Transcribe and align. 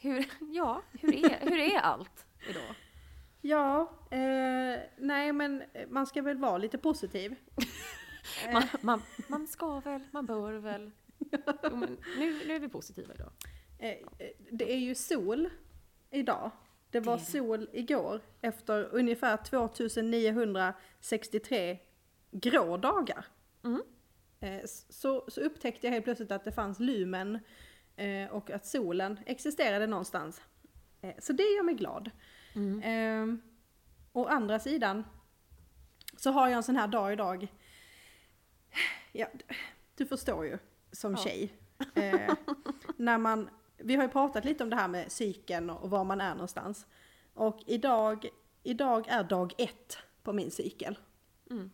hur, 0.00 0.26
ja, 0.52 0.82
hur 0.92 1.14
är, 1.14 1.40
hur 1.40 1.58
är 1.58 1.78
allt 1.78 2.26
idag? 2.50 2.74
Ja, 3.40 3.92
eh, 4.10 4.80
nej 4.96 5.32
men 5.32 5.62
man 5.88 6.06
ska 6.06 6.22
väl 6.22 6.38
vara 6.38 6.58
lite 6.58 6.78
positiv. 6.78 7.34
Man, 8.52 8.62
man, 8.80 9.02
man 9.28 9.46
ska 9.46 9.80
väl, 9.80 10.00
man 10.10 10.26
bör 10.26 10.52
väl. 10.52 10.90
Jo, 11.62 11.76
men 11.76 11.98
nu, 12.18 12.40
nu 12.46 12.54
är 12.54 12.60
vi 12.60 12.68
positiva 12.68 13.14
idag. 13.14 13.30
Eh, 13.78 13.96
det 14.50 14.72
är 14.72 14.78
ju 14.78 14.94
sol 14.94 15.50
idag. 16.10 16.50
Det 16.90 17.00
var 17.00 17.18
Det 17.18 17.24
sol 17.24 17.68
igår 17.72 18.20
efter 18.40 18.94
ungefär 18.94 19.36
2963 19.36 21.78
grå 22.30 22.76
dagar. 22.76 23.26
Mm. 23.64 23.82
Eh, 24.40 24.60
så, 24.88 25.24
så 25.28 25.40
upptäckte 25.40 25.86
jag 25.86 25.92
helt 25.92 26.04
plötsligt 26.04 26.32
att 26.32 26.44
det 26.44 26.52
fanns 26.52 26.80
lumen 26.80 27.38
och 28.30 28.50
att 28.50 28.66
solen 28.66 29.18
existerade 29.26 29.86
någonstans. 29.86 30.40
Eh, 31.00 31.14
så 31.18 31.32
det 31.32 31.42
gör 31.42 31.62
mig 31.62 31.74
glad. 31.74 32.10
Mm. 32.54 32.82
Eh, 32.82 33.38
å 34.12 34.24
andra 34.26 34.58
sidan 34.58 35.04
så 36.16 36.30
har 36.30 36.48
jag 36.48 36.56
en 36.56 36.62
sån 36.62 36.76
här 36.76 36.88
dag 36.88 37.12
idag. 37.12 37.48
Ja, 39.12 39.26
du 39.96 40.06
förstår 40.06 40.46
ju 40.46 40.58
som 40.92 41.12
Ja. 41.12 41.18
tjej. 41.18 41.52
Eh, 41.94 42.34
när 42.96 43.18
man, 43.18 43.50
vi 43.76 43.96
har 43.96 44.02
ju 44.02 44.08
pratat 44.08 44.44
lite 44.44 44.64
om 44.64 44.70
det 44.70 44.76
här 44.76 44.88
med 44.88 45.12
cykeln 45.12 45.70
och 45.70 45.90
var 45.90 46.04
man 46.04 46.20
är 46.20 46.32
någonstans. 46.32 46.86
Och 47.34 47.60
idag, 47.66 48.28
idag 48.62 49.08
är 49.08 49.24
dag 49.24 49.54
ett 49.58 49.98
på 50.22 50.32
min 50.32 50.50
cykel. 50.50 50.98
Mm. 51.50 51.70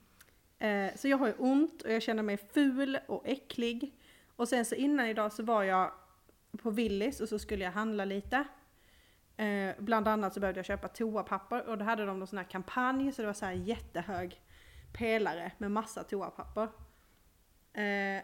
Eh, 0.58 0.96
så 0.96 1.08
jag 1.08 1.18
har 1.18 1.26
ju 1.26 1.34
ont 1.38 1.82
och 1.82 1.92
jag 1.92 2.02
känner 2.02 2.22
mig 2.22 2.36
ful 2.36 2.98
och 3.08 3.22
äcklig. 3.28 3.94
Och 4.36 4.48
sen 4.48 4.64
så 4.64 4.74
innan 4.74 5.06
idag 5.06 5.32
så 5.32 5.42
var 5.42 5.62
jag 5.62 5.92
på 6.62 6.70
Willys 6.70 7.20
och 7.20 7.28
så 7.28 7.38
skulle 7.38 7.64
jag 7.64 7.72
handla 7.72 8.04
lite. 8.04 8.44
Eh, 9.36 9.74
bland 9.78 10.08
annat 10.08 10.34
så 10.34 10.40
behövde 10.40 10.58
jag 10.58 10.66
köpa 10.66 10.88
toapapper 10.88 11.68
och 11.68 11.78
då 11.78 11.84
hade 11.84 12.04
de 12.04 12.18
någon 12.18 12.28
sån 12.28 12.38
här 12.38 12.44
kampanj 12.44 13.12
så 13.12 13.22
det 13.22 13.26
var 13.26 13.34
så 13.34 13.44
här 13.44 13.52
jättehög 13.52 14.40
pelare 14.92 15.52
med 15.58 15.70
massa 15.70 16.04
toapapper. 16.04 16.68
Eh, 17.72 18.22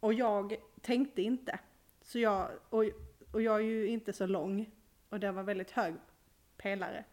och 0.00 0.14
jag 0.14 0.56
tänkte 0.80 1.22
inte. 1.22 1.58
Så 2.02 2.18
jag, 2.18 2.48
och, 2.68 2.84
och 3.32 3.42
jag 3.42 3.56
är 3.56 3.64
ju 3.64 3.86
inte 3.86 4.12
så 4.12 4.26
lång 4.26 4.70
och 5.08 5.20
det 5.20 5.32
var 5.32 5.42
väldigt 5.42 5.70
hög 5.70 5.94
pelare. 6.56 7.04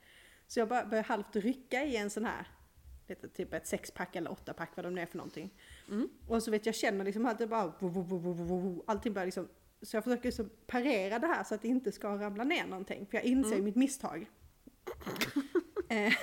Så 0.48 0.60
jag 0.60 0.68
började 0.68 1.02
halvt 1.02 1.36
rycka 1.36 1.84
i 1.84 1.98
en 1.98 2.10
sån 2.10 2.26
här, 2.26 2.48
lite, 3.08 3.30
typ 3.30 3.54
ett 3.54 3.68
sexpack 3.68 4.16
eller 4.16 4.32
åttapack 4.32 4.70
vad 4.76 4.86
de 4.86 4.96
nu 4.96 5.02
är 5.02 5.06
för 5.06 5.18
någonting. 5.18 5.54
Mm. 5.90 6.10
Och 6.28 6.44
så 6.44 6.52
vet 6.52 6.66
jag 6.66 6.76
känner 6.76 7.06
liksom 7.06 7.26
att 7.26 7.38
det 7.38 7.48
bara, 7.48 7.74
allting 8.86 9.14
bara 9.14 9.26
liksom, 9.26 9.48
så 9.82 9.98
jag 9.98 10.04
försöker 10.04 10.32
så 10.32 10.46
parera 10.68 11.20
det 11.20 11.28
här 11.28 11.44
så 11.44 11.56
att 11.56 11.62
det 11.62 11.68
inte 11.68 11.92
ska 11.92 12.08
ramla 12.08 12.44
ner 12.44 12.66
någonting. 12.66 13.08
För 13.12 13.18
jag 13.18 13.24
inser 13.24 13.52
Mm. 13.52 13.66
mitt 13.66 13.76
misstag. 13.76 14.30
Eh, 15.90 16.14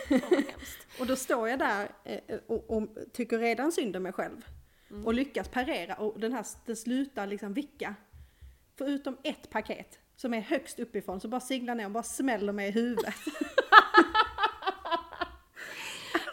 och 1.00 1.06
då 1.06 1.16
står 1.16 1.48
jag 1.48 1.58
där 1.58 1.88
eh, 2.04 2.18
och, 2.46 2.70
och 2.70 2.88
tycker 3.12 3.38
redan 3.38 3.72
synd 3.72 3.96
om 3.96 4.02
mig 4.02 4.12
själv. 4.12 4.44
Mm. 4.90 5.06
Och 5.06 5.14
lyckas 5.14 5.48
parera 5.48 5.94
och 5.94 6.20
den 6.20 6.32
här 6.32 6.46
den 6.66 6.76
slutar 6.76 7.26
liksom 7.26 7.54
vicka. 7.54 7.94
Förutom 8.78 9.16
ett 9.24 9.50
paket 9.50 9.98
som 10.16 10.34
är 10.34 10.40
högst 10.40 10.78
uppifrån 10.78 11.20
så 11.20 11.28
bara 11.28 11.40
siglar 11.40 11.74
ner 11.74 11.84
och 11.84 11.90
bara 11.90 12.02
smäller 12.02 12.52
mig 12.52 12.68
i 12.68 12.70
huvudet. 12.70 13.14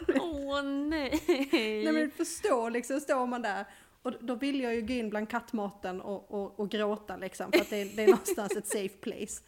Åh 0.20 0.62
nej! 0.62 1.24
Nej 1.50 1.92
men 1.92 1.94
du 1.94 2.10
förstår 2.10 2.70
liksom, 2.70 3.00
står 3.00 3.26
man 3.26 3.42
där 3.42 3.64
och 4.06 4.12
då 4.24 4.34
vill 4.34 4.60
jag 4.60 4.74
ju 4.74 4.80
gå 4.82 4.92
in 4.92 5.10
bland 5.10 5.30
kattmaten 5.30 6.00
och, 6.00 6.30
och, 6.30 6.60
och 6.60 6.68
gråta 6.70 7.16
liksom 7.16 7.52
för 7.52 7.60
att 7.60 7.70
det, 7.70 7.76
är- 7.76 7.96
det 7.96 8.02
är 8.02 8.06
någonstans 8.08 8.56
ett 8.56 8.66
safe 8.66 8.88
place. 8.96 9.42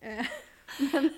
Eh, 0.00 0.26
Men, 0.92 1.10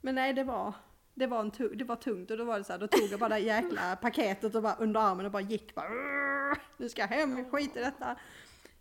men 0.00 0.14
nej 0.14 0.32
det 0.32 0.44
var, 0.44 0.72
det 1.14 1.26
var, 1.26 1.40
en 1.40 1.76
det 1.78 1.84
var 1.84 1.96
tungt 1.96 2.30
och 2.30 2.36
då 2.38 2.44
var 2.44 2.58
det 2.58 2.64
så 2.64 2.72
här, 2.72 2.78
då 2.80 2.86
tog 2.86 3.08
jag 3.10 3.20
bara 3.20 3.28
det 3.28 3.38
jäkla 3.38 3.96
paketet 3.96 4.54
och 4.54 4.62
bara 4.62 4.74
under 4.76 5.00
armen 5.00 5.26
och 5.26 5.32
bara 5.32 5.42
gick 5.42 5.74
bara 5.74 5.88
"Urgh, 5.88 6.60
Nu 6.76 6.88
ska 6.88 7.00
jag 7.02 7.08
hem, 7.08 7.50
skit 7.50 7.76
i 7.76 7.80
detta. 7.80 8.16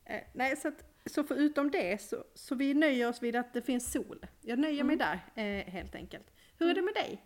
Eh, 0.05 0.21
nej 0.33 0.55
så, 0.57 0.67
att, 0.67 0.83
så 1.05 1.23
förutom 1.23 1.71
det 1.71 2.01
så, 2.01 2.23
så 2.33 2.55
vi 2.55 2.73
nöjer 2.73 3.09
oss 3.09 3.23
vid 3.23 3.35
att 3.35 3.53
det 3.53 3.61
finns 3.61 3.91
sol. 3.91 4.25
Jag 4.41 4.59
nöjer 4.59 4.83
mig 4.83 4.95
där 4.95 5.19
eh, 5.35 5.65
helt 5.73 5.95
enkelt. 5.95 6.25
Hur 6.59 6.69
är 6.69 6.73
det 6.73 6.81
med 6.81 6.93
dig? 6.93 7.25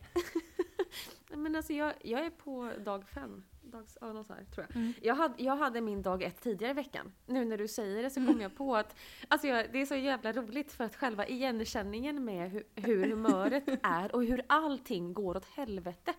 Men 1.37 1.55
alltså 1.55 1.73
jag, 1.73 1.93
jag 2.01 2.25
är 2.25 2.29
på 2.29 2.71
dag 2.85 3.09
fem. 3.09 3.43
Dags, 3.71 3.97
ja, 4.01 4.13
något 4.13 4.27
så 4.27 4.33
här, 4.33 4.43
tror 4.43 4.65
jag. 4.69 4.75
Mm. 4.75 4.93
Jag, 5.01 5.15
hade, 5.15 5.43
jag 5.43 5.55
hade 5.55 5.81
min 5.81 6.01
dag 6.01 6.23
ett 6.23 6.41
tidigare 6.41 6.71
i 6.71 6.73
veckan. 6.73 7.11
Nu 7.25 7.45
när 7.45 7.57
du 7.57 7.67
säger 7.67 8.03
det 8.03 8.09
så 8.09 8.25
kom 8.25 8.41
jag 8.41 8.55
på 8.55 8.75
att 8.75 8.95
alltså 9.27 9.47
jag, 9.47 9.71
det 9.71 9.81
är 9.81 9.85
så 9.85 9.95
jävla 9.95 10.31
roligt 10.31 10.71
för 10.71 10.83
att 10.83 10.95
själva 10.95 11.27
igenkänningen 11.27 12.25
med 12.25 12.51
hur, 12.51 12.63
hur 12.75 13.09
humöret 13.09 13.63
är 13.83 14.15
och 14.15 14.23
hur 14.23 14.41
allting 14.47 15.13
går 15.13 15.37
åt 15.37 15.45
helvete. 15.45 16.13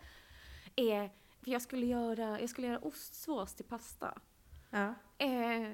Är, 0.76 1.10
för 1.44 1.50
jag 1.50 1.62
skulle 1.62 1.86
göra, 1.86 2.40
jag 2.40 2.50
skulle 2.50 2.66
göra 2.66 2.78
ostsås 2.78 3.54
till 3.54 3.64
pasta. 3.64 4.20
Ja. 4.70 4.94
Eh, 5.18 5.72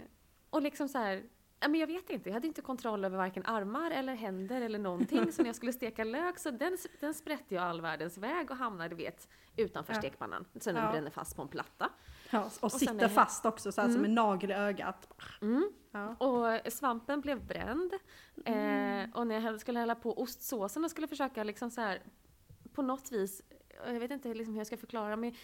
och 0.51 0.63
liksom 0.63 0.89
så 0.89 0.99
här, 0.99 1.23
men 1.69 1.81
jag 1.81 1.87
vet 1.87 2.11
inte, 2.11 2.29
jag 2.29 2.35
hade 2.35 2.47
inte 2.47 2.63
kontroll 2.63 3.05
över 3.05 3.17
varken 3.17 3.47
armar 3.47 3.91
eller 3.91 4.15
händer 4.15 4.61
eller 4.61 4.79
någonting. 4.79 5.33
så 5.33 5.43
när 5.43 5.49
jag 5.49 5.57
skulle 5.57 5.73
steka 5.73 6.05
lök 6.05 6.39
så 6.39 6.51
den, 6.51 6.79
den 7.01 7.15
sprätte 7.15 7.55
jag 7.55 7.65
all 7.65 7.81
världens 7.81 8.19
väg 8.19 8.51
och 8.51 8.57
hamnade 8.57 8.95
vet, 8.95 9.29
utanför 9.57 9.93
Ja. 9.93 9.99
stekpannan. 9.99 10.45
Så 10.61 10.73
den 10.73 10.85
Ja. 10.85 10.91
bränner 10.93 11.11
fast 11.11 11.37
på 11.37 11.43
en 11.43 11.49
platta. 11.49 11.91
Ja, 12.31 12.51
och, 12.61 12.71
sen 12.73 12.81
sitter 12.81 13.09
fast 13.09 13.47
också 13.47 13.73
så 13.73 13.81
här 13.81 13.89
som 13.89 13.97
Mm. 13.99 14.05
en 14.11 14.15
nagel 14.15 14.51
i 14.51 14.55
ögat. 14.55 15.09
Mm. 15.43 15.73
Ja. 15.91 16.15
Och 16.15 16.73
svampen 16.73 17.21
blev 17.21 17.47
bränd. 17.47 17.93
Eh, 18.45 19.11
och 19.15 19.27
när 19.27 19.41
jag 19.41 19.61
skulle 19.61 19.79
hälla 19.79 19.95
på 19.95 20.23
ostsåsen 20.23 20.85
och 20.85 20.91
skulle 20.91 21.09
försöka 21.09 21.45
liksom 21.45 21.71
så 21.71 21.81
här 21.81 22.03
på 22.73 22.83
något 22.83 23.13
vis, 23.13 23.43
jag 23.87 24.01
vet 24.01 24.11
inte 24.11 24.35
liksom 24.35 24.55
hur 24.55 24.61
jag 24.61 24.67
ska 24.67 24.77
förklara, 24.77 25.17
men 25.17 25.35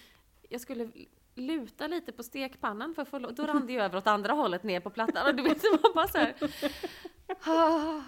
jag 0.49 0.61
skulle 0.61 0.89
luta 1.35 1.87
lite 1.87 2.13
på 2.13 2.23
stekpannan 2.23 2.95
för 2.95 3.03
att 3.03 3.09
få, 3.09 3.19
då 3.19 3.47
rann 3.47 3.67
det 3.67 3.73
ju 3.73 3.81
över 3.81 3.99
åt 3.99 4.07
andra 4.07 4.33
hållet 4.33 4.63
ner 4.63 4.81
på 4.81 4.91
plattan 4.91 5.27
och 5.27 5.35
du 5.35 5.43
vet, 5.43 5.63
var 5.83 5.95
bara 5.95 6.09
så 6.09 6.19
här. 6.19 6.35
Ah. 7.45 8.01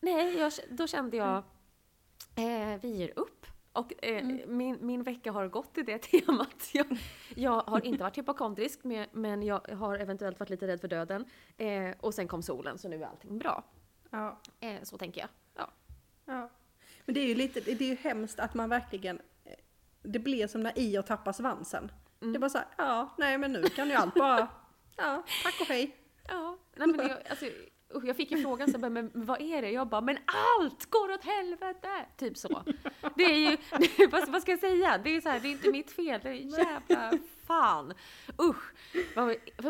Nej, 0.00 0.38
jag, 0.38 0.52
då 0.70 0.86
kände 0.86 1.16
jag, 1.16 1.36
eh, 2.36 2.80
vi 2.82 2.88
ger 2.88 3.18
upp. 3.18 3.46
Och 3.72 4.04
eh, 4.04 4.24
min, 4.46 4.78
min 4.80 5.02
vecka 5.02 5.32
har 5.32 5.48
gått 5.48 5.78
i 5.78 5.82
det 5.82 5.98
temat. 6.02 6.70
Jag, 6.72 6.98
jag 7.34 7.60
har 7.60 7.86
inte 7.86 8.02
varit 8.02 8.18
hypokondrisk, 8.18 8.84
men, 8.84 9.06
men 9.12 9.42
jag 9.42 9.68
har 9.68 9.98
eventuellt 9.98 10.40
varit 10.40 10.50
lite 10.50 10.66
rädd 10.66 10.80
för 10.80 10.88
döden. 10.88 11.24
Eh, 11.56 11.90
och 12.00 12.14
sen 12.14 12.28
kom 12.28 12.42
solen, 12.42 12.78
så 12.78 12.88
nu 12.88 13.02
är 13.02 13.06
allting 13.06 13.38
bra. 13.38 13.64
Ja. 14.10 14.40
Eh, 14.60 14.82
så 14.82 14.98
tänker 14.98 15.20
jag. 15.20 15.28
Ja. 15.54 15.70
Ja. 16.24 16.50
Men 17.04 17.14
det 17.14 17.20
är 17.20 17.26
ju 17.26 17.34
lite, 17.34 17.60
det 17.60 17.84
är 17.84 17.88
ju 17.88 17.96
hemskt 17.96 18.40
att 18.40 18.54
man 18.54 18.68
verkligen, 18.68 19.20
eh, 19.44 19.52
det 20.02 20.18
blir 20.18 20.46
som 20.46 20.62
när 20.62 20.78
Ior 20.78 21.02
tappar 21.02 21.32
svansen. 21.32 21.92
Mm. 22.22 22.32
Det 22.32 22.36
är 22.36 22.40
bara 22.40 22.50
så 22.50 22.58
här, 22.58 22.66
ja, 22.76 23.14
nej 23.18 23.38
men 23.38 23.52
nu 23.52 23.62
kan 23.62 23.88
ju 23.88 23.94
allt 23.94 24.14
bara, 24.14 24.48
ja, 24.96 25.22
tack 25.42 25.60
och 25.60 25.66
hej. 25.66 25.96
Ja, 26.28 26.58
nej 26.76 26.88
men 26.88 27.08
jag, 27.08 27.18
alltså, 27.30 27.46
jag 28.04 28.16
fick 28.16 28.30
ju 28.30 28.42
frågan 28.42 28.72
så 28.72 28.78
bara, 28.78 28.90
men 28.90 29.10
vad 29.14 29.40
är 29.40 29.62
det? 29.62 29.70
Jag 29.70 29.88
bara, 29.88 30.00
men 30.00 30.18
allt 30.60 30.90
går 30.90 31.12
åt 31.12 31.24
helvete! 31.24 31.88
Typ 32.16 32.36
så. 32.36 32.62
Det 33.16 33.22
är 33.24 33.50
ju, 33.50 33.56
vad, 34.10 34.28
vad 34.28 34.42
ska 34.42 34.50
jag 34.50 34.60
säga? 34.60 34.98
Det 34.98 35.10
är 35.16 35.20
så 35.20 35.28
här, 35.28 35.40
det 35.40 35.48
är 35.48 35.52
inte 35.52 35.70
mitt 35.72 35.90
fel, 35.90 36.20
det 36.22 36.28
är 36.28 36.32
jävla 36.58 37.12
fan. 37.46 37.94
Usch! 38.42 38.72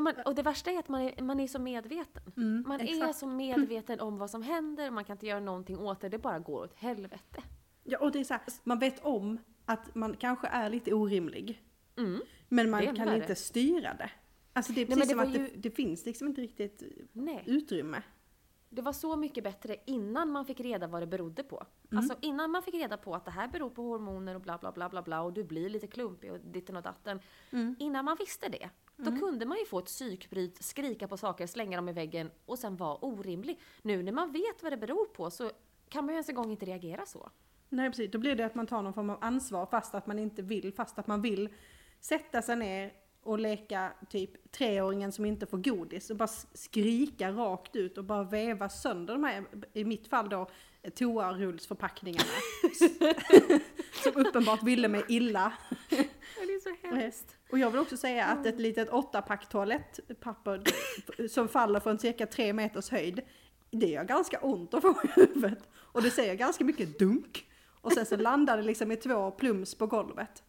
Man, 0.00 0.14
och 0.24 0.34
det 0.34 0.42
värsta 0.42 0.70
är 0.70 0.78
att 0.78 0.88
man 0.88 1.00
är, 1.00 1.22
man 1.22 1.40
är 1.40 1.46
så 1.48 1.58
medveten. 1.58 2.32
Mm, 2.36 2.64
Man 2.68 2.80
är 2.80 2.84
exakt. 2.84 3.18
så 3.18 3.26
medveten 3.26 4.00
om 4.00 4.18
vad 4.18 4.30
som 4.30 4.42
händer, 4.42 4.90
man 4.90 5.04
kan 5.04 5.14
inte 5.14 5.26
göra 5.26 5.40
någonting 5.40 5.78
åt 5.78 6.00
det, 6.00 6.08
det 6.08 6.18
bara 6.18 6.38
går 6.38 6.64
åt 6.64 6.74
helvete. 6.74 7.42
Ja, 7.84 7.98
och 7.98 8.12
det 8.12 8.20
är 8.20 8.24
så 8.24 8.34
här, 8.34 8.42
man 8.64 8.78
vet 8.78 9.04
om 9.04 9.38
att 9.66 9.94
man 9.94 10.16
kanske 10.16 10.46
är 10.46 10.70
lite 10.70 10.94
orimlig. 10.94 11.62
Mm. 11.96 12.20
Men 12.54 12.70
man 12.70 12.96
kan 12.96 13.14
inte 13.14 13.34
styra 13.34 13.94
det. 13.94 14.10
Alltså 14.52 14.72
det 14.72 14.80
är 14.80 14.86
Nej, 14.86 14.96
precis 14.96 15.10
som 15.10 15.16
det 15.18 15.22
att 15.22 15.28
var 15.32 15.38
det, 15.38 15.50
ju- 15.50 15.56
det 15.60 15.70
finns 15.70 16.06
liksom 16.06 16.28
inte 16.28 16.40
riktigt 16.40 16.82
Nej. 17.12 17.44
utrymme. 17.46 18.02
Det 18.68 18.82
var 18.82 18.92
så 18.92 19.16
mycket 19.16 19.44
bättre 19.44 19.76
innan 19.86 20.30
man 20.30 20.46
fick 20.46 20.60
reda 20.60 20.86
vad 20.86 21.02
det 21.02 21.06
berodde 21.06 21.42
på. 21.42 21.66
Alltså 21.96 22.14
innan 22.20 22.50
man 22.50 22.62
fick 22.62 22.74
reda 22.74 22.96
på 22.96 23.14
att 23.14 23.24
det 23.24 23.30
här 23.30 23.48
beror 23.48 23.70
på 23.70 23.82
hormoner 23.82 24.34
och 24.34 24.40
bla 24.40 24.58
bla 24.58 24.72
bla 24.72 24.88
bla 24.88 25.02
bla 25.02 25.22
och 25.22 25.32
du 25.32 25.44
blir 25.44 25.68
lite 25.70 25.86
klumpig 25.86 26.32
och 26.32 26.38
ditten 26.40 26.76
och 26.76 26.82
datten. 26.82 27.20
Innan 27.78 28.04
man 28.04 28.16
visste 28.20 28.48
det, 28.48 28.70
då 28.96 29.16
kunde 29.16 29.46
man 29.46 29.58
ju 29.58 29.64
få 29.64 29.78
ett 29.78 29.84
psykbryt, 29.86 30.62
skrika 30.64 31.08
på 31.08 31.16
saker, 31.16 31.46
slänga 31.46 31.76
dem 31.76 31.88
i 31.88 31.92
väggen 31.92 32.30
och 32.46 32.58
sen 32.58 32.76
vara 32.76 32.96
orimlig. 33.04 33.60
Nu 33.82 34.02
när 34.02 34.12
man 34.12 34.32
vet 34.32 34.62
vad 34.62 34.72
det 34.72 34.76
beror 34.76 35.04
på 35.06 35.30
så 35.30 35.50
kan 35.88 36.04
man 36.04 36.12
ju 36.12 36.16
ens 36.16 36.28
en 36.28 36.34
gång 36.34 36.50
inte 36.50 36.66
reagera 36.66 37.06
så. 37.06 37.30
Nej 37.68 37.90
precis, 37.90 38.10
då 38.10 38.18
blir 38.18 38.36
det 38.36 38.46
att 38.46 38.54
man 38.54 38.66
tar 38.66 38.82
någon 38.82 38.94
form 38.94 39.10
av 39.10 39.18
ansvar 39.20 39.66
fast 39.66 39.94
att 39.94 40.06
man 40.06 40.18
inte 40.18 40.42
vill, 40.42 40.72
fast 40.72 40.98
att 40.98 41.06
man 41.06 41.22
vill 41.22 41.48
sätta 42.02 42.42
sig 42.42 42.56
ner 42.56 42.92
och 43.22 43.38
leka 43.38 43.92
typ 44.08 44.52
treåringen 44.52 45.12
som 45.12 45.24
inte 45.24 45.46
får 45.46 45.58
godis 45.58 46.10
och 46.10 46.16
bara 46.16 46.28
skrika 46.54 47.30
rakt 47.30 47.76
ut 47.76 47.98
och 47.98 48.04
bara 48.04 48.24
väva 48.24 48.68
sönder 48.68 49.14
de 49.14 49.24
här, 49.24 49.44
i 49.72 49.84
mitt 49.84 50.08
fall 50.08 50.28
då, 50.28 50.50
toarullsförpackningarna. 50.94 52.24
som 54.02 54.26
uppenbart 54.26 54.62
ville 54.62 54.88
mig 54.88 55.04
illa. 55.08 55.52
Det 55.88 55.96
är 56.42 56.60
så 56.60 56.88
hemskt. 56.88 57.36
Och 57.50 57.58
jag 57.58 57.70
vill 57.70 57.80
också 57.80 57.96
säga 57.96 58.26
att 58.26 58.46
ett 58.46 58.60
litet 58.60 58.90
åttapack 58.90 59.48
toalettpapper 59.48 60.62
som 61.28 61.48
faller 61.48 61.80
från 61.80 61.98
cirka 61.98 62.26
tre 62.26 62.52
meters 62.52 62.90
höjd 62.90 63.20
det 63.70 63.86
gör 63.86 64.04
ganska 64.04 64.38
ont 64.38 64.74
att 64.74 64.82
få 64.82 65.00
i 65.04 65.08
huvudet. 65.20 65.68
Och 65.74 66.02
det 66.02 66.10
säger 66.10 66.34
ganska 66.34 66.64
mycket 66.64 66.98
dunk. 66.98 67.48
Och 67.80 67.92
sen 67.92 68.06
så 68.06 68.16
landar 68.16 68.56
det 68.56 68.62
liksom 68.62 68.92
i 68.92 68.96
två 68.96 69.30
plums 69.30 69.74
på 69.74 69.86
golvet. 69.86 70.42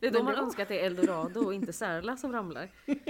Det 0.00 0.06
är 0.06 0.10
då 0.10 0.22
man 0.22 0.34
önskar 0.34 0.62
att 0.62 0.68
det 0.68 0.80
är 0.80 0.86
eldorado 0.86 1.40
och 1.40 1.54
inte 1.54 1.72
Särla 1.72 2.16
som 2.16 2.32
ramlar. 2.32 2.70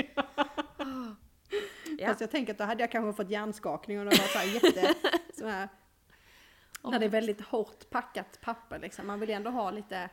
Ja. 1.98 2.06
Fast 2.06 2.20
jag 2.20 2.30
tänker 2.30 2.52
att 2.52 2.58
då 2.58 2.64
hade 2.64 2.82
jag 2.82 2.92
kanske 2.92 3.16
fått 3.16 3.30
hjärnskakning 3.30 3.98
och 3.98 4.04
det 4.04 4.18
var 4.18 4.26
så 4.26 4.38
här 4.38 4.46
jätte... 4.46 4.94
så 5.38 5.46
här, 5.46 5.68
när 6.82 6.98
det 6.98 7.04
är 7.04 7.10
väldigt 7.10 7.40
hårt 7.40 7.90
packat 7.90 8.40
papper 8.40 8.78
liksom. 8.78 9.06
Man 9.06 9.20
vill 9.20 9.28
ju 9.28 9.34
ändå 9.34 9.50
ha 9.50 9.70
lite... 9.70 10.10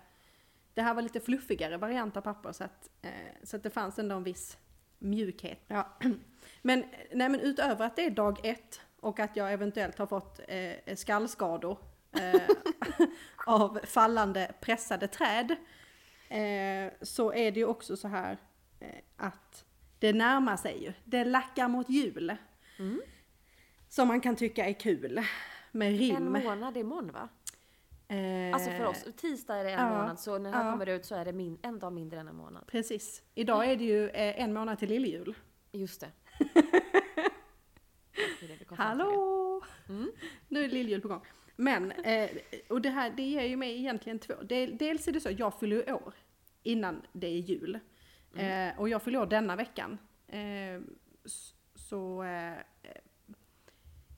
Det 0.73 0.81
här 0.81 0.93
var 0.93 1.01
lite 1.01 1.19
fluffigare 1.19 1.77
variant 1.77 2.17
av 2.17 2.21
papper 2.21 2.51
så 2.51 2.63
att, 2.63 2.89
eh, 3.01 3.11
så 3.43 3.55
att 3.55 3.63
det 3.63 3.69
fanns 3.69 3.99
ändå 3.99 4.15
en 4.15 4.23
viss 4.23 4.57
mjukhet. 4.99 5.63
Ja. 5.67 5.97
Men, 6.61 6.85
nej, 7.11 7.29
men 7.29 7.39
utöver 7.39 7.85
att 7.85 7.95
det 7.95 8.05
är 8.05 8.11
dag 8.11 8.39
ett 8.43 8.81
och 8.99 9.19
att 9.19 9.35
jag 9.35 9.53
eventuellt 9.53 9.97
har 9.97 10.07
fått 10.07 10.39
eh, 10.47 10.95
skallskador 10.95 11.77
eh, 12.11 12.41
av 13.45 13.79
fallande 13.83 14.51
pressade 14.61 15.07
träd 15.07 15.55
eh, 16.29 16.91
så 17.01 17.33
är 17.33 17.51
det 17.51 17.59
ju 17.59 17.65
också 17.65 17.97
så 17.97 18.07
här 18.07 18.37
eh, 18.79 18.89
att 19.17 19.65
det 19.99 20.13
närmar 20.13 20.57
sig 20.57 20.83
ju. 20.83 20.93
Det 21.03 21.23
lackar 21.23 21.67
mot 21.67 21.89
jul. 21.89 22.35
Mm. 22.79 23.01
Som 23.89 24.07
man 24.07 24.21
kan 24.21 24.35
tycka 24.35 24.65
är 24.65 24.73
kul. 24.73 25.21
Med 25.71 25.97
rim. 25.97 26.35
En 26.35 26.43
månad 26.43 26.77
imorgon 26.77 27.11
va? 27.11 27.29
Eh, 28.07 28.53
Alltså 28.53 28.71
för 28.71 28.85
oss, 28.85 29.05
tisdag 29.15 29.55
är 29.55 29.63
det 29.63 29.69
en 29.69 29.79
ja, 29.79 29.89
månad 29.89 30.19
så 30.19 30.37
när 30.37 30.51
det 30.51 30.57
här 30.57 30.65
ja. 30.65 30.71
kommer 30.71 30.89
ut 30.89 31.05
så 31.05 31.15
är 31.15 31.25
det 31.25 31.33
min, 31.33 31.57
en 31.61 31.79
dag 31.79 31.93
mindre 31.93 32.19
än 32.19 32.27
en 32.27 32.35
månad. 32.35 32.67
Precis. 32.67 33.23
Idag 33.35 33.71
är 33.71 33.75
det 33.75 33.83
ju 33.83 34.09
eh, 34.09 34.41
en 34.41 34.53
månad 34.53 34.79
till 34.79 34.89
lilljul. 34.89 35.35
Just 35.71 36.01
det. 36.01 36.11
Det 38.39 38.47
det. 38.47 38.75
Hallå! 38.75 39.63
Mm. 39.89 40.11
Nu 40.47 40.63
är 40.63 40.69
lilljul 40.69 41.01
på 41.01 41.07
gång. 41.07 41.21
Men, 41.59 41.91
eh, 41.91 42.29
och 42.69 42.81
det 42.81 42.89
här 42.89 43.09
det 43.17 43.23
ger 43.23 43.43
ju 43.43 43.57
mig 43.57 43.77
egentligen 43.77 44.19
två. 44.19 44.33
Dels 44.79 45.07
är 45.07 45.11
det 45.11 45.19
så, 45.19 45.29
jag 45.31 45.59
fyller 45.59 45.75
ju 45.75 45.93
år 45.93 46.13
innan 46.63 47.01
det 47.13 47.27
är 47.27 47.39
jul. 47.39 47.79
Mm. 48.35 48.69
Eh, 48.69 48.79
och 48.79 48.89
jag 48.89 49.01
fyller 49.01 49.19
år 49.21 49.25
denna 49.25 49.55
veckan. 49.55 49.97
Eh, 50.27 50.81
så 51.75 52.23
eh, 52.23 52.53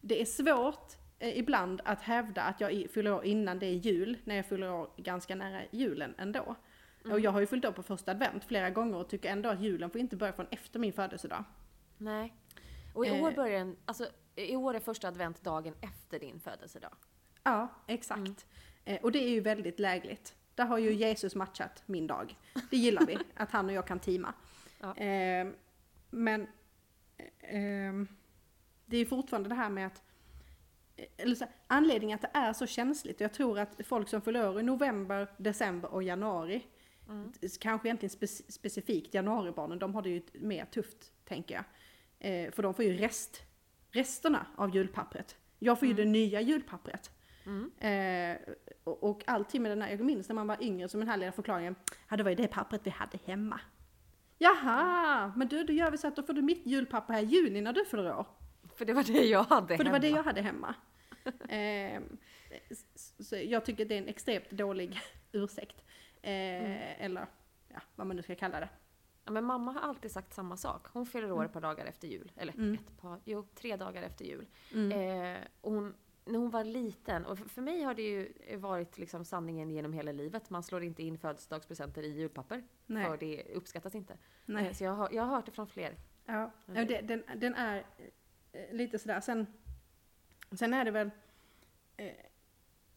det 0.02 0.22
är 0.22 0.26
svårt 0.26 0.94
eh, 1.20 1.38
ibland 1.40 1.82
att 1.86 2.02
hävda 2.02 2.42
att 2.42 2.62
jag 2.62 2.88
fyller 2.94 3.14
år 3.14 3.26
innan 3.26 3.60
det 3.60 3.66
är 3.66 3.74
jul, 3.74 4.18
när 4.24 4.36
jag 4.36 4.46
fyller 4.46 4.72
år 4.72 4.90
ganska 4.98 5.36
nära 5.36 5.62
julen 5.72 6.16
ändå. 6.18 6.56
Mm. 7.02 7.14
Och 7.14 7.20
jag 7.20 7.32
har 7.32 7.40
ju 7.40 7.46
fyllt 7.46 7.66
år 7.66 7.72
på 7.72 7.84
första 7.84 8.12
advent 8.12 8.46
flera 8.46 8.70
gånger 8.70 8.98
och 8.98 9.10
tycker 9.10 9.30
ändå 9.30 9.50
att 9.50 9.62
julen 9.62 9.90
får 9.90 10.02
inte 10.02 10.16
börja 10.16 10.34
från 10.34 10.48
efter 10.52 10.80
min 10.80 10.94
födelsedag. 10.94 11.44
Nej. 11.98 12.34
Och 12.94 13.06
i 13.06 13.10
Eh. 13.10 13.24
år 13.24 13.32
börjar 13.32 13.60
den, 13.60 13.78
alltså 13.86 14.06
i 14.36 14.56
år 14.56 14.76
är 14.76 14.80
första 14.80 15.08
advent 15.08 15.44
dagen 15.44 15.74
efter 15.82 16.20
din 16.20 16.40
födelsedag. 16.40 16.94
Ja, 17.50 17.68
exakt. 17.88 18.46
Eh, 18.86 19.02
och 19.02 19.12
det 19.12 19.20
är 19.24 19.30
ju 19.30 19.40
väldigt 19.40 19.80
lägligt. 19.80 20.36
Där 20.56 20.66
har 20.66 20.78
ju 20.78 20.94
Jesus 20.94 21.36
matchat 21.36 21.84
min 21.86 22.08
dag. 22.08 22.36
Det 22.70 22.78
gillar 22.78 23.06
vi, 23.06 23.18
att 23.36 23.52
han 23.52 23.66
och 23.66 23.74
jag 23.74 23.88
kan 23.88 24.00
teama. 24.00 24.34
Ja. 24.80 24.96
Eh, 24.98 25.48
men 26.10 26.42
eh, 27.40 27.94
det 28.86 28.98
är 28.98 29.06
fortfarande 29.06 29.50
det 29.50 29.56
här 29.56 29.70
med 29.70 29.88
att 29.88 30.02
eh, 30.96 31.06
eller 31.18 31.36
så, 31.36 31.46
anledningen 31.68 32.16
att 32.16 32.22
det 32.22 32.40
är 32.40 32.54
så 32.54 32.68
känsligt, 32.68 33.16
och 33.16 33.22
jag 33.22 33.34
tror 33.34 33.60
att 33.60 33.76
folk 33.86 34.10
som 34.10 34.22
fyller 34.22 34.50
år 34.50 34.60
i 34.60 34.64
november, 34.64 35.28
december 35.38 35.90
och 35.94 36.04
januari, 36.04 36.66
Mm. 37.10 37.32
kanske 37.60 37.88
egentligen 37.88 38.10
spec- 38.16 38.52
specifikt 38.52 39.14
januaribarnen, 39.14 39.80
de 39.80 39.96
har 39.96 40.02
det 40.02 40.10
ju 40.10 40.22
mer 40.34 40.66
tufft, 40.66 41.12
tänker 41.26 41.56
jag. 41.56 41.64
Eh, 42.20 42.52
för 42.52 42.64
de 42.64 42.74
får 42.74 42.86
ju 42.86 42.98
rest, 42.98 43.42
resterna 43.92 44.46
av 44.56 44.76
julpappret. 44.76 45.38
Jag 45.60 45.80
får 45.80 45.88
ju 45.88 45.94
det 45.94 46.06
nya 46.06 46.42
julpappret. 46.42 47.12
Mm. 47.46 47.72
Eh, 47.78 48.54
och, 48.84 49.04
och 49.04 49.24
alltid 49.28 49.62
med 49.62 49.72
den 49.72 49.82
här, 49.82 49.90
jag 49.90 50.00
minns 50.00 50.30
när 50.30 50.36
man 50.36 50.48
var 50.48 50.58
yngre 50.64 50.90
som 50.90 51.00
den 51.00 51.10
här 51.10 51.18
lilla 51.18 51.32
förklaringen, 51.32 51.76
ja 52.10 52.18
det 52.18 52.24
var 52.24 52.30
ju 52.30 52.36
det 52.36 52.48
pappret 52.48 52.82
vi 52.84 52.90
hade 52.90 53.20
hemma. 53.26 53.60
Jaha, 54.38 55.34
men 55.36 55.48
du 55.48 55.64
då 55.64 55.74
gör 55.74 55.92
vi 55.92 55.98
så 55.98 56.08
att 56.08 56.16
då 56.16 56.24
får 56.24 56.34
du 56.34 56.42
mitt 56.42 56.66
julpapper 56.68 57.14
här 57.14 57.22
i 57.22 57.26
juni 57.26 57.62
när 57.62 57.74
du 57.74 57.86
fyller 57.86 58.16
år. 58.18 58.26
För 58.76 58.86
det 58.86 58.94
var 58.94 59.04
det 59.04 59.26
jag 59.26 59.44
hade 59.44 59.78
För 59.78 59.84
det 59.84 59.92
var 59.92 60.00
det 60.00 60.08
hemma. 60.08 60.18
jag 60.18 60.24
hade 60.24 60.42
hemma. 60.42 60.76
eh, 61.50 62.02
så 63.20 63.36
jag 63.36 63.66
tycker 63.66 63.86
det 63.86 63.96
är 63.96 64.00
en 64.02 64.08
extremt 64.08 64.50
dålig 64.52 65.00
ursäkt. 65.32 65.76
Eh, 66.22 67.04
Eller 67.06 67.26
ja, 67.68 67.80
vad 67.96 68.08
man 68.08 68.16
nu 68.16 68.22
ska 68.24 68.36
kalla 68.36 68.60
det. 68.60 68.70
Ja, 69.26 69.32
men 69.32 69.44
mamma 69.44 69.72
har 69.72 69.82
alltid 69.82 70.12
sagt 70.12 70.34
samma 70.34 70.58
sak. 70.58 70.88
Hon 70.94 71.06
fyller 71.06 71.32
år 71.32 71.46
ett 71.46 71.54
par 71.54 71.62
dagar 71.62 71.86
efter 71.86 72.08
jul. 72.08 72.32
Eller 72.36 72.54
Mm. 72.54 72.74
ett 72.74 73.02
par, 73.02 73.20
jo 73.26 73.48
tre 73.56 73.76
dagar 73.76 74.04
efter 74.04 74.26
jul. 74.26 74.46
Mm. 74.74 74.92
Eh, 75.36 75.42
och 75.62 75.72
hon, 75.72 75.94
när 76.26 76.40
hon 76.40 76.50
var 76.50 76.64
liten, 76.64 77.26
och 77.26 77.40
för, 77.40 77.62
mig 77.62 77.82
har 77.84 77.94
det 77.94 78.02
ju 78.02 78.34
varit 78.58 78.98
liksom 78.98 79.26
sanningen 79.26 79.70
genom 79.70 79.94
hela 79.94 80.12
livet. 80.12 80.50
Man 80.50 80.64
slår 80.64 80.84
inte 80.84 81.04
in 81.04 81.18
födelsedagspresenter 81.18 82.04
i 82.04 82.08
julpapper. 82.08 82.64
Nej. 82.86 83.06
För 83.06 83.18
det 83.18 83.44
uppskattas 83.54 83.96
inte. 83.96 84.18
Nej. 84.46 84.68
Eh, 84.68 84.74
så 84.74 84.84
jag 84.84 84.92
har, 84.92 85.10
jag 85.12 85.24
har 85.24 85.36
hört 85.36 85.46
det 85.46 85.52
från 85.52 85.68
fler. 85.68 85.96
Ja, 86.26 86.52
ja, 86.66 86.86
det, 86.86 87.02
den, 87.02 87.24
den 87.36 87.56
är 87.56 87.86
eh, 88.52 88.74
lite 88.74 89.00
sådär. 89.00 89.22
Sen, 89.22 89.48
sen 90.52 90.74
är 90.74 90.86
det 90.86 90.92
väl, 90.92 91.12
eh, 91.98 92.12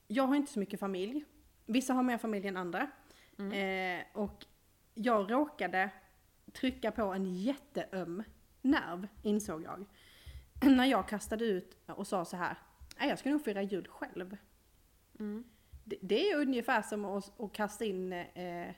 jag 0.07 0.27
har 0.27 0.37
inte 0.37 0.53
så 0.53 0.59
mycket 0.59 0.81
familj. 0.81 1.25
Vissa 1.67 1.93
har 1.93 2.03
mer 2.03 2.19
familj 2.19 2.49
än 2.49 2.57
andra. 2.57 2.91
Mm. 3.39 3.53
Eh, 4.01 4.07
och 4.13 4.45
jag 4.95 5.33
råkade 5.33 5.91
trycka 6.53 6.93
på 6.93 7.03
en 7.03 7.35
jätteöm 7.35 8.23
nerv, 8.63 9.09
insåg 9.23 9.63
jag. 9.63 9.85
När 10.63 10.85
jag 10.85 11.09
kastade 11.09 11.45
ut 11.45 11.77
och 11.87 12.07
sa 12.07 12.25
så 12.25 12.37
här, 12.37 12.57
jag 12.99 13.19
ska 13.19 13.31
nog 13.31 13.45
fira 13.45 13.63
jul 13.63 13.89
själv. 13.89 14.37
Mm. 15.19 15.45
Det, 15.85 15.99
det 16.01 16.31
är 16.31 16.41
ungefär 16.41 16.83
som 16.83 17.05
att, 17.05 17.41
att 17.41 17.53
kasta 17.53 17.85
in 17.85 18.13
eh, 18.13 18.75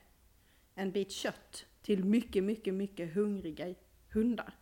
en 0.74 0.92
bit 0.92 1.12
kött 1.12 1.66
till 1.82 2.04
mycket, 2.04 2.44
mycket, 2.44 2.74
mycket 2.74 3.14
hungriga 3.14 3.74
hundar. 4.12 4.58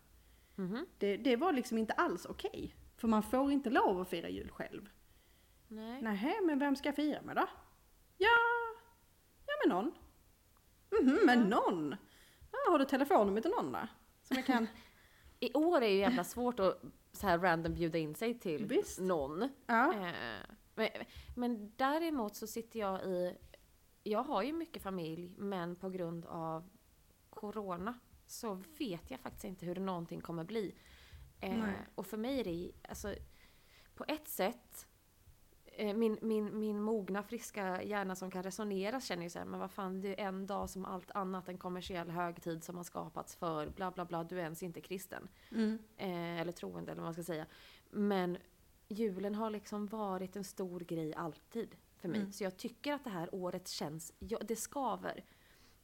Mhm. 0.56 0.86
Det, 0.98 1.16
det 1.16 1.36
var 1.36 1.52
liksom 1.52 1.78
inte 1.78 1.92
alls 1.92 2.26
okej. 2.26 2.74
För 2.96 3.08
man 3.08 3.22
får 3.22 3.52
inte 3.52 3.70
lov 3.70 4.00
att 4.00 4.08
fira 4.08 4.28
jul 4.28 4.50
själv. 4.50 4.88
Nej. 5.68 6.02
Nähä, 6.02 6.34
men 6.42 6.58
vem 6.58 6.76
ska 6.76 6.88
jag 6.88 6.96
fira 6.96 7.22
med 7.22 7.36
då? 7.36 7.48
Ja, 8.18 8.38
ja 9.46 9.52
med 9.64 9.74
någon. 9.74 9.92
Mhm, 11.02 11.26
med 11.26 11.48
någon? 11.48 11.96
Ja, 12.52 12.58
har 12.70 12.78
du 12.78 12.84
telefonnumret 12.84 13.42
till 13.44 13.50
någon 13.50 13.72
då? 13.72 13.88
Som 14.22 14.36
jag 14.36 14.46
kan... 14.46 14.68
I 15.42 15.52
år 15.54 15.76
är 15.76 15.80
det 15.80 15.88
ju 15.88 15.98
jävla 15.98 16.24
svårt 16.24 16.60
att 16.60 16.82
så 17.12 17.26
här 17.26 17.38
random 17.38 17.74
bjuda 17.74 17.98
in 17.98 18.14
sig 18.14 18.38
till 18.38 18.66
Visst. 18.66 19.00
någon. 19.00 19.48
Ja. 19.66 19.94
Eh, 19.94 20.46
men, 20.74 20.88
men 21.36 21.72
däremot 21.76 22.36
så 22.36 22.46
sitter 22.46 22.80
jag 22.80 23.04
i... 23.06 23.36
Jag 24.02 24.22
har 24.22 24.42
ju 24.42 24.52
mycket 24.52 24.82
familj, 24.82 25.34
men 25.38 25.76
på 25.76 25.90
grund 25.90 26.26
av 26.26 26.68
corona 27.30 27.98
så 28.26 28.62
vet 28.78 29.10
jag 29.10 29.20
faktiskt 29.20 29.44
inte 29.44 29.66
hur 29.66 29.74
någonting 29.74 30.20
kommer 30.20 30.44
bli. 30.44 30.74
Eh, 31.40 31.64
och 31.94 32.06
för 32.06 32.16
mig 32.16 32.40
är 32.40 32.44
det, 32.44 32.72
alltså, 32.88 33.14
på 33.94 34.04
ett 34.08 34.28
sätt, 34.28 34.86
min, 35.78 36.18
min, 36.22 36.58
min 36.58 36.80
mogna, 36.80 37.22
friska 37.22 37.82
hjärna 37.82 38.16
som 38.16 38.30
kan 38.30 38.42
resonera 38.42 39.00
känner 39.00 39.22
ju 39.22 39.30
såhär, 39.30 39.46
men 39.46 39.60
vad 39.60 39.70
fan, 39.70 40.00
det 40.00 40.20
är 40.20 40.26
en 40.28 40.46
dag 40.46 40.70
som 40.70 40.84
allt 40.84 41.10
annat, 41.10 41.48
en 41.48 41.58
kommersiell 41.58 42.10
högtid 42.10 42.64
som 42.64 42.76
har 42.76 42.84
skapats 42.84 43.36
för 43.36 43.68
bla 43.68 43.90
bla 43.90 44.04
bla, 44.04 44.24
du 44.24 44.38
är 44.38 44.42
ens 44.42 44.62
inte 44.62 44.80
kristen. 44.80 45.28
Mm. 45.50 45.78
Eh, 45.96 46.40
eller 46.40 46.52
troende 46.52 46.92
eller 46.92 47.00
vad 47.00 47.06
man 47.06 47.14
ska 47.14 47.22
säga. 47.22 47.46
Men 47.90 48.38
julen 48.88 49.34
har 49.34 49.50
liksom 49.50 49.86
varit 49.86 50.36
en 50.36 50.44
stor 50.44 50.80
grej 50.80 51.14
alltid 51.14 51.76
för 51.96 52.08
mig. 52.08 52.20
Mm. 52.20 52.32
Så 52.32 52.44
jag 52.44 52.56
tycker 52.56 52.92
att 52.92 53.04
det 53.04 53.10
här 53.10 53.34
året 53.34 53.68
känns, 53.68 54.12
ja, 54.18 54.38
det 54.38 54.56
skaver. 54.56 55.24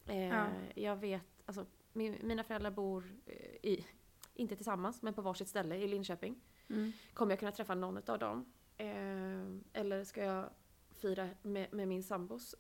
Eh, 0.07 0.29
Ja. 0.29 0.47
Jag 0.75 0.97
vet, 0.97 1.43
alltså 1.47 1.67
min, 1.93 2.17
mina 2.23 2.45
föräldrar 2.45 2.71
bor 2.71 3.05
eh, 3.27 3.71
i, 3.71 3.87
inte 4.35 4.57
tillsammans, 4.57 5.03
men 5.03 5.15
på 5.15 5.23
varsitt 5.23 5.49
ställe 5.49 5.77
i 5.77 5.89
Linköping. 5.89 6.41
Mm. 6.69 6.93
Kommer 7.15 7.33
jag 7.33 7.39
kunna 7.39 7.53
träffa 7.53 7.75
någon 7.75 7.97
av 8.07 8.19
dem? 8.19 8.53
Eh, 8.79 9.45
eller 9.73 10.05
ska 10.05 10.25
jag 10.25 10.51
fira 10.91 11.29
med, 11.43 11.73
med 11.73 11.89
min 11.89 12.03
sambos 12.03 12.55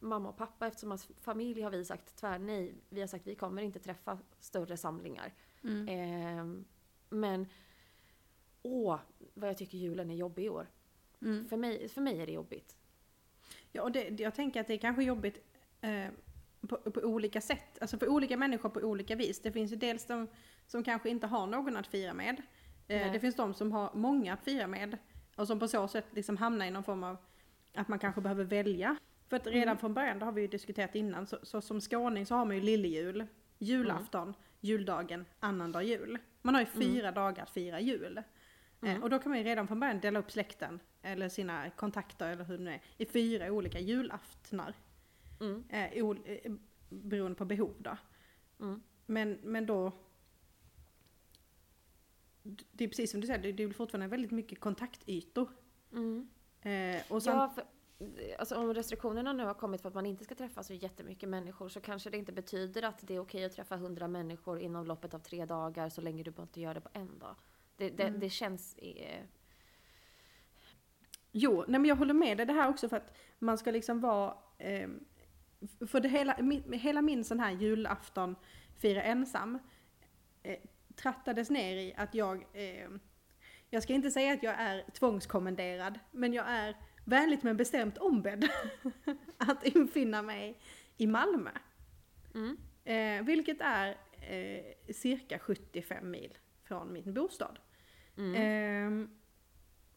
mamma 0.00 0.28
och 0.28 0.36
pappa? 0.36 0.66
Eftersom 0.66 0.90
hans 0.90 1.08
familj 1.20 1.62
har 1.62 1.70
vi 1.70 1.84
sagt 1.84 2.16
tvär 2.16 2.38
nej. 2.38 2.74
Vi 2.88 3.00
har 3.00 3.08
sagt 3.08 3.26
vi 3.26 3.34
kommer 3.34 3.62
inte 3.62 3.78
träffa 3.78 4.18
större 4.38 4.76
samlingar. 4.76 5.32
Mm. 5.62 5.88
Ehm, 5.88 6.64
men 7.08 7.46
åh, 8.62 8.98
vad 9.34 9.48
jag 9.48 9.58
tycker 9.58 9.78
julen 9.78 10.10
är 10.10 10.14
jobbig 10.14 10.44
i 10.44 10.48
år. 10.48 10.66
Mm. 11.20 11.48
För, 11.48 11.56
mig, 11.56 11.88
för 11.88 12.00
mig 12.00 12.20
är 12.20 12.26
det 12.26 12.32
jobbigt. 12.32 12.76
Ja, 13.72 13.82
och 13.82 13.92
det, 13.92 14.20
jag 14.20 14.34
tänker 14.34 14.60
att 14.60 14.66
det 14.66 14.74
är 14.74 14.78
kanske 14.78 15.04
jobbigt 15.04 15.38
eh, 15.80 16.08
på, 16.60 16.76
på 16.76 17.00
olika 17.00 17.40
sätt. 17.40 17.78
Alltså 17.80 17.98
för 17.98 18.08
olika 18.08 18.36
människor 18.36 18.68
på 18.68 18.80
olika 18.80 19.16
vis. 19.16 19.40
Det 19.40 19.52
finns 19.52 19.72
ju 19.72 19.76
dels 19.76 20.06
de 20.06 20.28
som 20.66 20.84
kanske 20.84 21.10
inte 21.10 21.26
har 21.26 21.46
någon 21.46 21.76
att 21.76 21.86
fira 21.86 22.14
med. 22.14 22.42
Eh, 22.88 23.12
det 23.12 23.20
finns 23.20 23.36
de 23.36 23.54
som 23.54 23.72
har 23.72 23.90
många 23.94 24.32
att 24.34 24.44
fira 24.44 24.66
med. 24.66 24.98
Och 25.36 25.46
som 25.46 25.58
på 25.58 25.68
så 25.68 25.88
sätt 25.88 26.06
liksom 26.10 26.36
hamnar 26.36 26.66
i 26.66 26.70
någon 26.70 26.84
form 26.84 27.04
av 27.04 27.16
att 27.74 27.88
man 27.88 27.98
kanske 27.98 28.20
behöver 28.20 28.44
välja. 28.44 28.96
För 29.28 29.36
att 29.36 29.46
redan 29.46 29.62
Mm. 29.62 29.78
från 29.78 29.94
början, 29.94 30.18
det 30.18 30.24
har 30.24 30.32
vi 30.32 30.40
ju 30.40 30.46
diskuterat 30.48 30.94
innan, 30.94 31.26
så, 31.26 31.38
så 31.42 31.60
som 31.60 31.80
skåning 31.80 32.26
så 32.26 32.34
har 32.34 32.44
man 32.44 32.56
ju 32.56 32.62
lillejul, 32.62 33.26
julafton, 33.58 34.34
juldagen, 34.60 35.24
annandag 35.40 35.82
jul. 35.82 36.18
Man 36.42 36.54
har 36.54 36.62
ju 36.62 36.66
fyra 36.66 37.12
dagar 37.12 37.42
att 37.42 37.50
fira 37.50 37.80
jul. 37.80 38.22
Eh, 38.82 39.02
och 39.02 39.10
då 39.10 39.18
kan 39.18 39.30
man 39.30 39.38
ju 39.38 39.44
redan 39.44 39.66
från 39.68 39.80
början 39.80 40.00
dela 40.00 40.18
upp 40.18 40.30
släkten, 40.32 40.80
eller 41.02 41.28
sina 41.28 41.70
kontakter 41.70 42.28
eller 42.28 42.44
hur 42.44 42.58
det 42.58 42.64
nu 42.64 42.70
är, 42.70 42.80
i 42.96 43.06
fyra 43.06 43.52
olika 43.52 43.78
julaftnar. 43.80 44.74
Mm. 45.40 45.64
Eh, 45.68 46.04
ol, 46.04 46.20
eh, 46.24 46.52
beroende 46.88 47.34
på 47.34 47.44
behov 47.44 47.74
då. 47.78 47.96
Mm. 48.60 48.82
Men, 49.06 49.38
men 49.42 49.66
då... 49.66 49.92
Det 52.42 52.84
är 52.84 52.88
precis 52.88 53.10
som 53.10 53.20
du 53.20 53.26
säger, 53.26 53.42
det 53.42 53.52
det 53.52 53.62
är 53.62 53.70
fortfarande 53.70 54.06
väldigt 54.06 54.30
mycket 54.30 54.60
kontaktytor. 54.60 55.50
Mm. 55.92 56.28
Eh, 56.62 57.02
och 57.08 57.22
sen, 57.22 57.36
Ja, 57.36 57.48
för, 57.48 57.64
alltså 58.38 58.56
om 58.56 58.74
restriktionerna 58.74 59.32
nu 59.32 59.44
har 59.44 59.54
kommit 59.54 59.80
för 59.82 59.88
att 59.88 59.94
man 59.94 60.06
inte 60.06 60.24
ska 60.24 60.34
träffa 60.34 60.62
så 60.62 60.74
jättemycket 60.74 61.28
människor 61.28 61.68
så 61.68 61.80
kanske 61.80 62.10
det 62.10 62.16
inte 62.16 62.32
betyder 62.32 62.82
att 62.82 63.06
det 63.06 63.14
är 63.14 63.18
okej 63.20 63.44
att 63.44 63.52
träffa 63.52 63.74
100 63.74 64.08
människor 64.08 64.60
inom 64.60 64.86
loppet 64.86 65.14
av 65.14 65.18
tre 65.18 65.44
dagar 65.44 65.88
så 65.88 66.00
länge 66.00 66.22
du 66.22 66.30
bara 66.30 66.42
inte 66.42 66.60
gör 66.60 66.74
det 66.74 66.80
på 66.80 66.88
en 66.92 67.18
dag. 67.18 67.36
Det, 67.76 67.90
det, 67.90 68.02
Mm. 68.02 68.20
det 68.20 68.30
känns... 68.30 68.76
Eh, 68.78 69.24
Jo, 71.34 71.64
nej 71.68 71.80
men 71.80 71.88
jag 71.88 71.96
håller 71.96 72.14
med 72.14 72.36
dig 72.36 72.46
det 72.46 72.52
här 72.52 72.68
också 72.68 72.88
för 72.88 72.96
att 72.96 73.16
man 73.38 73.58
ska 73.58 73.70
liksom 73.70 74.00
vara... 74.00 74.36
Eh, 74.58 74.88
för 75.86 76.00
det 76.00 76.08
hela, 76.08 76.36
hela 76.72 77.02
min 77.02 77.24
sån 77.24 77.40
här 77.40 77.50
julafton, 77.50 78.36
fira 78.78 79.02
ensam, 79.02 79.58
eh, 80.42 80.58
trattades 80.96 81.50
ner 81.50 81.76
i 81.76 81.94
att 81.96 82.14
jag... 82.14 82.46
Eh, 82.52 82.88
jag 83.70 83.82
ska 83.82 83.92
inte 83.92 84.10
säga 84.10 84.32
att 84.32 84.42
jag 84.42 84.54
är 84.58 84.84
tvångskommenderad, 84.92 85.98
men 86.10 86.32
jag 86.32 86.44
är 86.48 86.76
vänligt 87.04 87.42
men 87.42 87.56
bestämt 87.56 87.98
ombedd 87.98 88.48
att 89.36 89.66
infinna 89.66 90.22
mig 90.22 90.58
i 90.96 91.06
Malmö. 91.06 91.50
mm. 92.34 92.56
Eh, 92.84 93.24
vilket 93.24 93.60
är 93.60 93.96
eh, 94.20 94.92
cirka 94.94 95.38
75 95.38 96.10
mil 96.10 96.38
från 96.62 96.92
min 96.92 97.14
bostad. 97.14 97.58
Mm. 98.16 98.34
Ehm, 98.34 99.10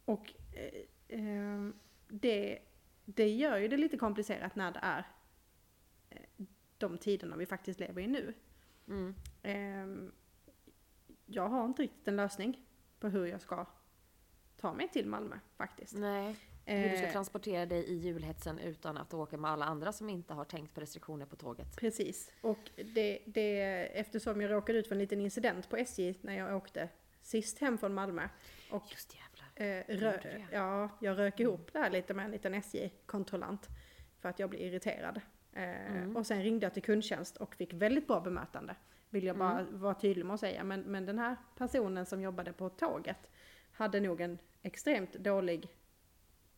och 0.05 0.33
eh, 0.53 1.19
ehm, 1.19 1.73
det, 2.07 2.59
det 3.05 3.27
gör 3.27 3.57
ju 3.57 3.67
det 3.67 3.77
lite 3.77 3.97
komplicerat 3.97 4.55
när 4.55 4.71
det 4.71 4.79
är 4.81 5.07
eh, 6.09 6.45
de 6.77 6.97
tiderna 6.97 7.35
vi 7.35 7.45
faktiskt 7.45 7.79
lever 7.79 8.01
i 8.01 8.07
nu. 8.07 8.33
Mm. 8.87 9.15
Jag 11.25 11.49
har 11.49 11.65
inte 11.65 11.81
riktigt 11.81 12.07
en 12.07 12.15
lösning 12.15 12.65
på 12.99 13.07
hur 13.07 13.25
jag 13.25 13.41
ska 13.41 13.65
ta 14.57 14.73
mig 14.73 14.87
till 14.89 15.05
Malmö 15.07 15.35
faktiskt. 15.57 15.93
Nej, 15.93 16.35
hur 16.65 16.89
du 16.89 16.97
ska 16.97 17.05
Eh, 17.05 17.11
transportera 17.11 17.65
dig 17.65 17.83
i 17.85 17.93
julhetsen 17.95 18.59
utan 18.59 18.97
att 18.97 19.13
åka 19.13 19.37
med 19.37 19.51
alla 19.51 19.65
andra 19.65 19.91
som 19.93 20.09
inte 20.09 20.33
har 20.33 20.45
tänkt 20.45 20.73
på 20.73 20.81
restriktioner 20.81 21.25
på 21.25 21.35
tåget. 21.35 21.75
Precis. 21.77 22.31
Och 22.41 22.71
det, 22.75 23.19
det, 23.25 23.61
eftersom 23.99 24.41
jag 24.41 24.51
råkade 24.51 24.79
ut 24.79 24.87
för 24.87 24.95
en 24.95 24.99
liten 24.99 25.21
incident 25.21 25.69
på 25.69 25.77
SJ 25.77 26.13
när 26.21 26.37
jag 26.37 26.55
åkte 26.57 26.89
sist 27.21 27.59
hem 27.59 27.77
från 27.77 27.93
Malmö. 27.93 28.29
Och 28.71 28.83
Just 28.91 29.15
jävlar. 29.15 29.49
Eh, 29.55 29.83
rö- 29.97 30.45
ja, 30.51 30.89
jag 31.01 31.17
rök 31.17 31.39
ihop 31.39 31.73
där 31.73 31.89
lite 31.89 32.13
med 32.13 32.25
en 32.25 32.31
liten 32.31 32.53
SJ-kontrollant. 32.53 33.69
För 34.19 34.29
att 34.29 34.39
jag 34.39 34.49
blev 34.49 34.61
irriterad. 34.61 35.21
Eh, 35.53 35.85
Mm. 35.95 36.17
Och 36.17 36.27
sen 36.27 36.43
ringde 36.43 36.65
jag 36.65 36.73
till 36.73 36.83
kundtjänst 36.83 37.37
och 37.37 37.55
fick 37.55 37.73
väldigt 37.73 38.07
bra 38.07 38.19
bemötande. 38.19 38.75
Vill 39.09 39.23
jag 39.23 39.37
bara 39.37 39.59
Mm. 39.59 39.79
vara 39.79 39.93
tydlig 39.93 40.25
med 40.25 40.33
att 40.33 40.39
säga. 40.39 40.63
Men, 40.63 40.81
men 40.81 41.05
den 41.05 41.19
här 41.19 41.35
personen 41.57 42.05
som 42.05 42.21
jobbade 42.21 42.53
på 42.53 42.69
tåget 42.69 43.29
hade 43.71 43.99
nog 43.99 44.21
en 44.21 44.37
extremt 44.61 45.13
dålig 45.13 45.67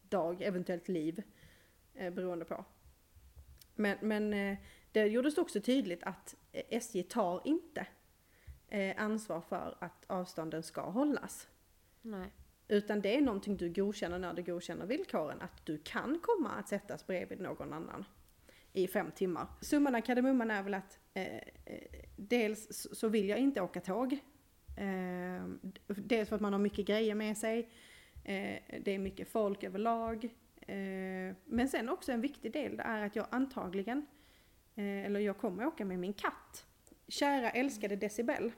dag, 0.02 0.42
eventuellt 0.42 0.88
liv. 0.88 1.24
Eh, 1.94 2.14
beroende 2.14 2.46
på. 2.46 2.66
Men, 3.76 3.98
men 4.02 4.34
eh, 4.34 4.58
det 4.92 5.06
gjordes 5.08 5.38
också 5.38 5.62
tydligt 5.62 6.04
att 6.04 6.36
eh, 6.52 6.64
SJ 6.70 7.04
tar 7.04 7.42
inte 7.46 7.88
eh, 8.68 9.02
ansvar 9.04 9.42
för 9.42 9.78
att 9.80 10.06
avstånden 10.08 10.64
ska 10.64 10.82
hållas. 10.82 11.48
Nej. 12.02 12.32
Utan 12.68 13.02
det 13.02 13.18
är 13.18 13.22
någonting 13.22 13.58
du 13.58 13.70
godkänner 13.70 14.20
när 14.20 14.34
du 14.34 14.44
godkänner 14.44 14.86
villkoren. 14.86 15.42
Att 15.42 15.66
du 15.66 15.78
kan 15.78 16.20
komma 16.20 16.50
att 16.52 16.68
sättas 16.68 17.08
bredvid 17.08 17.42
någon 17.42 17.74
annan 17.74 18.06
i 18.74 18.88
fem 18.88 19.12
timmar. 19.12 19.48
Summan 19.62 19.96
av 19.96 20.02
kardemumman 20.02 20.52
är 20.52 20.64
väl 20.64 20.74
att 20.74 21.00
eh, 21.14 21.36
eh 21.36 21.42
dels 22.16 22.88
så- 23.00 23.08
vill 23.08 23.30
jag 23.30 23.40
inte 23.40 23.62
åka 23.62 23.82
tåg. 23.82 24.14
Eh, 24.78 25.48
dels 25.88 26.30
för 26.30 26.36
att 26.36 26.42
man 26.42 26.54
har 26.54 26.60
mycket 26.60 26.86
grejer 26.88 27.16
med 27.16 27.38
sig. 27.38 27.60
Eh, 28.24 28.80
det 28.82 28.92
är 28.92 29.00
mycket 29.00 29.30
folk 29.30 29.64
överlag. 29.64 30.24
Eh, 30.62 31.36
men 31.46 31.70
sen 31.70 31.90
också 31.90 32.12
en 32.12 32.22
viktig 32.22 32.54
del 32.54 32.78
det 32.78 32.84
är 32.84 33.06
att 33.06 33.16
jag 33.16 33.28
antagligen, 33.32 34.08
eh, 34.76 35.06
eller 35.06 35.20
jag 35.20 35.38
kommer 35.38 35.66
åka 35.66 35.86
med 35.86 36.00
min 36.00 36.14
katt. 36.14 36.66
Kära 37.08 37.50
älskade 37.50 37.96
Decibel. 37.96 38.52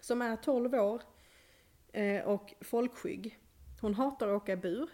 Som 0.00 0.22
är 0.22 0.36
12 0.36 0.74
år 0.74 1.02
eh, 1.92 2.24
och 2.24 2.54
folkskygg. 2.60 3.38
Hon 3.80 3.94
hatar 3.94 4.28
att 4.28 4.42
åka 4.42 4.52
i 4.52 4.56
bur 4.56 4.90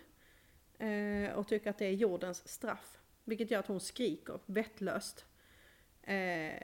eh, 0.79 1.33
och 1.33 1.49
tycker 1.49 1.71
att 1.71 1.79
det 1.79 1.87
är 1.87 1.93
jordens 1.93 2.49
straff. 2.49 3.00
Vilket 3.25 3.51
gör 3.51 3.59
att 3.59 3.67
hon 3.67 3.81
skriker 3.81 4.41
vettlöst. 4.47 5.25
Eh, 6.03 6.63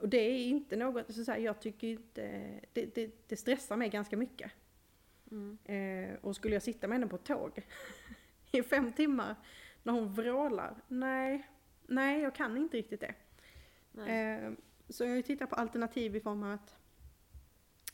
och 0.00 0.08
det 0.08 0.16
är 0.16 0.46
inte 0.46 0.76
något, 0.76 1.14
så 1.14 1.32
här, 1.32 1.38
jag 1.38 1.60
tycker 1.60 1.88
inte, 1.88 2.22
det, 2.72 2.94
det, 2.94 3.28
det 3.28 3.36
stressar 3.36 3.76
mig 3.76 3.88
ganska 3.88 4.16
mycket. 4.16 4.52
Mm. 5.30 5.58
Eh, 5.64 6.16
och 6.20 6.36
skulle 6.36 6.54
jag 6.54 6.62
sitta 6.62 6.88
med 6.88 6.98
henne 6.98 7.06
på 7.06 7.16
ett 7.16 7.24
tåg 7.24 7.66
i 8.52 8.62
fem 8.62 8.92
timmar 8.92 9.36
när 9.82 9.92
hon 9.92 10.14
vrålar, 10.14 10.76
nej, 10.88 11.48
nej 11.86 12.22
jag 12.22 12.34
kan 12.34 12.56
inte 12.56 12.76
riktigt 12.76 13.00
det. 13.00 13.14
Eh, 14.04 14.52
så 14.88 15.04
jag 15.04 15.10
har 15.10 15.16
ju 15.16 15.22
tittat 15.22 15.50
på 15.50 15.56
alternativ 15.56 16.16
i 16.16 16.20
form 16.20 16.42
av 16.42 16.52
att 16.52 16.74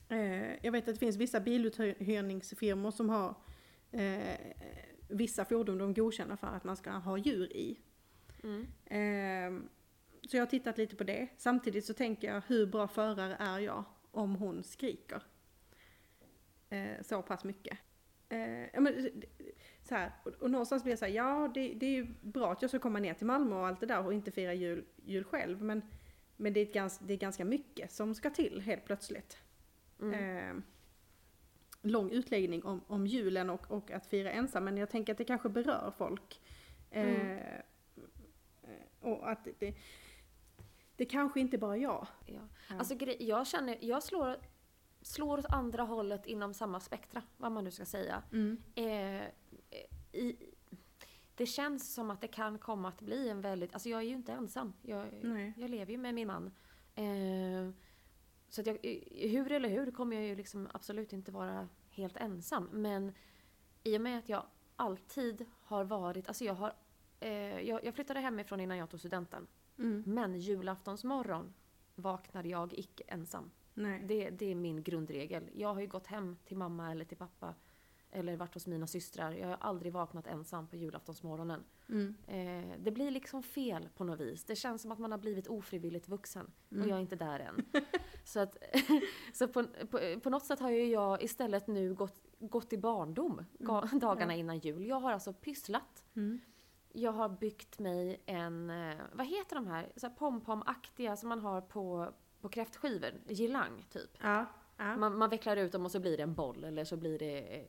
eh, 0.09 0.65
jag 0.65 0.73
vet 0.73 0.89
att 0.89 0.95
det 0.95 1.01
finns 1.01 1.17
vissa 1.17 1.41
biluthyrningsfirmor 1.41 2.91
som 2.91 3.11
har 3.11 3.35
eh, 3.91 4.37
vissa 5.13 5.45
fordon 5.45 5.79
de 5.79 5.95
godkänner 5.95 6.37
för 6.37 6.47
att 6.47 6.65
man 6.65 6.77
ska 6.77 6.91
ha 6.91 7.19
djur 7.19 7.57
i. 7.57 7.79
Mm. 8.43 8.67
Eh, 8.85 9.69
så 10.29 10.37
jag 10.37 10.43
har 10.43 10.47
tittat 10.47 10.79
lite 10.79 10.97
på 10.97 11.05
det. 11.05 11.29
Samtidigt 11.37 11.85
så 11.85 11.95
tänker 11.95 12.35
jag, 12.35 12.43
hur 12.47 12.67
bra 12.67 12.89
förare 12.89 13.37
är 13.39 13.59
jag 13.59 13.85
om 14.11 14.37
hon 14.37 14.63
skriker? 14.63 15.23
Eh, 16.69 17.03
så 17.03 17.23
pass 17.23 17.45
mycket. 17.45 17.79
Eh, 18.29 18.65
ja, 18.73 18.81
men, 18.81 19.11
så 19.83 19.95
här, 19.95 20.13
och, 20.25 20.33
och 20.33 20.51
någonstans 20.51 20.83
blir 20.83 20.93
jag 20.93 20.99
så 20.99 21.05
här, 21.05 21.13
ja 21.13 21.51
det, 21.55 21.75
det 21.75 21.87
är 21.87 21.91
ju 21.91 22.07
bra 22.21 22.53
att 22.53 22.63
jag 22.63 22.71
ska 22.71 22.79
komma 22.79 22.99
ner 22.99 23.15
till 23.15 23.27
Malmö 23.27 23.57
och 23.57 23.67
allt 23.67 23.81
det 23.81 23.87
där 23.87 24.07
och 24.07 24.15
inte 24.15 24.31
fira 24.31 24.55
jul, 24.55 24.85
jul 25.05 25.25
själv. 25.25 25.63
Men, 25.63 25.83
men 26.37 26.53
det, 26.53 26.61
är 26.61 26.67
ett 26.67 26.75
gans, 26.75 26.99
det 26.99 27.13
är 27.13 27.19
ganska 27.19 27.45
mycket 27.45 27.93
som 27.93 28.15
ska 28.15 28.31
till 28.31 28.61
helt 28.61 28.85
plötsligt. 28.85 29.39
Mm. 30.01 30.63
Eh, 31.83 31.91
lång 31.91 32.11
utläggning 32.11 32.65
om, 32.65 32.81
om 32.87 33.07
julen 33.07 33.51
och, 33.51 33.71
och 33.71 33.91
att 33.91 34.07
fira 34.07 34.31
ensam, 34.31 34.65
men 34.65 34.77
jag 34.77 34.91
tänker 34.91 35.13
att 35.13 35.19
det 35.19 35.25
kanske 35.25 35.49
berör 35.49 35.93
folk. 35.97 36.41
Eh, 36.91 37.07
Mm. 38.65 39.15
och 39.15 39.31
att 39.31 39.49
det, 39.59 39.75
det 40.97 41.05
kanske 41.05 41.41
inte 41.41 41.59
bara 41.59 41.77
är 41.77 41.81
jag. 41.81 42.07
Ja. 42.27 42.35
Ja. 42.69 42.79
Alltså 42.79 42.95
jag 43.19 43.47
känner, 43.47 43.79
jag 43.81 44.03
slår, 44.03 44.37
slår 45.03 45.39
åt 45.39 45.47
andra 45.47 45.83
hållet 45.83 46.27
inom 46.27 46.55
samma 46.55 46.81
spektra, 46.81 47.23
vad 47.37 47.53
man 47.53 47.65
nu 47.65 47.71
ska 47.71 47.85
säga. 47.85 48.23
Eh, 48.75 49.23
i, 50.13 50.37
det 51.35 51.47
känns 51.47 51.95
som 51.95 52.11
att 52.11 52.21
det 52.21 52.29
kan 52.29 52.59
komma 52.59 52.89
att 52.89 53.01
bli 53.01 53.29
en 53.29 53.41
väldigt, 53.41 53.73
alltså 53.73 53.89
jag 53.89 53.99
är 54.01 54.05
ju 54.07 54.15
inte 54.15 54.33
ensam. 54.33 54.73
Jag, 54.83 55.07
jag 55.57 55.71
lever 55.71 55.93
ju 55.93 55.99
med 55.99 56.15
min 56.15 56.27
man. 56.27 56.51
Eh, 56.95 57.71
så 58.53 58.61
att 58.61 58.67
jag, 58.67 58.79
hur 59.11 59.53
eller 59.53 59.69
hur 59.69 59.91
kommer 59.91 60.17
jag 60.17 60.25
ju 60.25 60.37
liksom 60.37 60.69
absolut 60.73 61.13
inte 61.13 61.33
vara 61.33 61.69
helt 61.91 62.17
ensam. 62.17 62.69
Men 62.73 63.13
i 63.83 63.97
och 63.97 64.01
med 64.01 64.19
att 64.19 64.29
jag 64.29 64.47
alltid 64.77 65.47
har 65.63 65.85
varit, 65.85 66.29
alltså 66.29 66.45
jag 66.45 66.55
har, 66.55 66.73
eh, 67.21 67.61
jag, 67.61 67.85
jag 67.85 67.95
flyttade 67.95 68.21
hemifrån 68.21 68.61
innan 68.61 68.77
jag 68.77 68.91
tog 68.91 69.01
studenten. 69.01 69.47
Mm. 69.79 70.03
Men 70.07 70.39
julaftonsmorgon 70.39 71.55
vaknade 71.95 72.49
jag 72.49 72.73
icke 72.73 73.05
ensam. 73.07 73.51
Nej. 73.75 74.03
Det, 74.05 74.31
det 74.31 74.51
är 74.51 74.55
min 74.55 74.83
grundregel. 74.83 75.51
Jag 75.55 75.75
har 75.75 75.81
ju 75.81 75.87
gått 75.87 76.07
hem 76.07 76.37
till 76.45 76.57
mamma 76.57 76.91
eller 76.91 77.05
till 77.05 77.17
pappa 77.17 77.55
eller 78.15 78.37
varit 78.37 78.55
hos 78.55 78.67
mina 78.67 78.87
systrar. 78.87 79.33
Jag 79.33 79.49
har 79.49 79.57
aldrig 79.61 79.93
vaknat 79.93 80.27
ensam 80.27 80.67
på 80.69 80.77
julaftonsmorgonen. 80.77 81.65
Mm. 81.89 82.15
Eh, 82.27 82.77
det 82.79 82.91
blir 82.91 83.11
liksom 83.11 83.43
fel 83.43 83.89
på 83.97 84.05
något 84.05 84.21
vis. 84.21 84.45
Det 84.45 84.57
känns 84.57 84.83
som 84.83 84.93
att 84.93 84.99
man 84.99 85.11
har 85.13 85.19
blivit 85.19 85.47
ofrivilligt 85.49 86.09
vuxen 86.09 86.51
Mm. 86.71 86.83
och 86.83 86.89
jag 86.91 86.97
är 86.97 87.01
inte 87.01 87.17
där 87.17 87.41
än. 87.41 87.65
så 88.25 88.41
att, 88.41 88.57
så 89.33 89.49
på, 89.49 89.65
på, 89.91 90.21
på 90.23 90.31
något 90.31 90.45
sätt 90.45 90.61
har 90.61 90.71
ju 90.71 90.87
jag 90.87 91.23
istället 91.23 91.67
nu 91.67 91.95
gått, 91.95 92.21
gått 92.39 92.73
i 92.73 92.79
barndom 92.79 93.45
ga- 93.59 93.99
dagarna 94.01 94.33
ja. 94.33 94.39
innan 94.39 94.59
jul. 94.59 94.87
Jag 94.87 95.01
har 95.01 95.13
alltså 95.13 95.33
pysslat. 95.33 96.05
Mm. 96.17 96.41
Jag 96.93 97.13
har 97.13 97.29
byggt 97.29 97.79
mig 97.79 98.23
en, 98.27 98.71
eh, 98.71 98.97
vad 99.13 99.27
heter 99.27 99.55
de 99.57 99.67
här, 99.67 99.93
så 99.97 100.07
här 100.07 100.15
pom-pom-aktiga 100.15 101.17
som 101.17 101.29
man 101.29 101.39
har 101.41 101.61
på, 101.61 102.13
på 102.41 102.49
kräftskivor? 102.49 103.11
Girlang 103.29 103.87
typ. 103.91 104.11
Ja. 104.23 104.47
Ja. 104.77 104.97
Man, 104.97 105.19
man 105.19 105.31
vecklar 105.31 105.57
ut 105.57 105.73
dem 105.73 105.85
och 105.85 105.91
så 105.91 106.01
blir 106.01 106.17
det 106.17 106.23
en 106.23 106.35
boll 106.35 106.65
eller 106.65 106.85
så 106.85 106.97
blir 106.97 107.19
det 107.19 107.39
eh, 107.61 107.67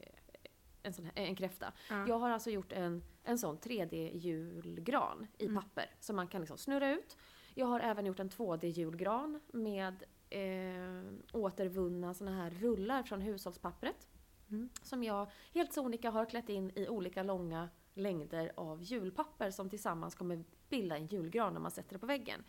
en, 0.83 0.93
sån 0.93 1.05
här, 1.05 1.11
en 1.15 1.35
kräfta. 1.35 1.73
ja. 1.89 2.07
Jag 2.07 2.19
har 2.19 2.29
alltså 2.29 2.49
gjort 2.49 2.71
en, 2.71 3.03
en 3.23 3.37
sån 3.37 3.57
3D-julgran 3.59 5.27
i 5.37 5.45
Mm. 5.45 5.55
papper 5.63 5.85
som 5.99 6.15
man 6.15 6.27
kan 6.27 6.41
liksom 6.41 6.57
snurra 6.57 6.91
ut. 6.91 7.17
Jag 7.53 7.65
har 7.65 7.79
även 7.79 8.05
gjort 8.05 8.19
en 8.19 8.29
2D-julgran 8.29 9.39
med 9.53 10.03
eh, 10.29 11.13
återvunna 11.33 12.13
såna 12.13 12.31
här 12.35 12.49
rullar 12.49 13.03
från 13.03 13.21
hushållspappret. 13.21 14.07
Mm. 14.49 14.69
Som 14.81 15.03
jag 15.03 15.31
helt 15.53 15.73
sonika 15.73 16.09
har 16.11 16.25
klätt 16.25 16.49
in 16.49 16.71
i 16.75 16.87
olika 16.87 17.23
långa 17.23 17.69
längder 17.93 18.51
av 18.55 18.83
julpapper 18.83 19.51
som 19.51 19.69
tillsammans 19.69 20.15
kommer 20.15 20.43
bilda 20.69 20.97
en 20.97 21.07
julgran 21.07 21.53
när 21.53 21.59
man 21.59 21.71
sätter 21.71 21.93
det 21.93 21.99
på 21.99 22.05
väggen. 22.05 22.43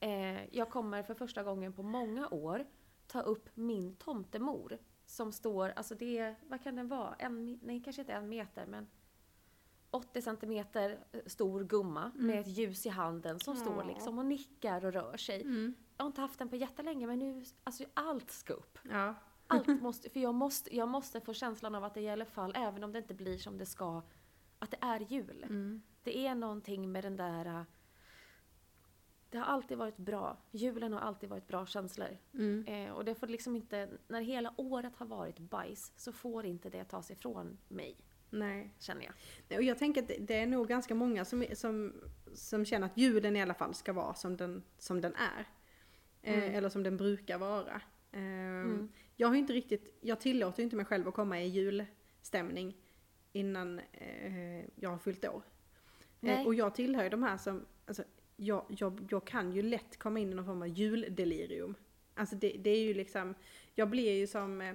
Eh, 0.00 0.54
jag 0.56 0.70
kommer 0.70 1.02
för 1.02 1.14
första 1.14 1.42
gången 1.42 1.72
på 1.72 1.82
många 1.82 2.28
år 2.28 2.66
ta 3.06 3.20
upp 3.20 3.48
min 3.54 3.96
tomtemor. 3.96 4.78
Som 5.08 5.32
står, 5.32 5.68
alltså 5.76 5.94
det 5.94 6.18
är, 6.18 6.36
vad 6.48 6.62
kan 6.62 6.76
den 6.76 6.88
vara? 6.88 7.14
En, 7.18 7.58
nej 7.62 7.82
kanske 7.84 8.02
inte 8.02 8.12
en 8.12 8.28
meter 8.28 8.66
men 8.66 8.86
80 9.90 10.22
centimeter 10.22 10.98
stor 11.26 11.64
gumma 11.64 12.12
med 12.14 12.40
ett 12.40 12.46
ljus 12.46 12.86
i 12.86 12.88
handen 12.88 13.40
som 13.40 13.56
står 13.56 13.76
Ja. 13.76 13.84
liksom 13.84 14.18
och 14.18 14.26
nickar 14.26 14.84
och 14.84 14.92
rör 14.92 15.16
sig. 15.16 15.42
Mm. 15.42 15.74
Jag 15.96 16.04
har 16.04 16.06
inte 16.06 16.20
haft 16.20 16.38
den 16.38 16.48
på 16.48 16.56
jättelänge 16.56 17.06
men 17.06 17.18
nu, 17.18 17.44
alltså 17.64 17.84
allt 17.94 18.30
ska 18.30 18.52
upp. 18.52 18.78
Ja. 18.90 19.14
Allt 19.46 19.66
måste, 19.82 20.10
för 20.10 20.20
jag 20.20 20.34
måste, 20.34 20.76
jag 20.76 20.88
måste 20.88 21.20
få 21.20 21.34
känslan 21.34 21.74
av 21.74 21.84
att 21.84 21.94
det 21.94 22.00
i 22.00 22.08
alla 22.08 22.24
fall, 22.24 22.52
även 22.56 22.84
om 22.84 22.92
det 22.92 22.98
inte 22.98 23.14
blir 23.14 23.38
som 23.38 23.58
det 23.58 23.66
ska, 23.66 24.02
att 24.58 24.70
det 24.70 24.78
är 24.80 25.00
jul. 25.00 25.42
Mm. 25.42 25.82
Det 26.02 26.26
är 26.26 26.34
någonting 26.34 26.92
med 26.92 27.04
den 27.04 27.16
där... 27.16 27.64
Det 29.30 29.38
har 29.38 29.44
alltid 29.44 29.78
varit 29.78 29.96
bra. 29.96 30.36
Julen 30.50 30.92
har 30.92 31.00
alltid 31.00 31.28
varit 31.28 31.46
bra 31.48 31.66
känslor. 31.66 32.18
Mm. 32.34 32.64
Eh, 32.66 32.92
och 32.92 33.04
det 33.04 33.14
får 33.14 33.26
liksom 33.26 33.56
inte, 33.56 33.88
när 34.08 34.20
hela 34.20 34.54
året 34.56 34.96
har 34.96 35.06
varit 35.06 35.38
bajs, 35.38 35.92
så 35.96 36.12
får 36.12 36.46
inte 36.46 36.70
det 36.70 36.84
tas 36.84 37.10
ifrån 37.10 37.58
mig, 37.68 37.96
Nej. 38.30 38.74
känner 38.78 39.02
jag. 39.04 39.12
Nej, 39.48 39.56
Och 39.58 39.62
jag 39.64 39.78
tänker 39.78 40.02
att 40.02 40.10
det- 40.20 40.34
är 40.34 40.46
nog 40.46 40.68
ganska 40.68 40.94
många 40.94 41.24
som, 41.24 41.44
som, 41.54 41.94
som 42.34 42.64
känner 42.64 42.86
att 42.86 42.96
julen 42.96 43.36
i 43.36 43.42
alla 43.42 43.54
fall 43.54 43.74
ska 43.74 43.92
vara 43.92 44.14
som 44.14 44.36
den, 44.36 44.62
som 44.78 45.00
den 45.00 45.14
är. 45.14 45.44
Eh, 46.22 46.38
Mm. 46.38 46.54
eller 46.54 46.68
som 46.68 46.82
den 46.82 46.96
brukar 46.96 47.38
vara. 47.38 47.80
Eh, 48.12 48.20
Mm. 48.20 48.88
Jag 49.16 49.28
har 49.28 49.34
inte 49.34 49.52
riktigt, 49.52 49.98
jag 50.00 50.20
tillåter 50.20 50.62
inte 50.62 50.76
mig 50.76 50.84
själv 50.84 51.08
att 51.08 51.14
komma 51.14 51.40
i 51.40 51.46
julstämning 51.48 52.76
innan 53.32 53.78
eh, 53.92 54.64
jag 54.74 54.90
har 54.90 54.98
fyllt 54.98 55.24
år. 55.28 55.42
Eh, 56.20 56.46
och 56.46 56.54
jag 56.54 56.74
tillhör 56.74 57.02
ju 57.04 57.08
de 57.10 57.22
här 57.22 57.36
som, 57.36 57.66
alltså, 57.86 58.04
jag, 58.40 58.64
jag, 58.68 59.06
jag 59.10 59.24
kan 59.26 59.52
ju 59.52 59.62
lätt 59.62 59.98
komma 59.98 60.18
in 60.18 60.32
i 60.32 60.34
någon 60.34 60.44
form 60.44 60.62
av 60.62 60.68
juldelirium. 60.68 61.74
Alltså 62.14 62.36
det, 62.36 62.48
det 62.58 62.70
är 62.70 62.80
ju 62.82 62.94
liksom, 62.94 63.34
jag 63.74 63.90
blir 63.90 64.12
ju 64.12 64.26
som, 64.26 64.60
eh, 64.60 64.74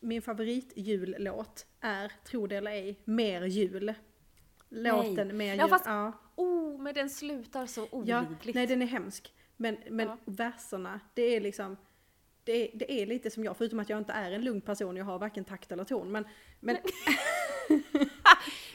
min 0.00 0.22
favoritjullåt 0.22 1.66
är, 1.80 2.12
tro 2.24 2.46
det 2.46 2.56
eller 2.56 2.70
ej, 2.70 3.00
Mer 3.04 3.42
jul. 3.42 3.94
Låten 4.68 5.36
Mer 5.36 5.50
jul. 5.50 5.58
Ja, 5.58 5.68
fast- 5.68 5.86
ja. 5.86 6.12
Oh, 6.36 6.82
men 6.82 6.94
den 6.94 7.10
slutar 7.10 7.66
så 7.66 7.88
Ja, 8.04 8.20
olidligt. 8.26 8.54
nej 8.54 8.66
den 8.66 8.82
är 8.82 8.86
hemsk. 8.86 9.34
Men, 9.56 9.76
men 9.90 10.06
Ja. 10.08 10.16
verserna, 10.24 11.00
det 11.14 11.22
är 11.22 11.40
liksom 11.40 11.76
det 12.44 12.52
är, 12.52 12.78
det 12.78 12.92
är 13.02 13.06
lite 13.06 13.30
som 13.30 13.44
jag, 13.44 13.56
förutom 13.56 13.78
att 13.80 13.88
jag 13.90 13.98
inte 13.98 14.12
är 14.12 14.30
en 14.32 14.44
lugn 14.44 14.60
person, 14.60 14.96
jag 14.96 15.04
har 15.04 15.18
varken 15.18 15.44
takt 15.44 15.72
eller 15.72 15.84
ton. 15.84 16.12
Men, 16.12 16.24
men 16.60 16.76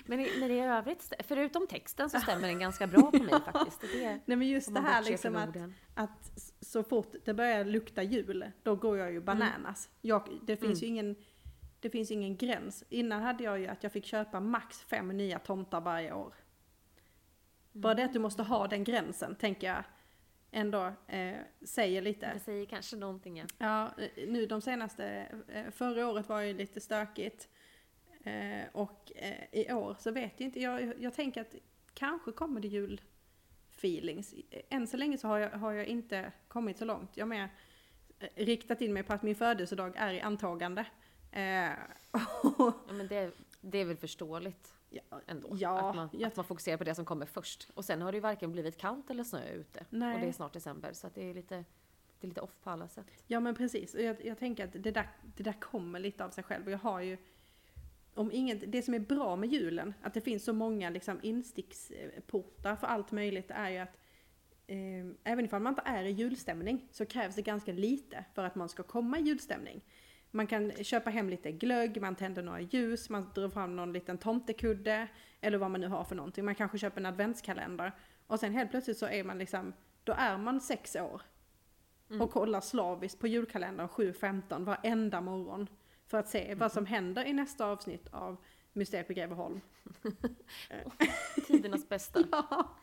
Men, 0.07 0.19
i, 0.19 0.39
men 0.39 0.51
i 0.51 0.59
övrigt, 0.59 1.13
förutom 1.19 1.67
texten 1.67 2.09
så 2.09 2.19
stämmer 2.19 2.47
den 2.47 2.59
ganska 2.59 2.87
bra 2.87 3.11
på 3.11 3.23
mig 3.23 3.41
faktiskt. 3.45 3.81
Det 3.81 4.03
är, 4.03 4.19
nej, 4.25 4.37
men 4.37 4.47
just 4.47 4.73
det 4.73 4.81
här 4.81 5.03
liksom 5.03 5.35
att, 5.35 5.57
att 5.93 6.39
så 6.61 6.83
fort 6.83 7.13
det 7.25 7.33
börjar 7.33 7.65
lukta 7.65 8.03
jul, 8.03 8.51
då 8.63 8.75
går 8.75 8.97
jag 8.97 9.11
ju 9.11 9.21
bananas. 9.21 9.89
Jag, 10.01 10.29
det 10.43 10.57
finns 10.57 10.83
ju 10.83 10.87
ingen 10.87 11.15
det 11.79 11.89
finns 11.89 12.11
ingen 12.11 12.37
gräns. 12.37 12.83
Innan 12.89 13.21
hade 13.21 13.43
jag 13.43 13.59
ju 13.59 13.67
att 13.67 13.83
jag 13.83 13.91
fick 13.91 14.05
köpa 14.05 14.39
max 14.39 14.81
fem 14.81 15.07
nya 15.07 15.39
tomtar 15.39 15.81
varje 15.81 16.13
år. 16.13 16.33
Bara 17.71 17.93
det 17.93 18.03
att 18.03 18.13
du 18.13 18.19
måste 18.19 18.43
ha 18.43 18.67
den 18.67 18.83
gränsen, 18.83 19.35
tänker 19.35 19.67
jag 19.67 19.83
ändå 20.51 20.93
eh, 21.07 21.35
säger 21.65 22.01
lite. 22.01 22.33
Det 22.33 22.39
säger 22.39 22.65
kanske 22.65 22.95
någonting. 22.95 23.37
Ja. 23.37 23.45
Ja, 23.57 23.91
eh, 24.03 24.29
nu 24.29 24.45
de 24.45 24.61
senaste, 24.61 25.27
eh, 25.47 25.71
förra 25.71 26.07
året 26.07 26.29
var 26.29 26.41
ju 26.41 26.53
lite 26.53 26.81
stökigt. 26.81 27.49
Eh, 28.27 28.65
och 28.71 29.11
eh, 29.15 29.43
i 29.51 29.73
år 29.73 29.95
så 29.99 30.11
vet 30.11 30.31
jag 30.37 30.47
inte, 30.47 30.59
jag, 30.61 30.93
jag 31.01 31.13
tänker 31.13 31.41
att 31.41 31.55
kanske 31.93 32.31
kommer 32.31 32.59
det 32.59 32.67
julfeelings. 32.67 34.33
Än 34.69 34.87
så 34.87 34.97
länge 34.97 35.17
så 35.17 35.27
har 35.27 35.37
jag, 35.37 35.49
har 35.49 35.71
jag 35.71 35.85
inte 35.85 36.31
kommit 36.47 36.77
så 36.77 36.85
långt. 36.85 37.17
Jag 37.17 37.25
har 37.25 37.29
mer 37.29 37.49
eh, 38.19 38.29
riktat 38.45 38.81
in 38.81 38.93
mig 38.93 39.03
på 39.03 39.13
att 39.13 39.23
min 39.23 39.35
födelsedag 39.35 39.93
är 39.97 40.13
i 40.13 40.21
antagande. 40.21 40.85
Eh, 41.31 41.69
och, 42.57 42.73
Ja, 42.87 42.93
men 42.93 43.07
det, 43.07 43.31
det 43.61 43.77
är 43.77 43.85
väl 43.85 43.97
förståeligt 43.97 44.73
ja, 44.89 45.01
ändå. 45.27 45.49
Ja, 45.59 45.89
att, 45.89 45.95
man, 45.95 46.09
jag- 46.13 46.27
att 46.27 46.35
man 46.35 46.45
fokuserar 46.45 46.77
på 46.77 46.83
det 46.83 46.95
som 46.95 47.05
kommer 47.05 47.25
först. 47.25 47.69
Och 47.73 47.85
sen 47.85 48.01
har 48.01 48.11
det 48.11 48.15
ju 48.15 48.21
varken 48.21 48.51
blivit 48.51 48.77
kallt 48.77 49.09
eller 49.09 49.23
snö 49.23 49.49
ute. 49.51 49.85
Nej. 49.89 50.13
Och 50.15 50.19
det 50.21 50.27
är 50.27 50.31
snart 50.31 50.53
december, 50.53 50.93
så 50.93 51.09
det 51.13 51.29
är 51.29 51.33
lite, 51.33 51.55
det 52.19 52.25
är 52.25 52.27
lite 52.27 52.41
off 52.41 52.57
på 52.63 52.69
alla 52.69 52.87
sätt. 52.87 53.05
Ja 53.27 53.39
men 53.39 53.55
precis, 53.55 53.95
och 53.95 54.01
jag, 54.01 54.25
jag 54.25 54.37
tänker 54.37 54.63
att 54.65 54.73
det 54.73 54.91
där, 54.91 55.09
det 55.35 55.43
där 55.43 55.59
kommer 55.61 55.99
lite 55.99 56.25
av 56.25 56.29
sig 56.29 56.43
själv. 56.43 56.65
Och 56.65 56.71
jag 56.71 56.77
har 56.77 57.01
ju, 57.01 57.17
om 58.17 58.31
inget, 58.31 58.71
det 58.71 58.81
som 58.81 58.93
är 58.93 58.99
bra 58.99 59.35
med 59.35 59.49
julen, 59.49 59.93
att 60.01 60.13
det 60.13 60.21
finns 60.21 60.43
så 60.43 60.53
många 60.53 60.89
liksom 60.89 61.19
insticksportar 61.23 62.75
för 62.75 62.87
allt 62.87 63.11
möjligt, 63.11 63.51
är 63.51 63.69
ju 63.69 63.77
att 63.77 63.97
eh, 64.67 65.31
även 65.31 65.45
ifall 65.45 65.61
man 65.61 65.71
inte 65.71 65.81
är 65.85 66.03
i 66.03 66.11
julstämning 66.11 66.87
så 66.91 67.05
krävs 67.05 67.35
det 67.35 67.41
ganska 67.41 67.71
lite 67.71 68.25
för 68.33 68.43
att 68.43 68.55
man 68.55 68.69
ska 68.69 68.83
komma 68.83 69.19
i 69.19 69.21
julstämning. 69.21 69.81
Man 70.31 70.47
kan 70.47 70.71
köpa 70.71 71.09
hem 71.09 71.29
lite 71.29 71.51
glögg, 71.51 72.01
man 72.01 72.15
tänder 72.15 72.43
några 72.43 72.61
ljus, 72.61 73.09
man 73.09 73.31
drar 73.35 73.49
fram 73.49 73.75
någon 73.75 73.93
liten 73.93 74.17
tomtekudde 74.17 75.07
eller 75.41 75.57
vad 75.57 75.71
man 75.71 75.81
nu 75.81 75.87
har 75.87 76.03
för 76.03 76.15
någonting. 76.15 76.45
Man 76.45 76.55
kanske 76.55 76.77
köper 76.77 77.01
en 77.01 77.05
adventskalender 77.05 77.91
och 78.27 78.39
sen 78.39 78.53
helt 78.53 78.71
plötsligt 78.71 78.97
så 78.97 79.05
är 79.05 79.23
man 79.23 79.37
liksom, 79.37 79.73
då 80.03 80.13
är 80.17 80.37
man 80.37 80.61
sex 80.61 80.95
år 80.95 81.21
och 82.19 82.31
kollar 82.31 82.61
slaviskt 82.61 83.19
på 83.19 83.27
julkalendern 83.27 83.87
7.15 83.87 84.65
varenda 84.65 85.21
morgon. 85.21 85.67
För 86.07 86.17
att 86.17 86.29
se 86.29 86.55
vad 86.55 86.71
som 86.71 86.85
händer 86.85 87.25
i 87.25 87.33
nästa 87.33 87.65
avsnitt 87.65 88.07
av 88.11 88.37
Mysteriet 88.73 89.07
på 89.07 89.13
Greveholm. 89.13 89.61
Tidernas 91.47 91.89
bästa. 91.89 92.23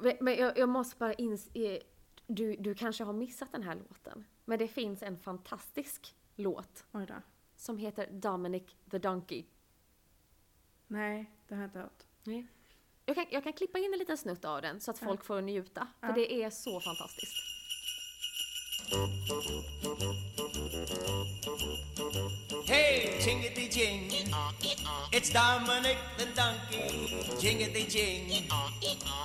Ja. 0.00 0.14
Men- 0.20 0.36
jag, 0.36 0.58
jag 0.58 0.68
måste 0.68 0.96
bara 0.98 1.14
inse, 1.14 1.80
du, 2.26 2.56
du 2.56 2.74
kanske 2.74 3.04
har 3.04 3.12
missat 3.12 3.52
den 3.52 3.62
här 3.62 3.74
låten. 3.74 4.24
Men 4.44 4.58
det 4.58 4.68
finns 4.68 5.02
en 5.02 5.18
fantastisk 5.18 6.14
låt 6.36 6.84
Oj 6.92 7.06
då. 7.06 7.14
som 7.56 7.78
heter 7.78 8.06
Dominic 8.12 8.62
the 8.90 8.98
Donkey. 8.98 9.44
Nej, 10.86 11.30
det 11.48 11.54
har 11.54 11.62
jag 11.62 11.68
inte 11.68 11.78
hört. 11.78 12.04
Jag 13.04 13.14
kan, 13.16 13.26
jag 13.30 13.44
kan 13.44 13.52
klippa 13.52 13.78
in 13.78 13.92
en 13.92 13.98
liten 13.98 14.18
snutt 14.18 14.44
av 14.44 14.62
den 14.62 14.80
så 14.80 14.90
att 14.90 14.98
folk 14.98 15.24
får 15.24 15.40
njuta. 15.40 15.86
För 16.00 16.06
Ja. 16.08 16.14
det 16.14 16.42
är 16.42 16.50
så 16.50 16.80
fantastiskt. 16.80 17.36
Hey, 22.66 23.16
jingity 23.24 23.72
jing. 23.72 24.12
It's 25.10 25.30
Dominic 25.32 25.96
the 26.18 26.26
donkey. 26.36 27.08
Jingity 27.40 27.88
jing. 27.88 28.44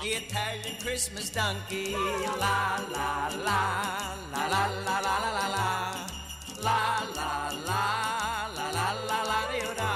The 0.02 0.08
Italian 0.08 0.76
Christmas 0.80 1.30
donkey. 1.32 1.92
La 2.40 2.80
la 2.96 3.28
la 3.44 3.68
la 4.32 4.48
la 4.48 4.68
la 4.88 5.00
la 5.04 5.20
la 5.20 5.32
la 5.36 5.48
la. 5.52 5.68
La 6.64 6.80
la 7.12 7.52
la 7.68 7.84
la 8.56 8.72
la 8.72 8.72
la 8.72 8.88
la 9.10 9.24
la 9.24 9.94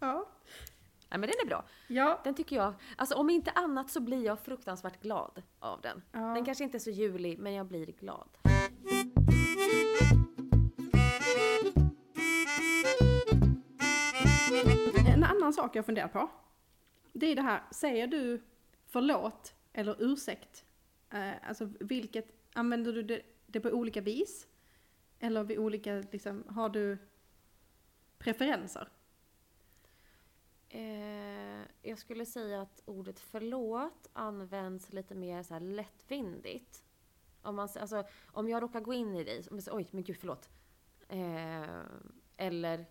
Ja. 0.00 0.24
Nej, 1.10 1.18
men 1.18 1.30
den 1.30 1.40
är 1.40 1.46
bra. 1.46 1.64
Ja. 1.86 2.20
Den 2.24 2.34
tycker 2.34 2.56
jag, 2.56 2.74
alltså 2.96 3.14
om 3.14 3.30
inte 3.30 3.50
annat 3.50 3.90
så 3.90 4.00
blir 4.00 4.24
jag 4.24 4.40
fruktansvärt 4.40 5.02
glad 5.02 5.42
av 5.58 5.80
den. 5.80 6.02
Ja. 6.12 6.18
Den 6.20 6.44
kanske 6.44 6.64
inte 6.64 6.76
är 6.76 6.80
så 6.80 6.90
julig, 6.90 7.38
men 7.38 7.54
jag 7.54 7.66
blir 7.66 7.86
glad. 7.86 8.28
En 15.14 15.24
annan 15.24 15.52
sak 15.52 15.76
jag 15.76 15.86
funderar 15.86 16.08
på. 16.08 16.30
Det 17.12 17.26
är 17.26 17.36
det 17.36 17.42
här, 17.42 17.62
säger 17.70 18.06
du 18.06 18.42
förlåt 18.86 19.54
eller 19.72 19.96
ursäkt? 19.98 20.64
Eh, 21.10 21.48
alltså 21.48 21.68
vilket, 21.80 22.26
använder 22.52 22.92
du 22.92 23.02
det, 23.02 23.22
det 23.46 23.60
på 23.60 23.68
olika 23.68 24.00
vis? 24.00 24.46
Eller 25.18 25.44
vid 25.44 25.58
olika, 25.58 26.02
liksom, 26.10 26.44
har 26.48 26.68
du 26.68 26.98
preferenser? 28.18 28.88
Eh, 30.68 31.25
jag 31.86 31.98
skulle 31.98 32.26
säga 32.26 32.60
att 32.60 32.82
ordet 32.84 33.20
förlåt 33.20 34.08
används 34.12 34.92
lite 34.92 35.14
mer 35.14 35.42
så 35.42 35.54
här 35.54 35.60
lättvindigt. 35.60 36.84
Om, 37.42 37.56
man, 37.56 37.68
alltså, 37.80 38.04
om 38.26 38.48
jag 38.48 38.62
råkar 38.62 38.80
gå 38.80 38.94
in 38.94 39.14
i 39.14 39.24
dig, 39.24 39.38
och 39.38 39.62
säger, 39.62 39.76
oj 39.76 39.88
men 39.90 40.04
gud 40.04 40.16
förlåt. 40.20 40.48
Eh, 41.08 41.80
eller, 42.36 42.86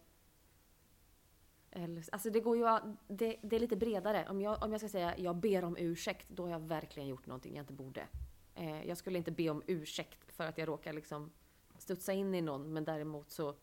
eller, 1.72 2.04
alltså 2.12 2.30
det 2.30 2.40
går 2.40 2.58
ju, 2.58 2.96
det, 3.08 3.40
det 3.42 3.56
är 3.56 3.60
lite 3.60 3.76
bredare. 3.76 4.28
Om 4.30 4.42
jag, 4.42 4.64
om 4.64 4.72
jag 4.72 4.82
ska 4.82 4.90
säga 4.90 5.18
jag 5.18 5.36
ber 5.36 5.64
om 5.64 5.78
ursäkt, 5.78 6.30
då 6.30 6.44
har 6.44 6.50
jag 6.50 6.60
verkligen 6.60 7.10
gjort 7.10 7.26
någonting 7.26 7.56
jag 7.56 7.64
inte 7.64 7.74
borde. 7.74 8.08
Eh, 8.56 8.88
jag 8.88 8.98
skulle 8.98 9.18
inte 9.18 9.32
be 9.32 9.50
om 9.50 9.64
ursäkt 9.68 10.32
för 10.32 10.48
att 10.48 10.58
jag 10.58 10.68
råkar 10.68 10.94
liksom 10.94 11.32
studsa 11.78 12.14
in 12.14 12.36
i 12.36 12.42
någon, 12.42 12.74
men 12.74 12.86
däremot 12.86 13.32
så 13.32 13.56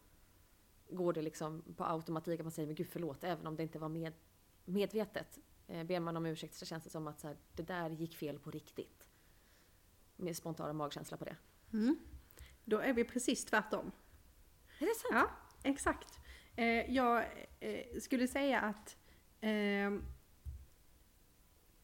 går 0.90 1.12
det 1.12 1.22
liksom 1.22 1.62
på 1.76 1.84
automatik 1.84 2.40
att 2.40 2.46
man 2.46 2.52
säger 2.52 2.66
men 2.66 2.74
gud 2.74 2.88
förlåt, 2.88 3.24
även 3.24 3.46
om 3.46 3.56
det 3.56 3.62
inte 3.62 3.78
var 3.78 3.88
med, 3.88 4.12
medvetet. 4.64 5.38
Eh, 5.66 5.84
ber 5.84 6.00
man 6.00 6.16
om 6.16 6.26
ursäkt 6.26 6.54
så 6.54 6.66
känns 6.66 6.84
det 6.84 6.90
som 6.90 7.06
att 7.06 7.20
så 7.20 7.26
här, 7.26 7.36
det 7.52 7.62
där 7.62 7.90
gick 7.90 8.16
fel 8.16 8.38
på 8.38 8.50
riktigt. 8.50 9.06
Med 10.16 10.36
spontana 10.36 10.72
magkänsla 10.72 11.16
på 11.16 11.24
det. 11.24 11.36
Mm. 11.72 11.98
Då 12.64 12.78
är 12.78 12.92
vi 12.92 13.04
precis 13.04 13.44
tvärtom. 13.44 13.92
Är 14.78 14.86
det 14.86 14.94
sant? 14.94 15.12
Ja, 15.12 15.30
exakt. 15.62 16.18
Eh, 16.56 16.94
jag 16.94 17.24
eh, 17.60 18.00
skulle 18.00 18.28
säga 18.28 18.60
att 18.60 18.96
ehm, 19.40 20.04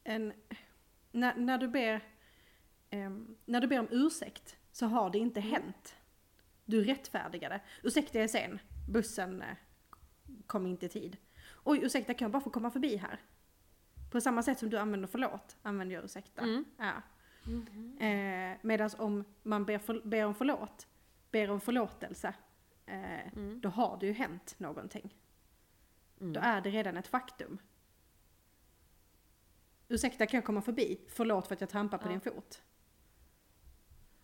en, 0.04 0.32
när, 1.12 1.34
när, 1.34 1.58
du 1.58 1.68
ber, 1.68 2.04
ehm, 2.90 3.36
när 3.44 3.60
du 3.60 3.66
ber 3.66 3.78
om 3.78 3.88
ursäkt 3.90 4.56
så 4.72 4.86
har 4.86 5.10
det 5.10 5.18
inte 5.18 5.40
hänt. 5.40 5.96
Du 6.64 6.84
rättfärdigade. 6.84 7.60
Ursäkta 7.82 8.18
jag 8.18 8.30
sen, 8.30 8.58
bussen 8.88 9.42
eh, 9.42 9.56
kom 10.46 10.66
inte 10.66 10.86
i 10.86 10.88
tid. 10.88 11.16
Oj, 11.68 11.78
ursäkta 11.84 12.14
kan 12.14 12.26
jag 12.26 12.32
bara 12.32 12.42
få 12.42 12.50
komma 12.50 12.70
förbi 12.70 12.96
här? 12.96 13.20
På 14.10 14.20
samma 14.20 14.42
sätt 14.42 14.58
som 14.58 14.70
du 14.70 14.78
använder 14.78 15.08
förlåt, 15.08 15.56
använder 15.62 15.94
jag 15.94 16.04
ursäkta. 16.04 16.42
Mm. 16.42 16.64
Ja. 16.78 16.92
Eh, 18.06 18.56
Medan 18.62 18.90
om 18.98 19.24
man 19.42 19.64
ber, 19.64 19.78
för, 19.78 20.00
ber 20.04 20.24
om 20.24 20.34
förlåt, 20.34 20.86
ber 21.30 21.50
om 21.50 21.60
förlåtelse, 21.60 22.34
eh, 22.86 23.26
Mm. 23.32 23.60
då 23.60 23.68
har 23.68 23.96
det 24.00 24.06
ju 24.06 24.12
hänt 24.12 24.54
någonting. 24.58 25.14
Då 26.18 26.40
är 26.40 26.60
det 26.60 26.70
redan 26.70 26.96
ett 26.96 27.06
faktum. 27.08 27.58
Ursäkta, 29.88 30.26
kan 30.26 30.38
jag 30.38 30.44
komma 30.44 30.62
förbi? 30.62 31.00
Förlåt 31.08 31.46
för 31.46 31.54
att 31.54 31.60
jag 31.60 31.70
trampar 31.70 31.98
på 31.98 32.06
Ja. 32.08 32.10
din 32.10 32.20
fot. 32.20 32.62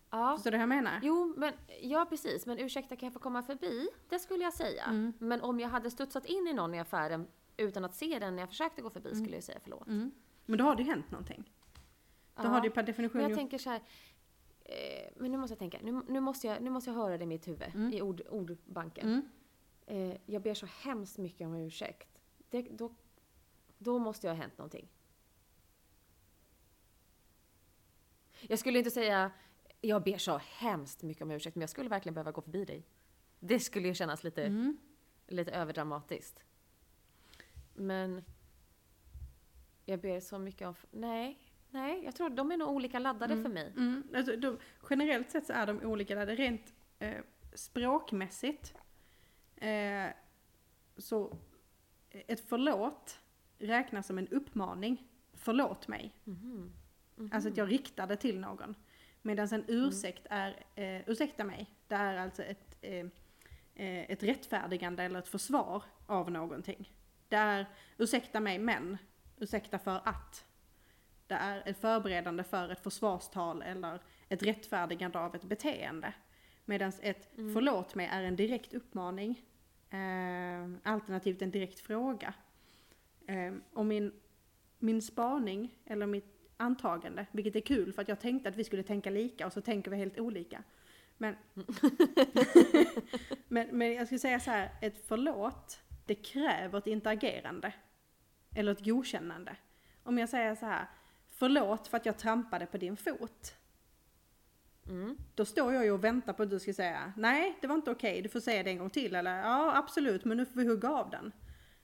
Ja. 0.09 0.33
Förstår 0.35 0.51
du 0.51 0.57
hur 0.57 0.61
jag 0.61 0.69
menar? 0.69 0.99
Jo, 1.03 1.33
men, 1.37 1.53
ja 1.81 2.05
precis. 2.09 2.45
Men 2.45 2.59
ursäkta, 2.59 2.95
kan 2.95 3.07
jag 3.07 3.13
få 3.13 3.19
komma 3.19 3.43
förbi? 3.43 3.87
Det 4.09 4.19
skulle 4.19 4.43
jag 4.43 4.53
säga. 4.53 4.83
Mm. 4.83 5.13
Men 5.19 5.41
om 5.41 5.59
jag 5.59 5.69
hade 5.69 5.91
studsat 5.91 6.25
in 6.25 6.47
i 6.47 6.53
någon 6.53 6.73
i 6.73 6.79
affären 6.79 7.27
utan 7.57 7.85
att 7.85 7.93
se 7.95 8.19
den 8.19 8.35
när 8.35 8.41
jag 8.41 8.49
försökte 8.49 8.81
gå 8.81 8.89
förbi 8.89 9.15
skulle 9.15 9.35
jag 9.35 9.43
säga 9.43 9.59
förlåt. 9.63 9.87
Mm. 9.87 10.11
Men 10.45 10.57
då 10.57 10.63
har 10.65 10.75
det 10.75 10.83
hänt 10.83 11.11
någonting. 11.11 11.51
Då 12.35 12.43
Ja. 12.43 12.47
har 12.47 12.61
det 12.61 12.69
per 12.69 12.83
definition 12.83 13.17
Men 13.17 13.23
jag 13.23 13.29
gjort... 13.31 13.39
tänker 13.39 13.57
så 13.57 13.69
här. 13.69 13.81
Eh, 14.61 15.09
men 15.15 15.31
nu 15.31 15.37
måste 15.37 15.51
jag 15.51 15.59
tänka. 15.59 15.79
Nu, 15.83 16.01
nu, 16.07 16.19
måste, 16.19 16.47
jag, 16.47 16.61
nu 16.61 16.69
måste 16.69 16.89
jag 16.89 16.95
höra 16.97 17.17
det 17.17 17.23
i 17.23 17.27
mitt 17.27 17.47
huvud. 17.47 17.93
I 17.93 18.01
ord, 18.01 18.21
ordbanken. 18.29 19.07
Mm. 19.07 19.21
Eh, 20.11 20.17
jag 20.25 20.41
ber 20.41 20.53
så 20.53 20.65
hemskt 20.65 21.17
mycket 21.17 21.47
om 21.47 21.55
ursäkt. 21.55 22.21
Det, 22.49 22.61
då, 22.61 22.95
då 23.77 23.99
måste 23.99 24.27
jag 24.27 24.33
ha 24.35 24.41
hänt 24.41 24.57
någonting. 24.57 24.87
Jag 28.41 28.59
skulle 28.59 28.77
inte 28.77 28.91
säga 28.91 29.31
jag 29.81 30.03
ber 30.03 30.17
så 30.17 30.37
hemskt 30.37 31.03
mycket 31.03 31.23
om 31.23 31.31
ursäkt, 31.31 31.55
men 31.55 31.61
jag 31.61 31.69
skulle 31.69 31.89
verkligen 31.89 32.13
behöva 32.13 32.31
gå 32.31 32.41
förbi 32.41 32.65
dig. 32.65 32.85
Det 33.39 33.59
skulle 33.59 33.87
ju 33.87 33.93
kännas 33.93 34.23
lite, 34.23 34.43
Mm. 34.45 34.77
lite 35.27 35.51
överdramatiskt. 35.51 36.43
Men 37.73 38.23
jag 39.85 39.99
ber 40.01 40.19
så 40.19 40.39
mycket 40.39 40.67
om... 40.67 40.75
Nej, 40.91 41.39
nej, 41.69 42.03
jag 42.05 42.15
tror 42.15 42.29
de 42.29 42.51
är 42.51 42.57
nog 42.57 42.69
olika 42.69 42.99
laddade 42.99 43.41
för 43.43 43.49
mig. 43.49 43.73
Mm. 43.77 44.03
Alltså, 44.15 44.35
då, 44.35 44.57
generellt 44.89 45.31
sett 45.31 45.45
så 45.45 45.53
är 45.53 45.67
de 45.67 45.81
olika 45.83 46.21
är 46.21 46.25
rent 46.35 46.73
eh, 46.99 47.23
språkmässigt. 47.53 48.73
Eh, 49.55 50.07
så 50.97 51.37
ett 52.09 52.49
förlåt 52.49 53.19
räknas 53.57 54.07
som 54.07 54.17
en 54.17 54.27
uppmaning. 54.27 55.07
Förlåt 55.33 55.87
mig. 55.87 56.15
Mhm. 56.23 56.73
Alltså 57.31 57.49
att 57.49 57.57
jag 57.57 57.71
riktar 57.71 58.07
det 58.07 58.15
till 58.15 58.39
någon. 58.39 58.75
Medan 59.25 59.47
en 59.51 59.63
ursäkt 59.67 60.27
är, 60.29 60.65
eh, 60.75 61.01
ursäkta 61.09 61.43
mig, 61.43 61.69
det 61.87 61.95
är 61.95 62.17
alltså 62.17 62.43
ett, 62.43 62.75
eh, 62.81 63.05
eh, 63.75 64.11
ett 64.11 64.23
rättfärdigande 64.23 65.03
eller 65.03 65.19
ett 65.19 65.27
försvar 65.27 65.83
av 66.05 66.31
någonting. 66.31 66.91
Det 67.29 67.35
är, 67.35 67.65
ursäkta 67.97 68.39
mig 68.39 68.59
men, 68.59 68.97
ursäkta 69.37 69.79
för 69.79 70.01
att. 70.03 70.45
Det 71.27 71.33
är 71.33 71.63
ett 71.65 71.77
förberedande 71.77 72.43
för 72.43 72.69
ett 72.69 72.79
försvarstal 72.79 73.61
eller 73.61 74.01
ett 74.29 74.43
rättfärdigande 74.43 75.19
av 75.19 75.35
ett 75.35 75.43
beteende. 75.43 76.13
Medan 76.65 76.91
ett 77.01 77.29
förlåt 77.35 77.95
mig 77.95 78.09
är 78.11 78.23
en 78.23 78.35
direkt 78.35 78.73
uppmaning, 78.73 79.41
eh, 79.89 80.91
alternativt 80.91 81.41
en 81.41 81.51
direkt 81.51 81.79
fråga. 81.79 82.33
Eh, 83.27 83.53
och 83.73 83.85
min, 83.85 84.13
min 84.79 85.01
spaning, 85.01 85.75
eller 85.85 86.05
mitt 86.05 86.34
antagande, 86.57 87.25
vilket 87.31 87.55
är 87.55 87.61
kul 87.61 87.93
för 87.93 88.01
att 88.01 88.07
jag 88.07 88.19
tänkte 88.19 88.49
att 88.49 88.55
vi 88.55 88.63
skulle 88.63 88.83
tänka 88.83 89.09
lika 89.09 89.45
och 89.45 89.53
så 89.53 89.61
tänker 89.61 89.91
vi 89.91 89.97
helt 89.97 90.19
olika. 90.19 90.63
Men, 91.17 91.35
men, 93.47 93.77
men 93.77 93.93
jag 93.93 94.07
skulle 94.07 94.19
säga 94.19 94.39
så 94.39 94.51
här, 94.51 94.71
ett 94.81 95.05
förlåt, 95.07 95.79
det 96.05 96.15
kräver 96.15 96.77
ett 96.77 96.87
interagerande. 96.87 97.73
Eller 98.55 98.71
ett 98.71 98.85
godkännande. 98.85 99.55
Om 100.03 100.17
jag 100.17 100.29
säger 100.29 100.55
så 100.55 100.65
här, 100.65 100.87
förlåt 101.29 101.87
för 101.87 101.97
att 101.97 102.05
jag 102.05 102.17
trampade 102.17 102.65
på 102.65 102.77
din 102.77 102.97
fot. 102.97 103.55
Mm. 104.87 105.17
Då 105.35 105.45
står 105.45 105.73
jag 105.73 105.85
ju 105.85 105.91
och 105.91 106.03
väntar 106.03 106.33
på 106.33 106.43
att 106.43 106.49
du 106.49 106.59
ska 106.59 106.73
säga, 106.73 107.13
nej 107.17 107.57
det 107.61 107.67
var 107.67 107.75
inte 107.75 107.91
okej, 107.91 108.21
du 108.21 108.29
får 108.29 108.39
säga 108.39 108.63
det 108.63 108.69
en 108.69 108.77
gång 108.77 108.89
till. 108.89 109.15
Eller 109.15 109.37
ja 109.37 109.77
absolut, 109.77 110.25
men 110.25 110.37
nu 110.37 110.45
får 110.45 110.59
vi 110.59 110.67
hugga 110.67 110.89
av 110.89 111.09
den. 111.09 111.31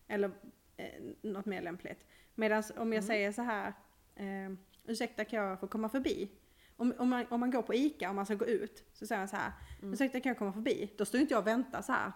Eller 0.07 0.31
eh, 0.77 1.01
något 1.21 1.45
mer 1.45 1.61
lämpligt. 1.61 2.05
Medan 2.35 2.63
om 2.77 2.93
jag 2.93 3.03
säger 3.03 3.31
så 3.31 3.41
här, 3.41 3.73
eh, 4.21 4.51
ursäkta 4.85 5.25
kan 5.25 5.39
jag 5.39 5.59
få 5.59 5.67
komma 5.67 5.89
förbi? 5.89 6.31
Om, 6.75 6.93
om, 6.97 7.09
man, 7.09 7.25
om 7.29 7.39
man 7.39 7.51
går 7.51 7.61
på 7.61 7.73
ICA 7.73 8.09
och 8.09 8.15
man 8.15 8.25
ska 8.25 8.35
gå 8.35 8.45
ut, 8.45 8.83
så 8.93 9.07
säger 9.07 9.21
man 9.21 9.27
så 9.27 9.35
här, 9.35 9.51
ursäkta 9.81 10.19
kan 10.19 10.29
jag 10.29 10.37
komma 10.37 10.53
förbi? 10.53 10.93
Då 10.97 11.05
står 11.05 11.21
inte 11.21 11.33
jag 11.33 11.41
och 11.41 11.47
väntar 11.47 11.81
så 11.81 11.91
här. 11.91 12.11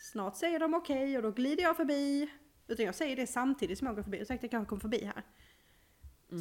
Snart 0.00 0.36
säger 0.36 0.60
de 0.60 0.74
okej 0.74 1.16
och 1.16 1.22
då 1.22 1.30
glider 1.30 1.62
jag 1.62 1.76
förbi. 1.76 2.30
Utan 2.66 2.86
jag 2.86 2.94
säger 2.94 3.16
det 3.16 3.26
samtidigt 3.26 3.78
som 3.78 3.86
jag 3.86 3.96
går 3.96 4.02
förbi, 4.02 4.18
ursäkta 4.18 4.48
kan 4.48 4.60
jag 4.60 4.68
komma 4.68 4.80
förbi 4.80 5.04
här? 5.04 5.24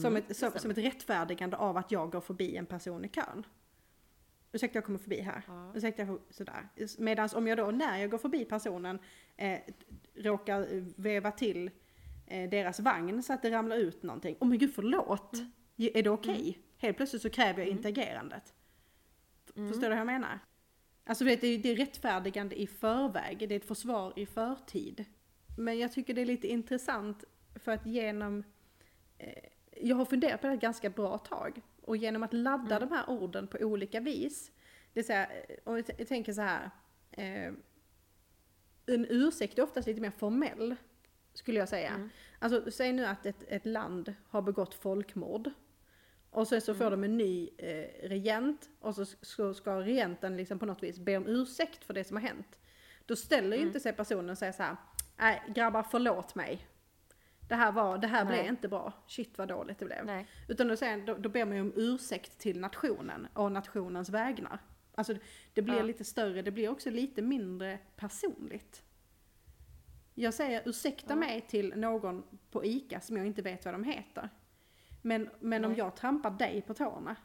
som, 0.02 0.16
ett, 0.16 0.38
som, 0.38 0.52
som 0.56 0.72
ett 0.72 0.78
rättfärdigande 0.78 1.58
av 1.58 1.78
att 1.78 1.92
jag 1.92 2.12
går 2.12 2.22
förbi 2.22 2.56
en 2.56 2.66
person 2.66 3.06
i 3.06 3.10
kön. 3.10 3.46
Ursäkta 4.52 4.78
jag 4.78 4.86
kommer 4.86 5.00
förbi 5.00 5.22
här. 5.22 5.44
Ja. 5.48 5.72
Ursäkta 5.76 6.02
jag 6.02 6.20
sådär. 6.30 6.68
Medan 6.98 7.30
om 7.36 7.48
jag 7.48 7.58
då 7.58 7.72
när 7.72 7.98
jag 7.98 8.12
går 8.12 8.18
förbi 8.18 8.46
personen 8.46 9.00
eh, 9.38 9.60
råkar 10.16 10.68
veva 11.02 11.32
till 11.32 11.72
eh, 12.28 12.50
deras 12.50 12.80
vagn 12.80 13.24
så 13.24 13.34
att 13.34 13.42
det 13.42 13.52
ramlar 13.52 13.78
ut 13.78 14.04
någonting. 14.04 14.38
Åh 14.40 14.48
men 14.48 14.58
gud 14.58 14.74
förlåt! 14.76 15.32
Är 15.78 16.04
det 16.04 16.10
okej? 16.10 16.60
Helt 16.78 16.98
plötsligt 16.98 17.22
så 17.22 17.30
kräver 17.30 17.60
jag 17.60 17.68
interagerandet. 17.70 18.54
F- 19.48 19.54
Förstår 19.68 19.82
du 19.82 19.88
hur 19.88 19.98
jag 19.98 20.06
menar? 20.06 20.40
Alltså 21.04 21.26
vet, 21.26 21.42
det 21.42 21.48
är, 21.48 21.58
det 21.58 21.70
är 21.70 21.76
rättfärdigande 21.76 22.62
i 22.62 22.68
förväg, 22.68 23.38
det 23.50 23.56
är 23.56 23.60
ett 23.60 23.66
försvar 23.68 24.14
i 24.16 24.26
förtid. 24.26 25.06
Men 25.58 25.80
jag 25.80 25.92
tycker 25.92 26.14
det 26.14 26.22
är 26.22 26.26
lite 26.26 26.48
intressant 26.48 27.24
för 27.56 27.72
att 27.72 27.86
genom 27.86 28.44
eh, 29.18 29.44
jag 29.82 29.96
har 29.96 30.06
funderat 30.06 30.42
på 30.42 30.48
det 30.48 30.52
här 30.52 30.56
ett 30.56 30.62
ganska 30.62 30.90
bra 30.90 31.18
tag. 31.18 31.62
Och 31.82 31.98
genom 31.98 32.24
att 32.24 32.34
ladda 32.34 32.80
de 32.80 32.92
här 32.92 33.10
orden 33.10 33.48
på 33.48 33.58
olika 33.58 34.00
vis. 34.00 34.52
Det 34.94 35.00
är 35.00 35.04
så 35.04 35.14
här, 35.14 35.46
eh, 35.50 35.56
om 35.64 35.76
jag 35.76 35.86
jag 35.98 36.08
tänker 36.08 36.34
så 36.34 36.42
här. 36.42 36.70
Eh, 37.12 37.54
en 38.86 39.06
ursäkt 39.10 39.60
är 39.60 39.64
oftast 39.64 39.88
lite 39.88 40.02
mer 40.02 40.12
formell. 40.12 40.76
Skulle 41.36 41.60
jag 41.60 41.70
säga. 41.70 42.10
Alltså 42.40 42.72
säg 42.72 42.94
nu 42.94 43.06
att 43.06 43.26
ett, 43.26 43.44
ett 43.48 43.66
land 43.66 44.14
har 44.30 44.42
begått 44.42 44.74
folkmord. 44.74 45.52
Och 46.30 46.48
sen 46.48 46.62
så 46.62 46.76
får 46.76 46.92
de 46.92 47.04
en 47.04 47.18
ny 47.18 47.50
eh, 47.58 48.08
regent. 48.10 48.70
Och 48.80 48.96
så, 48.96 49.06
så 49.22 49.54
ska 49.54 49.82
regenten 49.82 50.38
liksom 50.38 50.60
på 50.60 50.66
något 50.66 50.84
vis 50.84 51.00
be 51.00 51.18
om 51.18 51.28
ursäkt 51.28 51.84
för 51.86 51.94
det 51.94 52.04
som 52.04 52.18
har 52.18 52.24
hänt. 52.24 52.60
Då 53.06 53.16
ställer 53.16 53.58
ju 53.58 53.64
inte 53.64 53.80
sig 53.80 53.94
personen 53.94 54.30
och 54.30 54.38
säger 54.38 54.52
så 54.54 54.64
här. 54.64 54.76
Nej 55.18 55.44
grabbar 55.56 55.84
förlåt 55.84 56.36
mig. 56.36 56.68
Det 57.48 57.56
här, 57.56 57.72
var, 57.72 57.98
det 57.98 58.08
här 58.08 58.26
blev 58.26 58.46
inte 58.46 58.68
bra. 58.68 58.94
Shit 59.08 59.38
vad 59.38 59.48
dåligt 59.48 59.80
det 59.80 59.86
blev. 59.86 60.06
Nej. 60.06 60.28
Utan 60.48 60.68
då, 60.68 60.76
säger, 60.76 61.06
då, 61.06 61.14
då 61.14 61.30
ber 61.30 61.46
man 61.46 61.56
ju 61.56 61.62
om 61.62 61.74
ursäkt 61.76 62.38
till 62.38 62.60
nationen 62.60 63.28
och 63.34 63.52
nationens 63.52 64.10
vägnar. 64.10 64.60
Alltså 64.96 65.16
det 65.54 65.62
blir 65.62 65.76
Ja. 65.76 65.84
lite 65.84 66.04
större, 66.04 66.42
det 66.42 66.52
blir 66.52 66.70
också 66.70 66.90
lite 66.90 67.22
mindre 67.22 67.80
personligt. 67.96 68.84
Jag 70.16 70.34
säger 70.34 70.62
ursäkta 70.66 71.14
Ja. 71.14 71.16
mig 71.16 71.42
till 71.42 71.74
någon 71.76 72.24
på 72.52 72.66
ICA 72.66 73.00
som 73.00 73.18
jag 73.18 73.26
inte 73.26 73.42
vet 73.42 73.66
vad 73.66 73.74
de 73.74 73.84
heter. 73.84 74.30
Men, 75.02 75.30
men 75.40 75.66
om 75.66 75.76
jag 75.76 75.96
trampar 75.96 76.32
dig 76.32 76.62
på 76.62 76.74
tårna, 76.74 77.16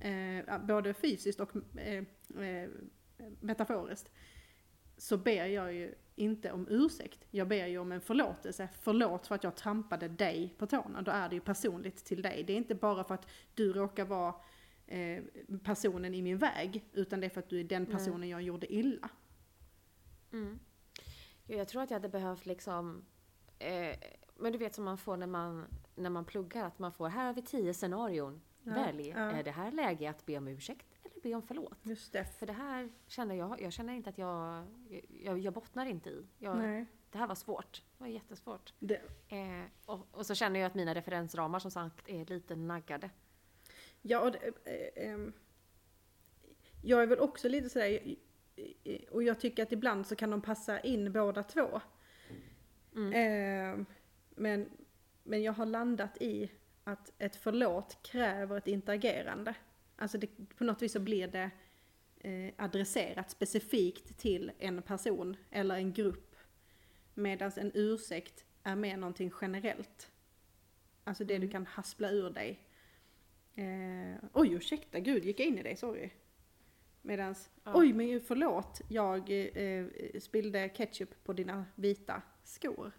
eh, 0.00 0.58
både 0.66 0.94
fysiskt 0.94 1.40
och 1.40 1.56
eh, 1.78 2.04
eh, 2.46 2.70
metaforiskt, 3.40 4.10
så 4.96 5.16
ber 5.16 5.46
jag 5.46 5.72
ju 5.74 5.94
inte 6.14 6.52
om 6.52 6.66
ursäkt. 6.70 7.24
Jag 7.30 7.48
ber 7.48 7.66
ju 7.66 7.78
om 7.78 7.92
en 7.92 8.00
förlåtelse. 8.00 8.68
Förlåt 8.80 9.26
för 9.26 9.34
att 9.34 9.44
jag 9.44 9.56
trampade 9.56 10.08
dig 10.08 10.54
på 10.58 10.66
tårna. 10.66 11.02
Då 11.02 11.10
är 11.10 11.28
det 11.28 11.34
ju 11.34 11.40
personligt 11.40 12.04
till 12.04 12.22
dig. 12.22 12.44
Det 12.44 12.52
är 12.52 12.56
inte 12.56 12.74
bara 12.74 13.04
för 13.04 13.14
att 13.14 13.28
du 13.54 13.72
råkar 13.72 14.04
vara 14.04 14.34
eh, 14.86 15.22
personen 15.64 16.14
i 16.14 16.22
min 16.22 16.38
väg, 16.38 16.84
utan 16.92 17.20
det 17.20 17.26
är 17.26 17.30
för 17.30 17.40
att 17.40 17.48
du 17.48 17.60
är 17.60 17.64
den 17.64 17.86
personen 17.86 18.28
jag 18.28 18.42
gjorde 18.42 18.74
illa. 18.74 19.08
Mm. 20.32 20.58
Jag 21.46 21.68
tror 21.68 21.82
att 21.82 21.90
jag 21.90 21.94
hade 21.96 22.08
behövt 22.08 22.46
liksom... 22.46 23.04
Eh, 23.58 23.96
men 24.36 24.52
du 24.52 24.58
vet 24.58 24.74
som 24.74 24.84
man 24.84 24.98
får 24.98 25.16
när 25.16 25.26
man, 25.26 25.66
när 25.94 26.10
man 26.10 26.24
pluggar, 26.24 26.64
att 26.64 26.78
man 26.78 26.92
får 26.92 27.08
här 27.08 27.26
har 27.26 27.32
vi 27.34 27.42
tio 27.42 27.74
scenarion. 27.74 28.40
Ja, 28.62 28.72
Välj, 28.72 29.08
ja. 29.08 29.18
är 29.18 29.42
det 29.42 29.50
här 29.50 29.72
läge 29.72 30.10
att 30.10 30.26
be 30.26 30.38
om 30.38 30.48
ursäkt 30.48 30.86
eller 31.04 31.20
be 31.22 31.34
om 31.34 31.42
förlåt? 31.42 31.78
Just 31.82 32.12
det. 32.12 32.24
För 32.24 32.46
det 32.46 32.52
här 32.52 32.92
känner 33.06 33.34
jag, 33.34 33.60
jag 33.60 33.72
känner 33.72 33.92
inte 33.92 34.10
att 34.10 34.18
jag, 34.18 34.66
jag, 35.08 35.38
jag 35.38 35.52
bottnar 35.52 35.86
inte 35.86 36.10
i. 36.10 36.26
Jag, 36.38 36.56
Nej. 36.58 36.86
det 37.10 37.18
här 37.18 37.26
var 37.26 37.34
svårt. 37.34 37.82
Det 37.98 38.04
var 38.04 38.08
jättesvårt. 38.08 38.74
Det, 38.78 39.00
Eh, 39.28 39.64
och, 39.86 40.06
och 40.12 40.26
så 40.26 40.34
känner 40.34 40.60
jag 40.60 40.66
att 40.66 40.74
mina 40.74 40.94
referensramar 40.94 41.58
som 41.58 41.70
sagt 41.70 42.08
är 42.08 42.26
lite 42.26 42.56
naggade. 42.56 43.10
ja, 44.02 44.20
och 44.20 44.32
det, 44.32 44.52
eh, 44.64 45.10
ehm, 45.10 45.32
jag 46.82 47.02
är 47.02 47.06
väl 47.06 47.18
också 47.18 47.48
lite 47.48 47.68
sådär, 47.70 48.16
och 49.10 49.22
jag 49.22 49.40
tycker 49.40 49.62
att 49.62 49.72
ibland 49.72 50.06
så 50.06 50.16
kan 50.16 50.30
de 50.30 50.42
passa 50.42 50.80
in 50.80 51.12
båda 51.12 51.42
två. 51.42 51.80
Mm. 52.96 53.12
Eh, 53.12 53.86
men, 54.30 54.70
men 55.22 55.42
jag 55.42 55.52
har 55.52 55.66
landat 55.66 56.22
i 56.22 56.50
att 56.84 57.12
ett 57.18 57.36
förlåt 57.36 57.98
kräver 58.02 58.58
ett 58.58 58.68
interagerande. 58.68 59.54
Alltså 59.96 60.18
det, 60.18 60.26
på 60.58 60.64
något 60.64 60.82
vis 60.82 60.92
så 60.92 61.00
blir 61.00 61.28
det 61.28 61.50
eh, 62.20 62.64
adresserat 62.64 63.30
specifikt 63.30 64.18
till 64.18 64.52
en 64.58 64.82
person 64.82 65.36
eller 65.50 65.74
en 65.74 65.92
grupp. 65.92 66.36
Medan 67.14 67.52
en 67.56 67.72
ursäkt 67.74 68.44
är 68.62 68.76
mer 68.76 68.96
någonting 68.96 69.32
generellt. 69.40 70.10
Alltså 71.04 71.24
det 71.24 71.38
du 71.38 71.48
kan 71.48 71.66
haspla 71.66 72.10
ur 72.10 72.30
dig. 72.30 72.60
Eh, 73.54 74.24
oj 74.32 74.52
ursäkta, 74.52 75.00
gud 75.00 75.24
gick 75.24 75.40
jag 75.40 75.46
in 75.46 75.58
i 75.58 75.62
dig, 75.62 75.76
sorry. 75.76 76.10
Medans, 77.02 77.50
Ja. 77.64 77.72
oj 77.74 77.92
men 77.92 78.20
förlåt, 78.20 78.80
jag 78.88 79.30
eh, 79.54 79.86
spillde 80.20 80.68
ketchup 80.68 81.24
på 81.24 81.32
dina 81.32 81.64
vita 81.74 82.22
skor. 82.44 82.92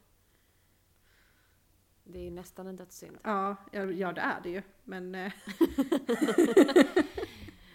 Det 2.04 2.20
är 2.20 2.24
ju 2.24 2.32
nästan 2.32 2.68
en 2.68 2.76
dödssynd. 2.76 3.18
Ja, 3.24 3.56
ja, 3.72 3.84
ja 3.86 4.12
det 4.14 4.22
är 4.22 4.42
det 4.44 4.50
ju. 4.50 4.62
Men 4.84 5.16
eh, 5.16 5.32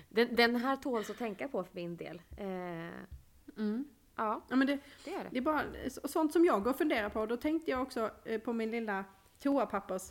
Den, 0.08 0.34
den 0.36 0.56
här 0.56 0.76
tåls 0.76 1.10
att 1.10 1.18
tänka 1.18 1.48
på 1.48 1.64
för 1.64 1.74
min 1.74 1.96
del. 1.96 2.22
Eh, 2.36 3.02
Ja, 4.20 4.44
ja, 4.48 4.56
men 4.56 4.66
det, 4.66 4.78
det 5.04 5.14
är 5.14 5.24
det. 5.24 5.28
det 5.32 5.38
är 5.38 5.42
bara 5.42 5.62
så- 5.90 6.08
sånt 6.08 6.32
som 6.32 6.44
jag 6.44 6.62
går 6.64 6.70
och 6.70 6.78
funderar 6.78 7.08
på. 7.08 7.26
Då 7.26 7.36
tänkte 7.36 7.70
jag 7.70 7.82
också 7.82 8.10
eh, 8.24 8.40
på 8.40 8.52
min 8.52 8.70
lilla 8.70 9.04
toapappers 9.38 10.02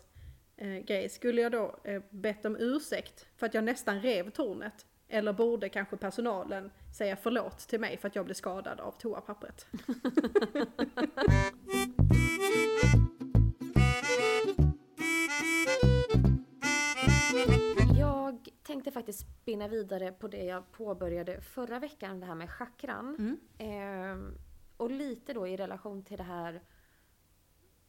eh, 0.57 0.77
grej. 0.77 1.09
Skulle 1.09 1.41
jag 1.41 1.51
då 1.51 1.75
eh, 1.83 2.01
bett 2.09 2.45
om 2.45 2.55
ursäkt 2.59 3.27
för 3.35 3.45
att 3.45 3.53
jag 3.53 3.63
nästan 3.63 4.01
rev 4.01 4.29
tornet? 4.29 4.85
Eller 5.09 5.33
borde 5.33 5.69
kanske 5.69 5.97
personalen 5.97 6.71
säga 6.97 7.15
förlåt 7.15 7.57
till 7.59 7.79
mig 7.79 7.97
för 7.97 8.07
att 8.07 8.15
jag 8.15 8.25
blev 8.25 8.35
skadad 8.35 8.79
av 8.79 8.91
toapappret? 8.91 9.67
Jag 17.99 18.49
tänkte 18.63 18.91
faktiskt 18.91 19.19
spinna 19.19 19.67
vidare 19.67 20.11
på 20.11 20.27
det 20.27 20.43
jag 20.43 20.71
påbörjade 20.71 21.41
förra 21.41 21.79
veckan, 21.79 22.19
det 22.19 22.25
här 22.25 22.35
med 22.35 22.49
chakran. 22.51 23.37
Ehm, 23.57 24.37
och 24.77 24.91
lite 24.91 25.33
då 25.33 25.47
i 25.47 25.57
relation 25.57 26.03
till 26.03 26.17
det 26.17 26.23
här, 26.23 26.61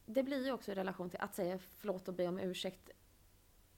det 0.07 0.23
blir 0.23 0.47
ju 0.47 0.53
också 0.53 0.73
i 0.73 0.75
relation 0.75 1.11
till 1.11 1.21
att 1.21 1.35
säga 1.35 1.59
förlåt 1.59 2.09
och 2.09 2.15
be 2.15 2.29
om 2.29 2.39
ursäkt 2.39 2.91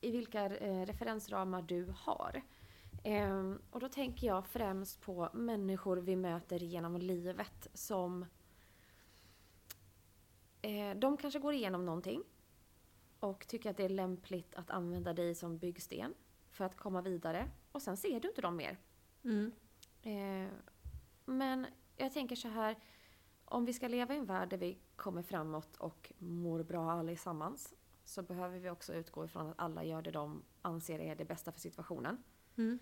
i 0.01 0.11
vilka 0.11 0.45
eh, 0.45 0.87
referensramar 0.87 1.63
du 1.63 1.95
har. 1.97 2.43
Ehm, 3.03 3.63
och 3.71 3.81
då 3.81 3.89
tänker 3.89 4.27
jag 4.27 4.47
främst 4.47 5.01
på 5.01 5.29
människor 5.33 5.97
vi 5.97 6.17
möter 6.17 6.59
genom 6.59 6.97
livet 6.97 7.69
som 7.75 8.27
eh, 10.63 10.95
de 10.97 11.17
kanske 11.17 11.39
går 11.39 11.55
igenom 11.55 11.87
någonting 11.87 12.23
och 13.21 13.47
tycker 13.49 13.71
att 13.71 13.77
det 13.77 13.85
är 13.85 13.89
lämpligt 13.89 14.55
att 14.55 14.71
använda 14.71 15.13
dig 15.13 15.35
som 15.35 15.59
byggsten 15.59 16.15
för 16.51 16.65
att 16.65 16.77
komma 16.77 17.03
vidare. 17.03 17.51
Och 17.73 17.83
sen 17.83 17.97
ser 17.97 18.21
du 18.21 18.29
inte 18.29 18.41
dem 18.41 18.57
mer. 18.57 18.79
Mm. 19.25 19.53
Eh, 20.03 20.53
men 21.25 21.67
jag 21.97 22.13
tänker 22.13 22.37
så 22.37 22.49
här, 22.49 22.79
om 23.45 23.65
vi 23.65 23.73
ska 23.73 23.89
leva 23.89 24.15
i 24.15 24.19
en 24.19 24.27
värld 24.27 24.49
där 24.51 24.57
vi 24.57 24.79
kommer 24.97 25.23
framåt 25.23 25.77
och 25.77 26.13
mår 26.19 26.63
bra 26.63 26.91
allesammans 26.91 27.75
så 28.05 28.23
behöver 28.23 28.59
vi 28.59 28.71
också 28.71 28.95
utgå 28.95 29.25
ifrån 29.25 29.47
att 29.47 29.59
alla 29.59 29.85
gör 29.85 30.03
det 30.03 30.11
de 30.11 30.43
anser 30.63 30.99
är 30.99 31.17
det 31.17 31.25
bästa 31.25 31.53
för 31.53 31.61
situationen. 31.61 32.23
Mm. 32.61 32.79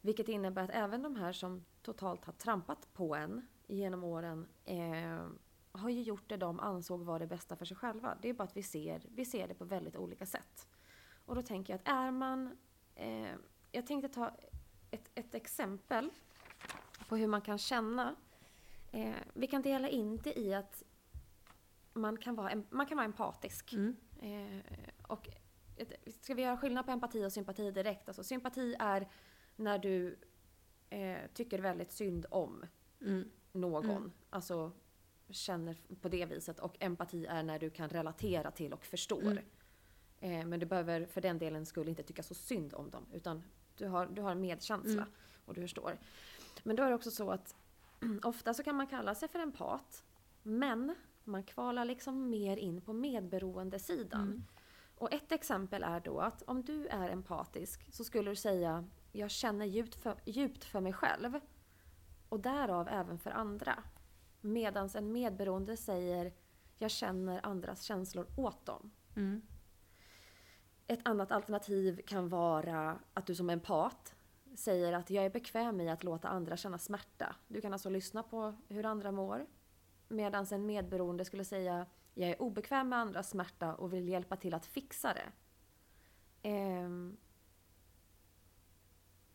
Vilket 0.00 0.28
innebär 0.28 0.64
att 0.64 0.70
även 0.70 1.02
de 1.02 1.16
här 1.16 1.32
som 1.32 1.64
totalt 1.82 2.24
har 2.24 2.32
trampat 2.32 2.88
på 2.92 3.14
en 3.14 3.46
genom 3.66 4.04
åren 4.04 4.46
eh, 4.64 5.26
har 5.72 5.88
ju 5.88 6.02
gjort 6.02 6.28
det 6.28 6.36
de 6.36 6.60
ansåg 6.60 7.00
var 7.00 7.18
det 7.18 7.26
bästa 7.26 7.56
för 7.56 7.64
sig 7.64 7.76
själva. 7.76 8.18
Det 8.22 8.28
är 8.28 8.34
bara 8.34 8.44
att 8.44 8.56
vi 8.56 8.62
ser, 8.62 9.02
vi 9.14 9.24
ser 9.24 9.48
det 9.48 9.54
på 9.54 9.64
väldigt 9.64 9.96
olika 9.96 10.26
sätt. 10.26 10.68
Och 11.24 11.34
då 11.34 11.42
tänker 11.42 11.72
jag 11.72 11.80
att 11.80 11.88
är 11.88 12.10
man... 12.10 12.58
Eh, 12.94 13.34
jag 13.72 13.86
tänkte 13.86 14.08
ta 14.08 14.30
ett, 14.90 15.10
ett 15.14 15.34
exempel 15.34 16.10
på 17.08 17.16
hur 17.16 17.26
man 17.26 17.40
kan 17.40 17.58
känna. 17.58 18.14
Eh, 18.92 19.14
vi 19.34 19.46
kan 19.46 19.62
dela 19.62 19.88
in 19.88 20.16
det 20.16 20.38
i 20.38 20.54
att 20.54 20.82
man 21.92 22.16
kan 22.16 22.34
vara, 22.34 22.62
man 22.70 22.86
kan 22.86 22.96
vara 22.96 23.04
empatisk. 23.04 23.72
Mm. 23.72 23.96
Eh, 24.20 24.62
och 25.08 25.28
ska 26.20 26.34
vi 26.34 26.42
göra 26.42 26.56
skillnad 26.56 26.84
på 26.86 26.92
empati 26.92 27.24
och 27.24 27.32
sympati 27.32 27.70
direkt? 27.70 28.08
Alltså 28.08 28.24
sympati 28.24 28.76
är 28.78 29.08
när 29.56 29.78
du 29.78 30.18
eh, 30.90 31.18
tycker 31.34 31.58
väldigt 31.58 31.92
synd 31.92 32.26
om 32.30 32.66
Mm. 33.00 33.30
någon. 33.52 33.90
Mm. 33.90 34.12
Alltså 34.30 34.72
känner 35.28 35.76
på 36.00 36.08
det 36.08 36.26
viset. 36.26 36.58
Och 36.58 36.76
empati 36.80 37.26
är 37.26 37.42
när 37.42 37.58
du 37.58 37.70
kan 37.70 37.88
relatera 37.88 38.50
till 38.50 38.72
och 38.72 38.84
förstår. 38.86 39.22
Mm. 39.22 39.44
Eh, 40.20 40.46
men 40.46 40.60
du 40.60 40.66
behöver 40.66 41.06
för 41.06 41.20
den 41.20 41.38
delen 41.38 41.66
skulle 41.66 41.90
inte 41.90 42.02
tycka 42.02 42.22
så 42.22 42.34
synd 42.34 42.74
om 42.74 42.90
dem. 42.90 43.06
Utan 43.12 43.42
du 43.76 43.86
har, 43.86 44.06
du 44.06 44.22
har 44.22 44.34
medkänsla 44.34 44.92
Mm. 45.02 45.08
och 45.44 45.54
du 45.54 45.60
förstår. 45.60 45.98
Men 46.62 46.76
då 46.76 46.82
är 46.82 46.88
det 46.88 46.94
också 46.94 47.10
så 47.10 47.30
att 47.30 47.54
ofta 48.22 48.54
så 48.54 48.62
kan 48.62 48.76
man 48.76 48.86
kalla 48.86 49.14
sig 49.14 49.28
för 49.28 49.38
empat. 49.38 50.04
Men 50.42 50.94
man 51.24 51.42
kvalar 51.42 51.84
liksom 51.84 52.30
mer 52.30 52.56
in 52.56 52.80
på 52.80 52.92
medberoendesidan. 52.92 54.22
Mm. 54.22 54.44
Och 54.98 55.12
ett 55.12 55.32
exempel 55.32 55.82
är 55.82 56.00
då 56.00 56.20
att 56.20 56.42
om 56.42 56.62
du 56.62 56.86
är 56.86 57.08
empatisk 57.08 57.94
så 57.94 58.04
skulle 58.04 58.30
du 58.30 58.36
säga 58.36 58.84
jag 59.12 59.30
känner 59.30 59.66
djupt 59.66 59.94
för, 59.94 60.16
djupt 60.24 60.64
för 60.64 60.80
mig 60.80 60.92
själv. 60.92 61.40
Och 62.28 62.40
därav 62.40 62.88
även 62.88 63.18
för 63.18 63.30
andra. 63.30 63.82
Medan 64.40 64.88
en 64.94 65.12
medberoende 65.12 65.76
säger 65.76 66.32
jag 66.78 66.90
känner 66.90 67.46
andras 67.46 67.82
känslor 67.82 68.26
åt 68.36 68.66
dem. 68.66 68.90
Mm. 69.16 69.42
Ett 70.86 71.00
annat 71.02 71.32
alternativ 71.32 72.00
kan 72.06 72.28
vara 72.28 72.98
att 73.14 73.26
du 73.26 73.34
som 73.34 73.50
empat 73.50 74.14
säger 74.54 74.92
att 74.92 75.10
jag 75.10 75.24
är 75.24 75.30
bekväm 75.30 75.80
i 75.80 75.90
att 75.90 76.04
låta 76.04 76.28
andra 76.28 76.56
känna 76.56 76.78
smärta. 76.78 77.36
Du 77.48 77.60
kan 77.60 77.72
alltså 77.72 77.90
lyssna 77.90 78.22
på 78.22 78.54
hur 78.68 78.86
andra 78.86 79.12
mår. 79.12 79.46
Medan 80.08 80.46
en 80.50 80.66
medberoende 80.66 81.24
skulle 81.24 81.44
säga 81.44 81.86
jag 82.18 82.30
är 82.30 82.42
obekväm 82.42 82.88
med 82.88 82.98
andras 82.98 83.30
smärta 83.30 83.74
och 83.74 83.92
vill 83.92 84.08
hjälpa 84.08 84.36
till 84.36 84.54
att 84.54 84.66
fixa 84.66 85.14
det. 85.14 85.32
Ehm, 86.48 87.16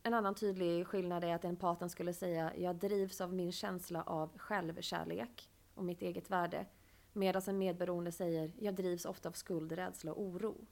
en 0.02 0.14
annan 0.14 0.34
tydlig 0.34 0.86
skillnad 0.86 1.24
är 1.24 1.34
att 1.34 1.44
empaten 1.44 1.90
skulle 1.90 2.14
säga 2.14 2.52
jag 2.56 2.76
drivs 2.76 3.20
av 3.20 3.34
min 3.34 3.52
känsla 3.52 4.02
av 4.02 4.38
självkärlek 4.38 5.50
och 5.74 5.84
mitt 5.84 6.02
eget 6.02 6.30
värde. 6.30 6.66
Medan 7.12 7.42
en 7.46 7.58
medberoende 7.58 8.12
säger 8.12 8.52
jag 8.58 8.74
drivs 8.74 9.04
ofta 9.04 9.28
av 9.28 9.32
skuld, 9.32 9.72
rädsla 9.72 10.12
och 10.12 10.22
oro. 10.22 10.66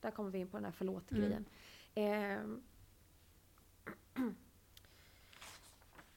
Där 0.00 0.10
kommer 0.10 0.30
vi 0.30 0.38
in 0.38 0.48
på 0.48 0.56
den 0.56 0.64
här 0.64 0.72
förlåt-grejen. 0.72 1.44
Ehm, 1.94 2.62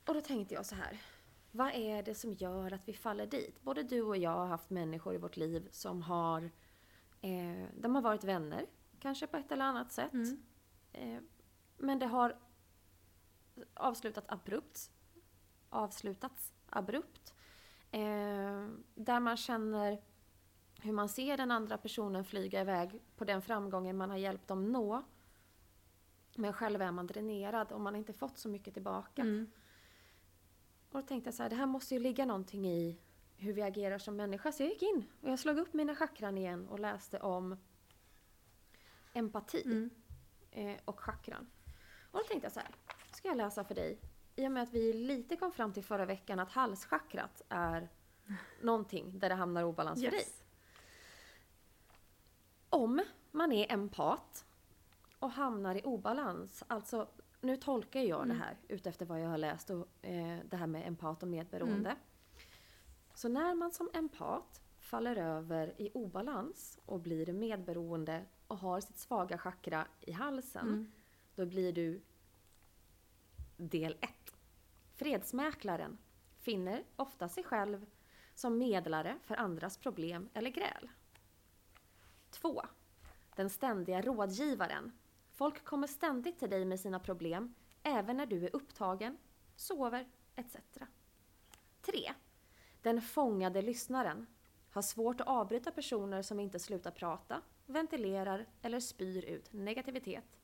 och 0.06 0.14
då 0.14 0.22
tänkte 0.22 0.54
jag 0.54 0.66
så 0.66 0.76
här. 0.76 1.02
Vad 1.52 1.72
är 1.74 2.04
det 2.04 2.16
som 2.16 2.34
gör 2.34 2.74
att 2.74 2.88
vi 2.88 2.94
faller 2.94 3.28
dit? 3.28 3.62
Både 3.62 3.84
du 3.84 4.02
och 4.02 4.18
jag 4.18 4.32
har 4.32 4.46
haft 4.46 4.70
människor 4.70 5.16
i 5.16 5.18
vårt 5.18 5.38
liv 5.38 5.68
som 5.72 6.02
har, 6.02 6.52
eh, 7.22 7.66
de 7.80 7.96
har 7.96 8.02
varit 8.02 8.24
vänner, 8.24 8.66
kanske 9.00 9.28
på 9.28 9.38
ett 9.38 9.52
eller 9.52 9.66
annat 9.66 9.92
sätt. 9.92 10.14
Mm. 10.14 10.44
Eh, 10.94 11.20
men 11.78 12.00
det 12.00 12.06
har 12.06 12.38
avslutat 13.74 14.26
abrupt. 14.28 14.92
Avslutats 15.70 16.54
abrupt. 16.70 17.34
Eh, 17.92 18.68
där 18.96 19.20
man 19.20 19.38
känner 19.38 20.02
hur 20.82 20.92
man 20.92 21.10
ser 21.10 21.38
den 21.38 21.52
andra 21.52 21.78
personen 21.78 22.26
flyga 22.26 22.62
iväg 22.62 23.02
på 23.16 23.26
den 23.26 23.42
framgången 23.42 23.98
man 23.98 24.10
har 24.10 24.18
hjälpt 24.18 24.48
dem 24.48 24.72
nå. 24.72 25.04
Men 26.36 26.54
själv 26.54 26.82
är 26.82 26.92
man 26.92 27.08
dränerad 27.08 27.72
och 27.72 27.82
man 27.82 27.94
har 27.94 27.98
inte 27.98 28.14
fått 28.14 28.38
så 28.38 28.50
mycket 28.50 28.74
tillbaka. 28.74 29.22
Mm. 29.22 29.52
Och 30.98 31.04
då 31.04 31.08
tänkte 31.08 31.28
jag 31.28 31.34
så 31.34 31.44
här, 31.44 31.50
det 31.50 31.56
här 31.56 31.66
måste 31.66 31.94
ju 31.94 32.00
ligga 32.00 32.26
någonting 32.26 32.68
i 32.68 32.98
hur 33.36 33.54
vi 33.54 33.62
agerar 33.62 33.98
som 33.98 34.16
människa. 34.16 34.52
Så 34.52 34.64
jag 34.64 34.70
gick 34.70 34.82
in 34.82 35.06
och 35.22 35.30
jag 35.30 35.40
slog 35.40 35.58
upp 35.58 35.74
mina 35.74 35.96
chakran 35.96 36.38
igen 36.38 36.68
och 36.68 36.80
läste 36.80 37.20
om 37.20 37.58
empati 39.14 39.62
Mm. 39.66 39.90
eh, 40.52 40.78
och 40.86 41.00
chakran. 41.00 41.48
Och 42.12 42.20
då 42.20 42.24
tänkte 42.24 42.46
jag 42.46 42.52
så 42.52 42.60
här, 42.60 42.70
ska 43.14 43.28
jag 43.28 43.38
läsa 43.38 43.64
för 43.64 43.76
dig? 43.76 44.00
I 44.36 44.48
och 44.48 44.52
med 44.52 44.64
att 44.64 44.74
vi 44.74 44.94
lite 44.94 45.36
kom 45.36 45.52
fram 45.52 45.74
till 45.74 45.84
förra 45.84 46.06
veckan 46.06 46.40
att 46.40 46.52
halschakrat 46.52 47.42
är 47.50 47.90
någonting 48.62 49.20
där 49.20 49.30
det 49.30 49.36
hamnar 49.36 49.64
obalans 49.64 50.04
för 50.04 50.12
dig. 50.12 50.20
Yes. 50.20 50.44
Om 52.70 53.02
man 53.32 53.52
är 53.52 53.72
empat 53.72 54.46
och 55.20 55.32
hamnar 55.32 55.76
i 55.76 55.82
obalans, 55.84 56.64
alltså 56.68 57.08
nu 57.48 57.58
tolkar 57.58 58.02
jag 58.02 58.24
Mm. 58.24 58.38
det 58.38 58.44
här 58.44 58.58
utefter 58.68 59.06
vad 59.06 59.22
jag 59.22 59.30
har 59.30 59.38
läst 59.38 59.70
och 59.70 59.88
eh, 60.06 60.40
det 60.50 60.58
här 60.58 60.68
med 60.68 60.88
empat 60.88 61.24
och 61.24 61.30
medberoende. 61.30 61.90
Mm. 61.90 62.02
Så 63.14 63.30
när 63.30 63.56
man 63.56 63.72
som 63.72 63.90
empat 63.94 64.62
faller 64.80 65.16
över 65.16 65.82
i 65.82 65.92
obalans 65.94 66.80
och 66.86 67.00
blir 67.00 67.34
medberoende 67.34 68.26
och 68.48 68.58
har 68.58 68.80
sitt 68.82 68.98
svaga 68.98 69.38
chakra 69.38 69.88
i 70.02 70.12
halsen, 70.12 70.68
Mm. 70.68 70.92
då 71.36 71.46
blir 71.46 71.74
du 71.74 72.02
Del 73.58 73.98
1. 74.02 74.10
Fredsmäklaren 74.96 75.98
finner 76.40 76.84
ofta 76.96 77.30
sig 77.30 77.44
själv 77.44 77.86
som 78.34 78.58
medlare 78.58 79.18
för 79.24 79.36
andras 79.36 79.78
problem 79.78 80.30
eller 80.34 80.50
gräl. 80.50 80.90
2. 82.30 82.62
Den 83.36 83.50
ständiga 83.50 84.02
rådgivaren. 84.02 84.92
Folk 85.38 85.66
kommer 85.66 85.88
ständigt 85.88 86.40
till 86.40 86.50
dig 86.50 86.66
med 86.66 86.80
sina 86.80 87.00
problem, 87.00 87.54
även 87.84 88.18
när 88.18 88.26
du 88.26 88.46
är 88.46 88.56
upptagen, 88.56 89.18
sover 89.56 90.08
etc. 90.36 90.56
3. 91.82 92.14
Den 92.82 93.02
fångade 93.02 93.62
lyssnaren. 93.62 94.28
Har 94.70 94.82
svårt 94.82 95.22
att 95.22 95.28
avbryta 95.28 95.72
personer 95.72 96.22
som 96.22 96.40
inte 96.40 96.60
slutar 96.60 96.92
prata, 96.92 97.42
ventilerar 97.66 98.46
eller 98.62 98.80
spyr 98.80 99.26
ut 99.26 99.54
negativitet. 99.54 100.40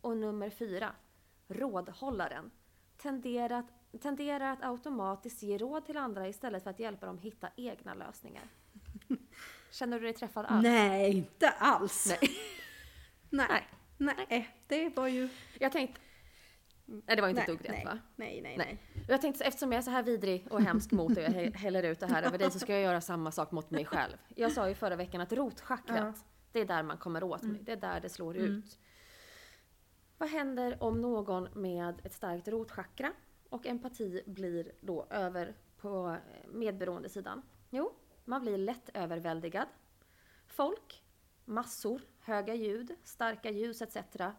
Och 0.00 0.16
nummer 0.16 0.50
4. 0.50 0.92
Rådhållaren. 1.48 2.50
Tenderar 2.96 3.58
att, 3.58 4.02
tenderar 4.02 4.52
att 4.52 4.64
automatiskt 4.64 5.42
ge 5.42 5.58
råd 5.58 5.86
till 5.86 5.96
andra 5.96 6.28
istället 6.28 6.62
för 6.62 6.70
att 6.70 6.80
hjälpa 6.80 7.06
dem 7.06 7.18
hitta 7.18 7.48
egna 7.56 7.94
lösningar. 7.94 8.44
Känner 9.70 10.00
du 10.00 10.04
dig 10.04 10.14
träffad 10.14 10.46
alls? 10.46 10.62
Nej, 10.62 11.16
inte 11.16 11.48
alls. 11.50 12.06
Nej. 12.20 12.30
Nej. 13.30 13.68
Nej. 14.00 14.48
det 14.66 14.96
var 14.96 15.08
ju... 15.08 15.28
Jag 15.58 15.72
tänkte... 15.72 16.00
Nej, 16.86 17.16
det 17.16 17.22
var 17.22 17.28
inte 17.28 17.44
nej, 17.46 17.54
ett 17.54 17.58
dugg 17.58 17.68
rätt 17.68 17.76
nej, 17.76 17.84
va? 17.84 17.98
Nej, 18.16 18.40
nej, 18.42 18.56
Nej. 18.58 18.78
Och 19.06 19.12
Jag 19.12 19.20
tänkte 19.20 19.44
eftersom 19.44 19.72
jag 19.72 19.78
är 19.78 19.82
så 19.82 19.90
här 19.90 20.02
vidrig 20.02 20.46
och 20.50 20.62
hemsk 20.62 20.92
mot 20.92 21.14
dig 21.14 21.26
och 21.26 21.32
jag 21.32 21.50
häller 21.50 21.82
ut 21.82 22.00
det 22.00 22.06
här 22.06 22.22
över 22.22 22.38
dig 22.38 22.50
så 22.50 22.58
ska 22.58 22.72
jag 22.72 22.82
göra 22.82 23.00
samma 23.00 23.32
sak 23.32 23.50
mot 23.50 23.70
mig 23.70 23.84
själv. 23.84 24.16
Jag 24.34 24.52
sa 24.52 24.68
ju 24.68 24.74
förra 24.74 24.96
veckan 24.96 25.20
att 25.20 25.32
rotchakrat, 25.32 26.24
det 26.52 26.60
är 26.60 26.64
där 26.64 26.82
man 26.82 26.96
kommer 26.98 27.24
åt 27.24 27.42
mig. 27.42 27.60
Det 27.62 27.72
är 27.72 27.76
där 27.76 28.00
det 28.00 28.08
slår 28.08 28.36
ut. 28.36 28.78
Vad 30.18 30.28
händer 30.28 30.82
om 30.82 31.00
någon 31.00 31.48
med 31.54 32.00
ett 32.04 32.12
starkt 32.12 32.48
rotchakra 32.48 33.12
och 33.48 33.66
empati 33.66 34.22
blir 34.26 34.72
då 34.80 35.06
över 35.10 35.54
på 35.76 36.08
eh, 36.08 36.50
medberoendesidan? 36.50 37.42
Jo, 37.70 37.92
man 38.24 38.40
blir 38.40 38.58
lätt 38.58 38.90
överväldigad. 38.94 39.66
Folk, 40.46 41.02
massor, 41.50 42.02
höga 42.20 42.54
ljud, 42.54 42.94
starka 43.02 43.50
ljus 43.50 43.82
etc. 43.82 43.96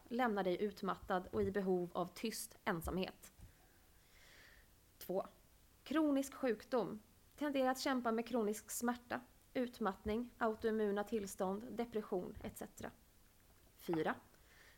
lämnar 0.09 0.43
dig 0.43 0.61
utmattad 0.61 1.27
och 1.31 1.43
i 1.43 1.51
behov 1.51 1.91
av 1.93 2.05
tyst 2.13 2.57
ensamhet. 2.65 3.33
2. 4.97 5.27
Kronisk 5.83 6.33
sjukdom. 6.33 7.01
Tenderar 7.35 7.69
att 7.69 7.79
kämpa 7.79 8.11
med 8.11 8.27
kronisk 8.27 8.71
smärta, 8.71 9.21
utmattning, 9.53 10.29
autoimmuna 10.37 11.03
tillstånd, 11.03 11.63
depression 11.71 12.37
etc. 12.43 12.63
4. 13.77 14.15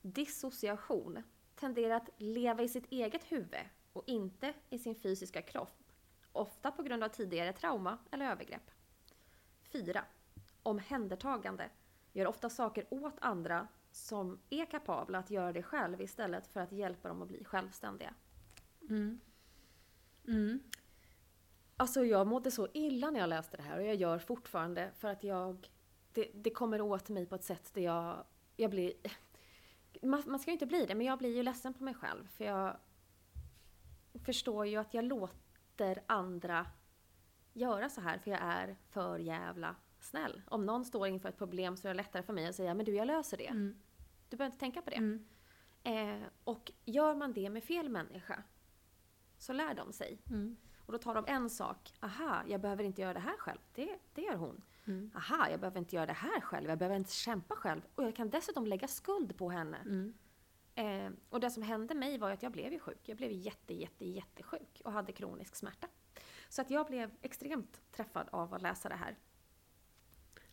Dissociation. 0.01 1.23
Tenderar 1.55 1.95
att 1.95 2.09
leva 2.17 2.63
i 2.63 2.69
sitt 2.69 2.91
eget 2.91 3.31
huvud 3.31 3.65
och 3.93 4.03
inte 4.07 4.53
i 4.69 4.79
sin 4.79 4.95
fysiska 4.95 5.41
kropp. 5.41 5.83
Ofta 6.31 6.71
på 6.71 6.83
grund 6.83 7.03
av 7.03 7.09
tidigare 7.09 7.53
trauma 7.53 7.97
eller 8.11 8.31
övergrepp. 8.31 8.71
4. 9.71 10.05
Omhändertagande. 10.63 11.69
Gör 12.13 12.27
ofta 12.27 12.49
saker 12.49 12.85
åt 12.89 13.15
andra 13.21 13.67
som 13.91 14.39
är 14.49 14.65
kapabla 14.65 15.19
att 15.19 15.31
göra 15.31 15.53
det 15.53 15.63
själv 15.63 16.01
istället 16.01 16.47
för 16.47 16.59
att 16.59 16.71
hjälpa 16.71 17.07
dem 17.07 17.21
att 17.21 17.27
bli 17.27 17.43
självständiga. 17.43 18.13
Alltså 21.77 22.05
jag 22.05 22.27
mådde 22.27 22.51
så 22.51 22.67
illa 22.73 23.11
när 23.11 23.19
jag 23.19 23.29
läste 23.29 23.57
det 23.57 23.63
här 23.63 23.79
och 23.79 23.85
jag 23.85 23.95
gör 23.95 24.19
fortfarande 24.19 24.91
för 24.97 25.07
att 25.07 25.23
jag... 25.23 25.69
Det, 26.13 26.31
det 26.33 26.49
kommer 26.49 26.81
åt 26.81 27.09
mig 27.09 27.25
på 27.25 27.35
ett 27.35 27.43
sätt 27.43 27.73
där 27.73 27.81
jag, 27.81 28.23
jag 28.55 28.71
blir... 28.71 28.93
Man, 30.01 30.23
man 30.25 30.39
ska 30.39 30.51
ju 30.51 30.53
inte 30.53 30.65
bli 30.65 30.85
det, 30.85 30.95
men 30.95 31.07
jag 31.07 31.19
blir 31.19 31.35
ju 31.35 31.43
ledsen 31.43 31.73
på 31.73 31.83
mig 31.83 31.93
själv 31.93 32.27
för 32.27 32.45
jag 32.45 32.77
förstår 34.25 34.65
ju 34.65 34.77
att 34.77 34.93
jag 34.93 35.05
låter 35.05 36.03
andra 36.07 36.65
göra 37.53 37.89
så 37.89 38.01
här 38.01 38.17
för 38.17 38.31
jag 38.31 38.39
är 38.41 38.75
för 38.89 39.19
jävla 39.19 39.75
snäll. 40.03 40.41
Om 40.47 40.65
någon 40.65 40.85
står 40.85 41.07
inför 41.07 41.29
ett 41.29 41.37
problem 41.37 41.77
så 41.77 41.87
är 41.87 41.93
det 41.93 41.97
lättare 41.97 42.23
för 42.23 42.33
mig 42.33 42.47
att 42.47 42.55
säga 42.55 42.73
men 42.73 42.85
du 42.85 42.95
jag 42.95 43.07
löser 43.07 43.37
det. 43.37 43.47
Mm. 43.47 43.75
Du 44.29 44.37
behöver 44.37 44.53
inte 44.53 44.59
tänka 44.59 44.81
på 44.81 44.89
det. 44.89 45.19
Eh, 45.83 46.23
och 46.43 46.71
gör 46.85 47.15
man 47.15 47.33
det 47.33 47.49
med 47.49 47.63
fel 47.63 47.89
människa 47.89 48.43
så 49.37 49.53
lär 49.53 49.73
de 49.73 49.93
sig. 49.93 50.21
Mm. 50.29 50.57
Och 50.85 50.91
då 50.91 50.97
tar 50.97 51.15
de 51.15 51.25
en 51.27 51.49
sak. 51.49 51.93
Aha, 51.99 52.43
jag 52.47 52.61
behöver 52.61 52.83
inte 52.83 53.01
göra 53.01 53.13
det 53.13 53.19
här 53.19 53.37
själv. 53.37 53.59
Det, 53.73 53.97
det 54.13 54.21
gör 54.21 54.35
hon. 54.35 54.61
Mm. 54.87 55.11
Aha, 55.15 55.47
jag 55.49 55.59
behöver 55.59 55.79
inte 55.79 55.95
göra 55.95 56.05
det 56.05 56.13
här 56.13 56.41
själv. 56.41 56.69
Jag 56.69 56.77
behöver 56.77 56.95
inte 56.95 57.11
kämpa 57.11 57.55
själv. 57.55 57.81
Och 57.95 58.03
jag 58.03 58.15
kan 58.15 58.29
dessutom 58.29 58.67
lägga 58.67 58.87
skuld 58.87 59.37
på 59.37 59.49
henne. 59.49 59.77
Mm. 59.77 60.13
Eh, 60.75 61.11
och 61.29 61.39
det 61.39 61.49
som 61.49 61.63
hände 61.63 61.95
mig 61.95 62.17
var 62.17 62.31
att 62.31 62.43
jag 62.43 62.51
blev 62.51 62.73
ju 62.73 62.79
sjuk. 62.79 62.99
Jag 63.03 63.17
blev 63.17 63.31
jätte, 63.31 63.73
jätte, 63.73 64.05
jättesjuk 64.05 64.81
och 64.85 64.91
hade 64.91 65.11
kronisk 65.11 65.55
smärta. 65.55 65.87
Så 66.49 66.61
att 66.61 66.69
jag 66.69 66.87
blev 66.87 67.11
extremt 67.21 67.81
träffad 67.91 68.29
av 68.31 68.53
att 68.53 68.61
läsa 68.61 68.89
det 68.89 68.95
här. 68.95 69.17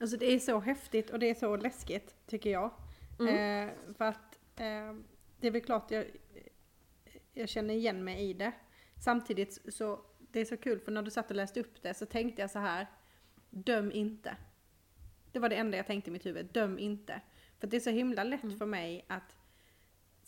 Alltså 0.01 0.17
det 0.17 0.35
är 0.35 0.39
så 0.39 0.61
häftigt 0.61 1.11
och 1.11 1.19
det 1.19 1.31
är 1.31 1.35
så 1.35 1.57
läskigt 1.57 2.15
tycker 2.27 2.51
jag. 2.51 2.71
Mm. 3.19 3.69
Eh, 3.69 3.75
för 3.95 4.05
att 4.05 4.39
eh, 4.57 4.95
det 5.41 5.47
är 5.47 5.51
väl 5.51 5.61
klart 5.61 5.91
jag, 5.91 6.07
jag 7.33 7.49
känner 7.49 7.75
igen 7.75 8.05
mig 8.05 8.31
i 8.31 8.33
det. 8.33 8.53
Samtidigt 9.05 9.75
så, 9.75 10.01
det 10.19 10.41
är 10.41 10.45
så 10.45 10.57
kul 10.57 10.81
för 10.81 10.93
när 10.93 11.03
du 11.03 11.11
satt 11.11 11.31
och 11.31 11.37
läste 11.37 11.61
upp 11.61 11.83
det 11.83 11.95
så 11.95 12.07
tänkte 12.07 12.43
jag 12.43 12.51
så 12.51 12.59
här, 12.59 12.87
döm 13.51 13.93
inte. 13.93 14.37
Det 15.33 15.39
var 15.39 15.49
det 15.49 15.57
enda 15.57 15.77
jag 15.77 15.87
tänkte 15.87 16.11
i 16.11 16.13
mitt 16.13 16.27
huvud, 16.27 16.47
döm 16.47 16.79
inte. 16.79 17.21
För 17.59 17.67
det 17.67 17.77
är 17.77 17.81
så 17.81 17.91
himla 17.91 18.25
lätt 18.25 18.59
för 18.59 18.67
mig 18.67 19.05
att 19.09 19.37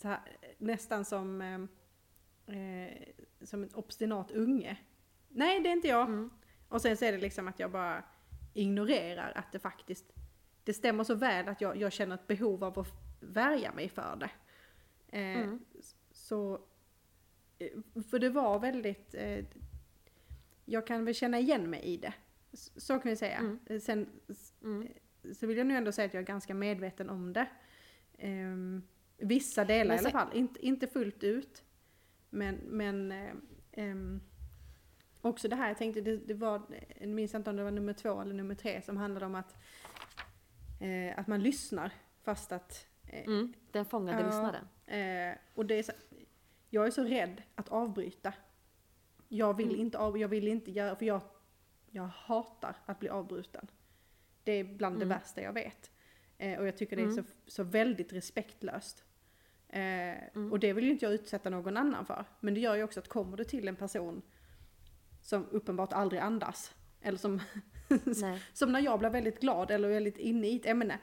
här, 0.03 0.19
nästan 0.57 1.05
som, 1.05 1.41
eh, 1.41 2.55
eh, 2.57 2.97
som 3.41 3.63
en 3.63 3.73
obstinat 3.73 4.31
unge. 4.31 4.77
Nej, 5.29 5.59
det 5.59 5.69
är 5.69 5.73
inte 5.73 5.87
jag. 5.87 6.07
Mm. 6.07 6.29
Och 6.67 6.81
sen 6.81 6.97
så 6.97 7.05
är 7.05 7.11
det 7.11 7.17
liksom 7.17 7.47
att 7.47 7.59
jag 7.59 7.71
bara 7.71 8.03
ignorerar 8.53 9.31
att 9.35 9.51
det 9.51 9.59
faktiskt, 9.59 10.05
det 10.63 10.73
stämmer 10.73 11.03
så 11.03 11.15
väl 11.15 11.47
att 11.47 11.61
jag, 11.61 11.77
jag 11.77 11.91
känner 11.91 12.15
ett 12.15 12.27
behov 12.27 12.63
av 12.63 12.79
att 12.79 12.87
värja 13.19 13.71
mig 13.73 13.89
för 13.89 14.15
det. 14.15 14.29
Eh, 15.17 15.39
Mm. 15.39 15.65
Så, 16.11 16.61
eh, 17.59 18.01
för 18.09 18.19
det 18.19 18.29
var 18.29 18.59
väldigt, 18.59 19.13
eh, 19.13 19.45
jag 20.65 20.87
kan 20.87 21.05
väl 21.05 21.13
känna 21.13 21.39
igen 21.39 21.69
mig 21.69 21.81
i 21.83 21.97
det. 21.97 22.13
Så 22.53 22.99
kan 22.99 23.09
vi 23.09 23.15
säga. 23.15 23.37
Mm. 23.37 23.59
Eh, 23.65 23.79
Sen 23.79 24.09
Mm. 24.63 24.87
så 25.33 25.47
vill 25.47 25.57
jag 25.57 25.67
nu 25.67 25.77
ändå 25.77 25.91
säga 25.91 26.05
att 26.05 26.13
jag 26.13 26.21
är 26.21 26.27
ganska 26.27 26.53
medveten 26.53 27.09
om 27.09 27.33
det. 27.33 27.47
Ehm, 28.17 28.83
vissa 29.17 29.65
delar 29.65 29.85
Men 29.85 29.95
i 29.95 29.99
alla 29.99 30.01
sen- 30.09 30.11
fall, 30.11 30.37
inte, 30.37 30.65
inte 30.65 30.87
fullt 30.87 31.23
ut. 31.23 31.63
Men, 32.29 32.55
men 32.55 33.11
eh, 33.11 33.33
ehm, 33.71 34.21
också 35.29 35.47
det 35.47 35.55
här, 35.55 35.67
jag 35.67 35.77
tänkte 35.77 36.01
det, 36.01 36.17
det 36.17 36.33
var, 36.33 36.61
jag 36.99 37.09
minns 37.09 37.33
inte 37.35 37.49
om 37.49 37.55
det 37.55 37.63
var 37.63 37.71
nummer 37.71 37.93
två 37.93 38.21
eller 38.21 38.33
nummer 38.33 38.55
tre 38.55 38.81
som 38.81 38.97
handlade 38.97 39.25
om 39.25 39.35
att, 39.35 39.55
eh, 40.81 41.19
att 41.19 41.27
man 41.27 41.43
lyssnar 41.43 41.91
fast 42.23 42.51
att 42.51 42.87
eh, 43.07 43.23
Mm. 43.27 43.53
Den 43.71 43.85
fångade 43.85 44.19
Ja. 44.21 44.25
lyssnaren. 44.25 44.67
Eh, 45.31 45.37
och 45.55 45.65
det 45.65 45.75
är 45.75 45.83
så, 45.83 45.91
jag 46.69 46.87
är 46.87 46.91
så 46.91 47.03
rädd 47.03 47.41
att 47.55 47.69
avbryta. 47.69 48.33
Jag 49.29 49.57
vill 49.57 49.67
Mm. 49.69 49.79
inte 49.79 49.97
av, 49.97 50.17
jag 50.17 50.27
vill 50.27 50.47
inte 50.47 50.71
göra, 50.71 50.95
för 50.95 51.05
jag, 51.05 51.21
jag 51.91 52.03
hatar 52.03 52.75
att 52.85 52.99
bli 52.99 53.09
avbruten. 53.09 53.67
Det 54.43 54.51
är 54.51 54.63
bland 54.63 54.95
det 54.95 55.05
Mm. 55.05 55.17
värsta 55.17 55.41
jag 55.41 55.53
vet. 55.53 55.91
Eh, 56.37 56.59
och 56.59 56.67
jag 56.67 56.77
tycker 56.77 56.95
det 56.95 57.01
är 57.01 57.07
Mm. 57.07 57.15
så, 57.15 57.23
så 57.47 57.63
väldigt 57.63 58.13
respektlöst. 58.13 59.03
Eh, 59.69 59.79
Mm. 60.35 60.51
Och 60.51 60.59
det 60.59 60.73
vill 60.73 60.85
ju 60.85 60.91
inte 60.91 61.05
jag 61.05 61.13
utsätta 61.13 61.49
någon 61.49 61.77
annan 61.77 62.05
för. 62.05 62.25
Men 62.39 62.53
det 62.53 62.59
gör 62.59 62.75
ju 62.75 62.83
också 62.83 62.99
att 62.99 63.07
kommer 63.07 63.37
du 63.37 63.43
till 63.43 63.67
en 63.67 63.75
person 63.75 64.21
som 65.23 65.47
uppenbart 65.51 65.93
aldrig 65.93 66.21
andas, 66.21 66.75
eller 67.01 67.17
som, 67.17 67.39
som 68.53 68.71
när 68.71 68.79
jag 68.79 68.99
blir 68.99 69.09
väldigt 69.09 69.39
glad 69.41 69.71
eller 69.71 69.89
väldigt 69.89 70.17
inne 70.17 70.47
i 70.47 70.55
ett 70.55 70.65
ämne, 70.65 70.99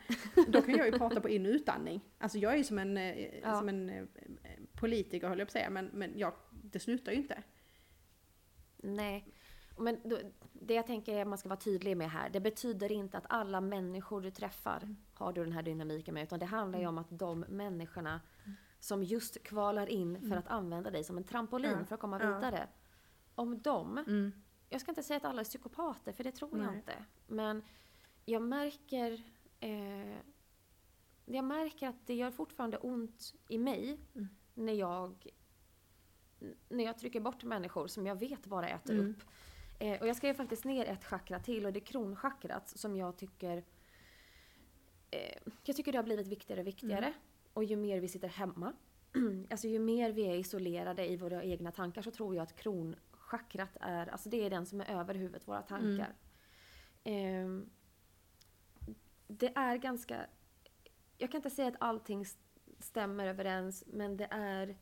då 0.49 0.63
kan 0.63 0.75
jag 0.77 0.87
ju 0.87 0.99
prata 0.99 1.21
på 1.21 1.29
in 1.29 1.47
och 1.47 1.53
utandning. 1.53 2.01
Alltså 2.19 2.39
jag 2.39 2.53
är 2.53 2.57
ju 2.57 2.65
som 2.65 2.79
en, 2.79 2.97
eh, 2.97 3.39
Ja. 3.43 3.59
som 3.59 3.69
en 3.69 3.91
eh, 3.91 4.05
politiker 4.75 5.29
höll 5.29 5.39
jag 5.39 5.49
på 5.49 5.51
att 5.51 5.53
säga, 5.53 5.71
men, 5.71 5.87
men 5.87 6.19
jag, 6.19 6.33
det 6.51 6.79
slutar 6.79 7.13
ju 7.13 7.19
inte. 7.19 7.43
Nej. 8.77 9.35
Men 9.79 10.01
då, 10.05 10.19
det 10.53 10.75
jag 10.75 10.87
tänker 10.87 11.15
är 11.17 11.23
att 11.23 11.29
man 11.29 11.39
ska 11.39 11.49
vara 11.49 11.61
tydlig 11.61 11.97
med 11.97 12.11
här. 12.11 12.31
Det 12.31 12.41
betyder 12.41 12.93
inte 12.93 13.19
att 13.19 13.25
alla 13.29 13.61
människor 13.61 14.21
du 14.21 14.31
träffar 14.31 14.95
har 15.15 15.33
du 15.33 15.45
den 15.45 15.53
här 15.53 15.63
dynamiken 15.63 16.15
med. 16.15 16.23
Utan 16.23 16.39
det 16.39 16.47
handlar 16.47 16.79
ju 16.79 16.87
om 16.87 16.99
att 16.99 17.07
de 17.11 17.41
människorna 17.41 18.21
som 18.81 19.03
just 19.03 19.43
kvalar 19.43 19.87
in 19.87 20.29
för 20.29 20.37
att 20.37 20.49
använda 20.49 20.91
dig 20.91 21.05
som 21.05 21.17
en 21.17 21.25
trampolin 21.25 21.71
Ja. 21.79 21.85
för 21.85 21.95
att 21.95 22.01
komma 22.01 22.19
vidare. 22.19 22.69
Om 23.35 23.63
de, 23.63 24.33
jag 24.69 24.81
ska 24.81 24.91
inte 24.91 25.03
säga 25.03 25.17
att 25.17 25.25
alla 25.25 25.41
är 25.41 25.45
psykopater 25.45 26.13
för 26.13 26.25
det 26.25 26.33
tror 26.33 26.59
jag 26.59 26.67
Nej. 26.67 26.77
inte. 26.77 27.05
Men 27.27 27.63
jag 28.25 28.43
märker 28.43 29.23
eh, 29.61 30.17
jag 31.25 31.45
märker 31.45 31.89
att 31.89 32.07
det 32.07 32.15
gör 32.15 32.31
fortfarande 32.31 32.79
ont 32.79 33.35
i 33.49 33.59
mig 33.59 33.99
Mm. 34.15 34.29
när 34.55 34.73
jag 34.73 35.27
när 36.69 36.85
jag 36.85 36.99
trycker 36.99 37.21
bort 37.21 37.45
människor 37.45 37.87
som 37.87 38.07
jag 38.07 38.15
vet 38.21 38.47
bara 38.47 38.69
äter 38.69 38.95
Mm. 38.95 39.11
upp. 39.11 39.23
Eh, 39.79 40.01
och 40.01 40.09
jag 40.09 40.17
skrev 40.17 40.35
faktiskt 40.35 40.65
ner 40.65 40.85
ett 40.85 41.05
chakra 41.05 41.39
till 41.41 41.67
och 41.67 41.73
det 41.73 41.79
är 41.79 41.85
kronchakrat 41.85 42.69
som 42.69 42.97
jag 42.97 43.17
tycker 43.17 43.65
eh, 45.11 45.39
jag 45.65 45.77
tycker 45.77 45.93
det 45.93 45.99
har 45.99 46.03
blivit 46.05 46.27
viktigare 46.27 46.61
och 46.61 46.67
viktigare. 46.67 47.07
Mm. 47.07 47.19
Och 47.53 47.65
ju 47.65 47.77
mer 47.77 48.01
vi 48.01 48.09
sitter 48.09 48.29
hemma 48.29 48.73
alltså 49.51 49.69
ju 49.69 49.79
mer 49.79 50.13
vi 50.13 50.23
är 50.27 50.35
isolerade 50.37 51.07
i 51.11 51.17
våra 51.17 51.43
egna 51.43 51.73
tankar 51.73 52.03
så 52.03 52.11
tror 52.11 52.35
jag 52.35 52.43
att 52.43 52.57
kronchakrat 53.31 53.77
är, 53.81 54.07
alltså 54.07 54.29
det 54.29 54.47
är 54.47 54.51
den 54.51 54.67
som 54.67 54.81
är 54.81 54.91
över 55.01 55.15
huvudet, 55.15 55.49
våra 55.49 55.63
tankar. 55.63 56.15
Ehm, 57.05 57.71
det 59.27 59.53
är 59.57 59.77
ganska, 59.77 60.27
jag 61.19 61.31
kan 61.31 61.39
inte 61.39 61.51
säga 61.51 61.69
att 61.69 61.75
allting 61.81 62.25
stämmer 62.79 63.27
överens 63.27 63.85
men 63.87 64.17
det 64.17 64.29
är, 64.31 64.77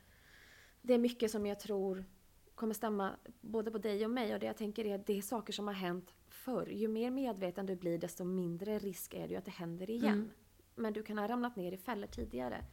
det 0.83 0.95
är 0.95 0.99
mycket 0.99 1.31
som 1.31 1.47
jag 1.47 1.61
tror 1.61 2.05
kommer 2.55 2.75
stämma 2.75 3.17
både 3.41 3.71
på 3.71 3.79
dig 3.79 4.05
och 4.05 4.11
mig 4.11 4.35
och 4.35 4.41
det 4.41 4.47
jag 4.47 4.57
tänker 4.57 4.85
är 4.85 4.95
att 4.95 5.07
det 5.07 5.19
är 5.19 5.23
saker 5.23 5.53
som 5.53 5.67
har 5.67 5.75
hänt 5.75 6.15
förr. 6.29 6.67
Ju 6.67 6.89
mer 6.89 7.11
medveten 7.11 7.67
du 7.67 7.77
blir 7.77 7.99
desto 7.99 8.25
mindre 8.25 8.79
risk 8.79 9.15
är 9.15 9.29
det 9.29 9.33
ju 9.33 9.37
att 9.37 9.45
det 9.45 9.51
händer 9.51 9.91
igen. 9.91 10.13
Mm. 10.13 10.31
Men 10.75 10.93
du 10.93 11.03
kan 11.03 11.19
ha 11.19 11.29
ramlat 11.29 11.57
ner 11.57 11.73
i 11.73 11.77
fällor 11.77 12.07
tidigare. 12.07 12.65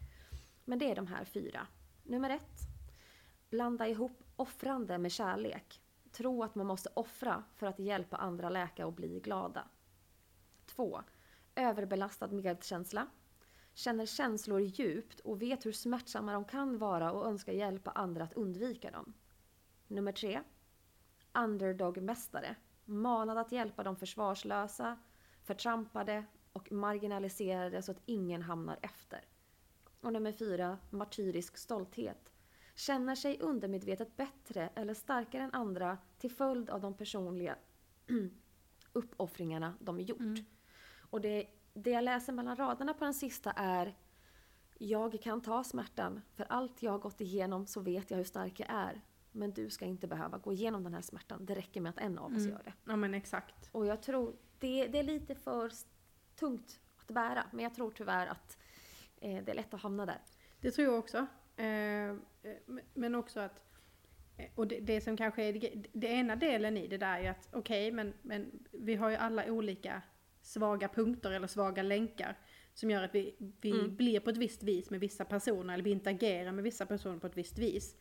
Men 0.65 0.79
det 0.79 0.91
är 0.91 0.95
de 0.95 1.07
här 1.07 1.25
fyra. 1.25 1.67
Nummer 2.03 2.29
ett. 2.29 2.74
Blanda 3.49 3.87
ihop 3.87 4.23
offrande 4.35 4.97
med 4.97 5.11
kärlek. 5.11 5.81
Tro 6.11 6.43
att 6.43 6.55
man 6.55 6.67
måste 6.67 6.89
offra 6.93 7.43
för 7.55 7.67
att 7.67 7.79
hjälpa 7.79 8.17
andra 8.17 8.49
läka 8.49 8.85
och 8.85 8.93
bli 8.93 9.19
glada. 9.19 9.67
2. 10.65 11.01
Överbelastad 11.55 12.27
medkänsla. 12.27 13.07
Känner 13.73 14.05
känslor 14.05 14.61
djupt 14.61 15.19
och 15.19 15.41
vet 15.41 15.65
hur 15.65 15.71
smärtsamma 15.71 16.33
de 16.33 16.45
kan 16.45 16.77
vara 16.77 17.11
och 17.11 17.27
önskar 17.27 17.53
hjälpa 17.53 17.91
andra 17.91 18.23
att 18.23 18.33
undvika 18.33 18.91
dem. 18.91 19.13
Nummer 19.87 20.11
3. 20.11 20.41
Underdog-mästare. 21.33 22.55
Manad 22.85 23.37
att 23.37 23.51
hjälpa 23.51 23.83
de 23.83 23.95
försvarslösa, 23.95 24.97
förtrampade 25.43 26.25
och 26.53 26.71
marginaliserade 26.71 27.81
så 27.81 27.91
att 27.91 28.01
ingen 28.05 28.41
hamnar 28.41 28.79
efter. 28.81 29.25
Och 30.01 30.13
nummer 30.13 30.31
4. 30.31 30.77
Martyrisk 30.89 31.57
stolthet. 31.57 32.31
Känner 32.75 33.15
sig 33.15 33.39
undermedvetet 33.39 34.17
bättre 34.17 34.69
eller 34.75 34.93
starkare 34.93 35.43
än 35.43 35.53
andra 35.53 35.97
till 36.17 36.31
följd 36.31 36.69
av 36.69 36.81
de 36.81 36.93
personliga 36.93 37.55
uppoffringarna 38.93 39.73
de 39.79 39.99
gjort. 39.99 40.39
Och 41.09 41.21
det, 41.21 41.47
det 41.73 41.89
jag 41.89 42.03
läser 42.03 42.33
mellan 42.33 42.55
raderna 42.55 42.93
på 42.93 43.03
den 43.03 43.13
sista 43.13 43.51
är 43.51 43.97
Jag 44.77 45.21
kan 45.21 45.41
ta 45.41 45.63
smärtan, 45.63 46.21
för 46.35 46.45
allt 46.49 46.83
jag 46.83 46.91
har 46.91 46.99
gått 46.99 47.21
igenom 47.21 47.67
så 47.67 47.81
vet 47.81 48.11
jag 48.11 48.17
hur 48.17 48.23
stark 48.23 48.59
jag 48.59 48.69
är. 48.69 49.01
Men 49.31 49.51
du 49.51 49.69
ska 49.69 49.85
inte 49.85 50.07
behöva 50.07 50.37
gå 50.37 50.53
igenom 50.53 50.83
den 50.83 50.93
här 50.93 51.01
smärtan, 51.01 51.45
det 51.45 51.55
räcker 51.55 51.81
med 51.81 51.89
att 51.89 51.97
en 51.97 52.19
av 52.19 52.35
oss 52.35 52.45
gör 52.45 52.61
det. 52.65 52.73
Ja 52.85 52.95
men 52.95 53.13
exakt. 53.13 53.69
Och 53.71 53.85
jag 53.85 54.01
tror, 54.01 54.35
det, 54.59 54.87
det 54.87 54.99
är 54.99 55.03
lite 55.03 55.35
för 55.35 55.71
tungt 56.35 56.79
att 56.97 57.07
bära, 57.07 57.45
men 57.51 57.63
jag 57.63 57.75
tror 57.75 57.91
tyvärr 57.91 58.27
att 58.27 58.57
eh, 59.21 59.43
det 59.43 59.51
är 59.51 59.55
lätt 59.55 59.73
att 59.73 59.81
hamna 59.81 60.05
där. 60.05 60.21
Det 60.59 60.71
tror 60.71 60.87
jag 60.87 60.99
också. 60.99 61.17
Eh, 61.55 62.15
men 62.93 63.15
också 63.15 63.39
att, 63.39 63.61
eh, 64.37 64.45
och 64.55 64.67
det, 64.67 64.79
det 64.79 65.01
som 65.01 65.17
kanske 65.17 65.43
är 65.43 65.53
det, 65.53 65.83
det 65.93 66.07
ena 66.07 66.35
delen 66.35 66.77
i 66.77 66.87
det 66.87 66.97
där 66.97 67.19
är 67.19 67.29
att 67.29 67.49
okej, 67.51 67.91
men, 67.91 68.13
men 68.21 68.65
vi 68.71 68.95
har 68.95 69.09
ju 69.09 69.15
alla 69.15 69.51
olika 69.51 70.01
svaga 70.41 70.87
punkter 70.87 71.31
eller 71.31 71.47
svaga 71.47 71.83
länkar 71.83 72.37
som 72.73 72.91
gör 72.91 73.03
att 73.03 73.15
vi, 73.15 73.35
vi 73.61 73.71
Mm. 73.71 73.95
blir 73.95 74.19
på 74.19 74.29
ett 74.29 74.37
visst 74.37 74.63
vis 74.63 74.89
med 74.89 74.99
vissa 74.99 75.25
personer 75.25 75.73
eller 75.73 75.83
vi 75.83 75.91
interagerar 75.91 76.51
med 76.51 76.63
vissa 76.63 76.85
personer 76.85 77.19
på 77.19 77.27
ett 77.27 77.37
visst 77.37 77.57
vis. 77.57 77.95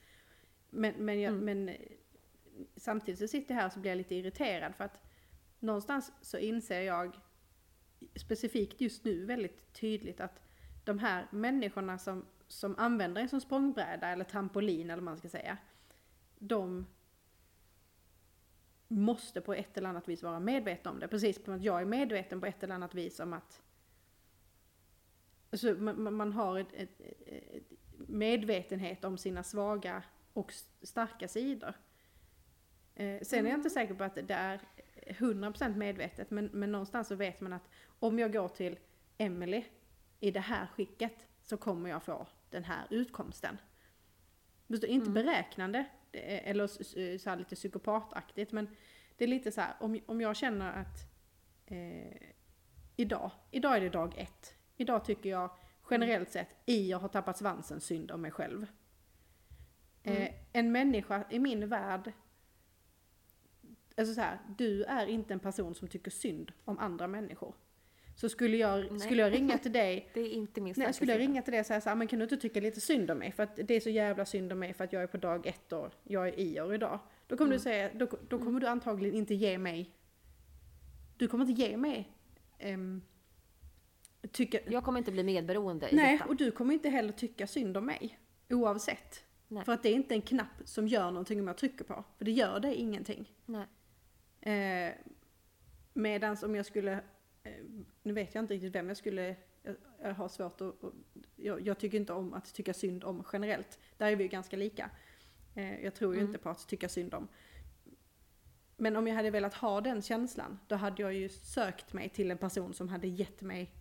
Men, 0.70 0.95
men, 0.99 1.20
jag, 1.20 1.32
Mm. 1.32 1.45
men 1.45 1.68
eh, 1.68 1.76
samtidigt 2.76 3.18
så 3.20 3.28
sitter 3.28 3.55
jag 3.55 3.62
här 3.62 3.68
så 3.68 3.80
blir 3.80 3.90
jag 3.90 3.99
lite 3.99 4.14
irriterad 4.14 4.74
för 4.74 4.84
att 4.84 5.01
någonstans 5.61 6.12
så 6.20 6.38
inser 6.38 6.80
jag 6.80 7.16
specifikt 8.16 8.80
just 8.80 9.05
nu 9.05 9.24
väldigt 9.24 9.72
tydligt 9.72 10.20
att 10.20 10.40
de 10.84 10.99
här 10.99 11.26
människorna 11.32 11.99
som, 11.99 12.26
som 12.55 12.74
använder 12.78 13.22
en 13.22 13.28
som 13.28 13.40
språngbräda 13.40 14.09
eller 14.09 14.24
trampolin 14.24 14.90
eller 14.90 14.94
vad 14.94 15.05
man 15.05 15.16
ska 15.16 15.28
säga. 15.28 15.59
De 16.38 16.86
måste 18.88 19.40
på 19.40 19.55
ett 19.55 19.78
eller 19.78 19.88
annat 19.88 20.09
vis 20.09 20.22
vara 20.22 20.40
medvetna 20.40 20.90
om 20.90 20.98
det. 20.98 21.09
Precis 21.09 21.44
som 21.44 21.55
att 21.55 21.62
jag 21.62 21.80
är 21.80 21.84
medveten 21.84 22.40
på 22.40 22.46
ett 22.46 22.62
eller 22.62 22.74
annat 22.74 22.94
vis 22.94 23.20
om 23.20 23.32
att 23.32 23.62
alltså, 25.50 25.74
man, 25.74 26.14
man- 26.14 26.32
har 26.32 26.59
ett, 26.59 26.72
ett, 26.72 27.00
ett 27.26 27.72
medvetenhet 28.09 29.05
om 29.05 29.18
sina 29.18 29.42
svaga 29.42 30.02
och 30.32 30.52
starka 30.82 31.28
sidor. 31.28 31.74
Eh, 32.94 33.20
sen 33.22 33.46
är 33.46 33.50
jag 33.50 33.59
inte 33.59 33.70
säker 33.70 33.94
på 33.94 34.05
att 34.05 34.14
det 34.14 34.34
är 34.34 34.61
100% 35.07 35.76
medvetet 35.76 36.30
men, 36.30 36.50
men 36.52 36.72
någonstans 36.72 37.09
så 37.09 37.14
vet 37.14 37.40
man 37.40 37.52
att 37.52 37.68
om 37.98 38.18
jag 38.18 38.32
går 38.32 38.48
till 38.48 38.78
Emily 39.18 39.64
i 40.20 40.30
det 40.30 40.40
här 40.40 40.66
skicket 40.66 41.26
så 41.42 41.57
kommer 41.57 41.90
jag 41.90 42.02
få 42.02 42.26
den 42.55 42.64
här 42.64 42.86
utkomsten. 42.90 43.59
Förstår, 44.68 44.90
inte 44.90 45.11
beräknande 45.11 45.84
det 46.11 46.36
är- 46.36 46.50
eller 46.50 46.66
så 47.18 47.30
här 47.30 47.36
lite 47.36 47.55
psykopataktigt 47.55 48.52
men 48.52 48.68
det 49.16 49.24
är 49.24 49.28
lite 49.28 49.52
så 49.52 49.61
här 49.61 49.74
om, 49.80 50.00
om 50.07 50.20
jag 50.20 50.36
känner 50.36 50.72
att 50.72 50.98
eh, 51.66 52.28
idag, 52.96 53.30
idag 53.50 53.76
är 53.76 53.80
det 53.80 53.88
dag 53.88 54.14
ett. 54.18 54.55
Idag 54.76 55.05
tycker 55.05 55.30
jag 55.30 55.50
generellt 55.90 56.30
sett 56.30 56.48
i 56.66 56.90
jag 56.90 56.98
har 56.98 57.09
tappat 57.09 57.38
svansen 57.38 57.80
synd 57.80 58.11
om 58.11 58.20
mig 58.20 58.30
själv. 58.30 58.66
Eh, 60.02 60.34
en 60.52 60.72
människa 60.72 61.24
i 61.30 61.38
min 61.38 61.68
värld 61.68 62.12
Alltså 63.96 64.14
så 64.14 64.20
här, 64.20 64.38
du 64.59 64.84
är 64.84 65.07
inte 65.07 65.32
en 65.34 65.40
person 65.40 65.74
som 65.74 65.88
tycker 65.88 66.11
synd 66.11 66.52
om 66.64 66.78
andra 66.78 67.07
människor. 67.07 67.55
Så 68.17 68.29
skulle 68.29 68.57
jag, 68.57 68.87
Nej. 68.91 69.01
skulle 69.01 69.23
jag 69.23 69.33
ringa 69.33 69.59
till 69.59 69.73
dig 69.73 70.11
Det 70.15 70.21
är 70.21 70.29
inte 70.29 70.61
min 70.61 70.75
Nej, 70.77 70.93
skulle 70.93 71.12
jag 71.12 71.21
ringa 71.21 71.43
till 71.43 71.51
dig 71.53 71.61
och 71.61 71.67
säga 71.67 71.81
så 71.81 71.89
här, 71.89 71.97
men 71.97 72.07
kan 72.07 72.19
du 72.19 72.23
inte 72.23 72.37
tycka 72.37 72.61
lite 72.61 72.81
synd 72.81 73.11
om 73.11 73.19
mig? 73.19 73.33
För 73.33 73.43
att 73.43 73.57
det 73.65 73.75
är 73.75 73.81
så 73.81 73.91
jävla 73.91 74.25
synd 74.25 74.53
om 74.53 74.59
mig 74.59 74.75
för 74.75 74.85
att 74.85 74.93
jag 74.93 75.03
är 75.03 75.07
på 75.07 75.17
dag 75.17 75.47
ett 75.47 75.73
och 75.73 75.93
jag 76.05 76.29
är 76.29 76.41
i 76.41 76.61
år 76.61 76.75
idag. 76.75 76.99
Då 77.27 77.37
kommer 77.37 77.53
du 77.53 77.59
säga, 77.59 77.91
då, 77.95 78.09
då 78.29 78.39
kommer 78.39 78.61
du 78.61 78.67
antagligen 78.67 79.17
inte 79.17 79.35
ge 79.35 79.59
mig, 79.59 79.95
du 81.17 81.29
kommer 81.29 81.45
inte 81.45 81.62
ge 81.62 81.77
mig 81.77 82.12
um, 82.65 83.03
tycka, 84.33 84.59
Jag 84.67 84.85
kommer 84.85 84.99
inte 84.99 85.12
bli 85.12 85.23
medberoende 85.23 85.89
i 85.91 85.97
nej 85.97 86.12
detta. 86.19 86.29
och 86.29 86.37
du 86.37 86.51
kommer 86.51 86.75
inte 86.75 86.89
heller 86.89 87.12
tycka 87.12 87.47
synd 87.47 87.77
om 87.77 87.87
mig. 87.87 88.19
Oavsett. 88.51 89.25
Nej. 89.49 89.65
För 89.65 89.73
att 89.73 89.83
det 89.83 89.89
är 89.89 89.95
inte 89.95 90.15
en 90.15 90.23
knapp 90.23 90.62
som 90.65 90.89
gör 90.89 91.11
någonting 91.11 91.41
om 91.41 91.47
jag 91.47 91.57
trycker 91.57 91.85
på. 91.85 92.05
För 92.19 92.25
det 92.25 92.31
gör 92.31 92.61
det 92.61 92.75
ingenting. 92.75 93.33
Nej. 93.47 93.67
Eh, 94.41 94.93
medans 95.93 96.43
om 96.43 96.55
jag 96.55 96.67
skulle, 96.67 97.01
nu 98.03 98.12
vet 98.12 98.34
jag 98.34 98.42
inte 98.45 98.55
riktigt 98.55 98.74
vem 98.74 98.88
jag 98.88 98.97
skulle, 98.97 99.36
jag, 100.03 100.14
har 100.14 100.28
svårt 100.28 100.61
att, 100.61 100.74
jag, 101.36 101.61
jag 101.61 101.78
tycker 101.78 101.99
inte 101.99 102.12
om 102.12 102.34
att 102.34 102.55
tycka 102.55 102.74
synd 102.74 103.05
om 103.05 103.24
generellt. 103.32 103.78
Där 103.97 104.12
är 104.12 104.16
vi 104.16 104.22
ju 104.24 104.28
ganska 104.28 104.57
lika. 104.57 104.90
Eh, 105.55 105.84
jag 105.84 105.95
tror 105.95 106.14
ju 106.14 106.20
Mm. 106.20 106.28
inte 106.30 106.42
på 106.42 106.49
att 106.49 106.68
tycka 106.68 106.88
synd 106.88 107.14
om. 107.14 107.28
Men 108.76 108.97
om 108.97 109.07
jag 109.07 109.14
hade 109.14 109.30
velat 109.30 109.55
ha 109.55 109.80
den 109.80 110.03
känslan, 110.03 110.59
då 110.66 110.76
hade 110.76 111.03
jag 111.03 111.14
ju 111.14 111.28
sökt 111.28 111.92
mig 111.92 112.09
till 112.09 112.30
en 112.30 112.38
person 112.38 112.74
som 112.74 112.88
hade 112.88 113.09
gett 113.09 113.42
mig 113.42 113.74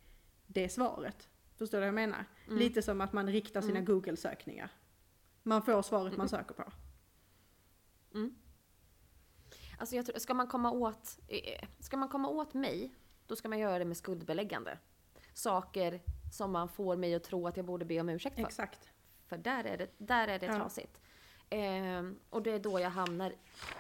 det 0.48 0.70
svaret. 0.70 1.30
Förstår 1.56 1.78
du 1.78 1.80
vad 1.82 1.88
jag 1.88 1.96
menar? 1.96 2.26
Mm. 2.48 2.60
Lite 2.60 2.82
som 2.82 3.02
att 3.02 3.14
man 3.14 3.28
riktar 3.28 3.62
sina 3.62 3.82
Google-sökningar. 3.82 4.70
Man 5.44 5.62
får 5.62 5.82
svaret 5.82 6.18
man 6.18 6.30
söker 6.30 6.54
på. 6.56 6.72
Alltså 9.78 9.96
jag 9.96 10.06
tror, 10.06 10.20
ska 10.20 10.34
man 10.34 10.48
komma 10.48 10.72
åt, 10.72 11.20
eh, 11.28 11.68
ska 11.80 11.98
man 11.98 12.10
komma 12.10 12.30
åt 12.30 12.54
mig, 12.54 12.96
då 13.28 13.36
ska 13.36 13.50
man 13.50 13.60
göra 13.60 13.80
det 13.80 13.86
med 13.86 13.98
skuldbeläggande. 13.98 14.78
Saker 15.34 16.00
som 16.32 16.52
man 16.52 16.70
får 16.70 16.96
mig 16.96 17.16
att 17.16 17.24
tro 17.24 17.48
att 17.48 17.58
jag 17.58 17.66
borde 17.66 17.86
be 17.86 18.00
om 18.00 18.10
ursäkt 18.10 18.36
för. 18.36 18.44
Exakt. 18.44 18.90
För 19.28 19.38
där 19.38 19.64
är 19.64 19.78
det, 19.78 19.88
där 19.98 20.28
är 20.28 20.40
det 20.40 20.46
Ja. 20.46 20.56
trasigt. 20.56 21.02
Ehm, 21.50 22.20
och 22.30 22.44
det 22.44 22.52
är 22.52 22.60
då 22.60 22.80
jag 22.80 22.90
hamnar, 22.90 23.34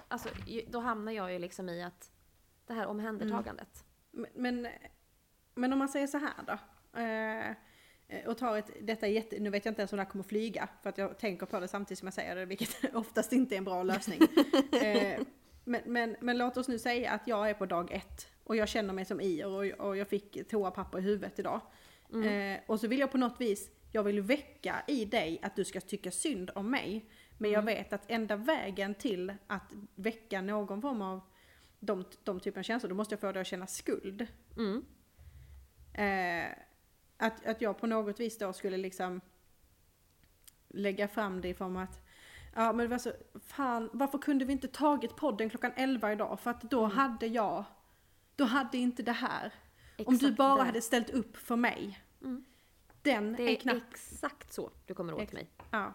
alltså 0.07 0.29
då 0.67 0.79
hamnar 0.79 1.11
jag 1.11 1.33
ju 1.33 1.39
liksom 1.39 1.69
i 1.69 1.83
att 1.83 2.11
det 2.67 2.73
här 2.73 2.87
omhändertagandet. 2.87 3.85
Men, 4.11 4.27
men, 4.33 4.67
men 5.55 5.73
om 5.73 5.79
man 5.79 5.89
säger 5.89 6.07
så 6.07 6.17
här 6.17 6.33
då. 6.47 6.57
Eh, 6.99 7.55
och 8.27 8.37
tar 8.37 8.57
ett, 8.57 8.71
detta 8.81 9.07
är 9.07 9.11
jätte, 9.11 9.39
nu 9.39 9.49
vet 9.49 9.65
jag 9.65 9.71
inte 9.71 9.81
ens 9.81 9.93
om 9.93 9.97
det 9.97 10.03
här 10.03 10.09
kommer 10.11 10.23
flyga, 10.23 10.69
för 10.81 10.89
att 10.89 10.97
jag 10.97 11.19
tänker 11.19 11.45
på 11.45 11.59
det 11.59 11.67
samtidigt 11.67 11.99
som 11.99 12.05
jag 12.05 12.13
säger 12.13 12.35
det, 12.35 12.45
vilket 12.45 12.75
oftast 12.95 13.33
inte 13.33 13.55
är 13.55 13.57
en 13.57 13.63
bra 13.63 13.83
lösning. 13.83 14.19
eh, 14.81 15.19
men, 15.63 15.81
men, 15.85 16.15
men 16.19 16.37
låt 16.37 16.57
oss 16.57 16.67
nu 16.67 16.79
säga 16.79 17.11
att 17.11 17.27
jag 17.27 17.49
är 17.49 17.53
på 17.53 17.65
dag 17.65 17.91
ett 17.91 18.27
och 18.43 18.55
jag 18.55 18.69
känner 18.69 18.93
mig 18.93 19.05
som 19.05 19.21
i 19.21 19.43
och, 19.43 19.87
och 19.87 19.97
jag 19.97 20.07
fick 20.07 20.49
toapapper 20.49 20.99
i 20.99 21.01
huvudet 21.01 21.39
idag. 21.39 21.61
Eh, 22.13 22.59
och 22.67 22.79
så 22.79 22.87
vill 22.87 22.99
jag 22.99 23.11
på 23.11 23.17
något 23.17 23.41
vis, 23.41 23.71
jag 23.91 24.03
vill 24.03 24.21
väcka 24.21 24.83
i 24.87 25.05
dig 25.05 25.39
att 25.41 25.55
du 25.55 25.65
ska 25.65 25.81
tycka 25.81 26.11
synd 26.11 26.51
om 26.55 26.71
mig. 26.71 27.09
Men 27.37 27.51
jag 27.51 27.61
vet 27.61 27.93
att 27.93 28.11
enda 28.11 28.35
vägen 28.35 28.95
till 28.95 29.33
att 29.47 29.73
väcka 29.95 30.41
någon 30.41 30.81
form 30.81 31.01
av 31.01 31.21
de, 31.79 32.05
de 32.23 32.39
typen 32.39 32.59
av 32.59 32.63
känslor, 32.63 32.89
då 32.89 32.95
måste 32.95 33.13
jag 33.13 33.19
få 33.19 33.31
dig 33.31 33.41
att 33.41 33.47
känna 33.47 33.67
skuld. 33.67 34.27
Mm. 34.57 34.85
Eh, 35.93 36.57
att, 37.17 37.45
att 37.45 37.61
jag 37.61 37.77
på 37.77 37.87
något 37.87 38.19
vis 38.19 38.37
då 38.37 38.53
skulle 38.53 38.77
liksom 38.77 39.21
lägga 40.69 41.07
fram 41.07 41.41
det 41.41 41.49
i 41.49 41.53
form 41.53 41.75
av 41.75 41.83
att 41.83 41.99
Ja 42.55 42.73
men 42.73 42.77
det 42.77 42.87
var 42.87 42.97
så, 42.97 43.11
fan 43.45 43.89
varför 43.93 44.17
kunde 44.17 44.45
vi 44.45 44.53
inte 44.53 44.67
tagit 44.67 45.15
podden 45.15 45.49
klockan 45.49 45.71
11 45.75 46.11
idag? 46.11 46.39
För 46.39 46.51
att 46.51 46.61
då 46.61 46.85
hade 46.85 47.27
jag, 47.27 47.63
då 48.35 48.43
hade 48.43 48.77
inte 48.77 49.03
det 49.03 49.11
här. 49.11 49.53
Om 49.97 50.05
du 50.05 50.15
Exakt 50.15 50.37
bara 50.37 50.55
det. 50.57 50.63
hade 50.63 50.81
ställt 50.81 51.09
upp 51.09 51.37
för 51.37 51.55
mig. 51.55 51.99
Mm. 52.21 52.45
Den 53.01 53.33
Det 53.33 53.43
är 53.43 53.47
är 53.49 53.55
knapp. 53.55 53.77
exakt 53.91 54.53
så 54.53 54.71
du 54.85 54.93
kommer 54.93 55.13
åt 55.13 55.21
Ex- 55.21 55.33
mig. 55.33 55.47
Ja. 55.71 55.93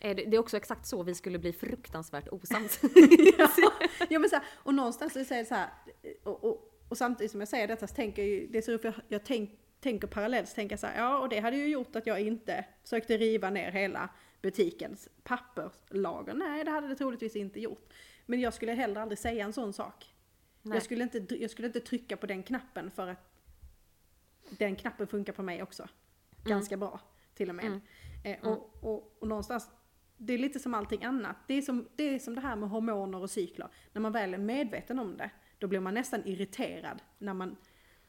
Det 0.00 0.34
är 0.34 0.38
också 0.38 0.56
exakt 0.56 0.86
så 0.86 1.02
vi 1.02 1.14
skulle 1.14 1.38
bli 1.38 1.52
fruktansvärt 1.52 2.28
osams. 2.32 2.80
ja 4.08 4.18
men 4.18 4.30
så 4.30 4.36
här, 4.36 4.44
och 4.54 4.74
någonstans 4.74 5.12
så 5.12 5.24
säger 5.24 5.40
jag 5.40 5.46
så 5.48 5.54
här, 5.54 5.68
och, 6.24 6.44
och, 6.44 6.72
och 6.88 6.96
samtidigt 6.98 7.30
som 7.30 7.40
jag 7.40 7.48
säger 7.48 7.68
detta 7.68 7.86
så 7.86 7.94
tänker 7.94 8.22
jag 8.22 8.50
det 8.52 8.58
är 8.58 8.62
så 8.62 8.78
för 8.78 8.88
jag, 8.88 8.94
jag 9.08 9.24
tänk, 9.24 9.50
tänker 9.80 10.06
parallellt, 10.08 10.48
så 10.48 10.54
tänker 10.54 10.72
jag 10.72 10.80
så 10.80 10.86
här, 10.86 10.98
ja 10.98 11.18
och 11.18 11.28
det 11.28 11.40
hade 11.40 11.56
ju 11.56 11.68
gjort 11.68 11.96
att 11.96 12.06
jag 12.06 12.20
inte 12.20 12.64
försökte 12.82 13.16
riva 13.16 13.50
ner 13.50 13.70
hela 13.72 14.08
butikens 14.42 15.08
papperslager. 15.22 16.34
Nej, 16.34 16.64
det 16.64 16.70
hade 16.70 16.88
det 16.88 16.96
troligtvis 16.96 17.36
inte 17.36 17.60
gjort. 17.60 17.92
Men 18.26 18.40
jag 18.40 18.54
skulle 18.54 18.72
heller 18.72 19.00
aldrig 19.00 19.18
säga 19.18 19.44
en 19.44 19.52
sån 19.52 19.72
sak. 19.72 20.14
Nej. 20.66 20.76
Jag 20.76 20.82
skulle, 20.82 21.02
inte, 21.02 21.36
jag 21.36 21.50
skulle 21.50 21.66
inte 21.66 21.80
trycka 21.80 22.16
på 22.16 22.26
den 22.26 22.42
knappen 22.42 22.90
för 22.90 23.08
att 23.08 23.32
den 24.50 24.76
knappen 24.76 25.06
funkar 25.06 25.32
på 25.32 25.42
mig 25.42 25.62
också. 25.62 25.88
Ganska 26.44 26.76
bra 26.76 27.00
till 27.34 27.48
och 27.48 27.54
med. 27.54 27.64
Mm. 27.64 27.80
Eh, 28.24 28.48
och, 28.48 28.84
och, 28.84 29.16
och 29.20 29.28
någonstans, 29.28 29.70
det 30.16 30.34
är 30.34 30.38
lite 30.38 30.58
som 30.58 30.74
allting 30.74 31.04
annat. 31.04 31.36
Det 31.46 31.54
är 31.54 31.62
som, 31.62 31.88
det 31.96 32.02
är 32.02 32.18
som 32.18 32.34
det 32.34 32.40
här 32.40 32.56
med 32.56 32.68
hormoner 32.68 33.22
och 33.22 33.30
cykler. 33.30 33.68
När 33.92 34.00
man 34.00 34.12
väl 34.12 34.34
är 34.34 34.38
medveten 34.38 34.98
om 34.98 35.16
det, 35.16 35.30
då 35.58 35.66
blir 35.66 35.80
man 35.80 35.94
nästan 35.94 36.22
irriterad 36.24 37.02
när 37.18 37.34
man, 37.34 37.56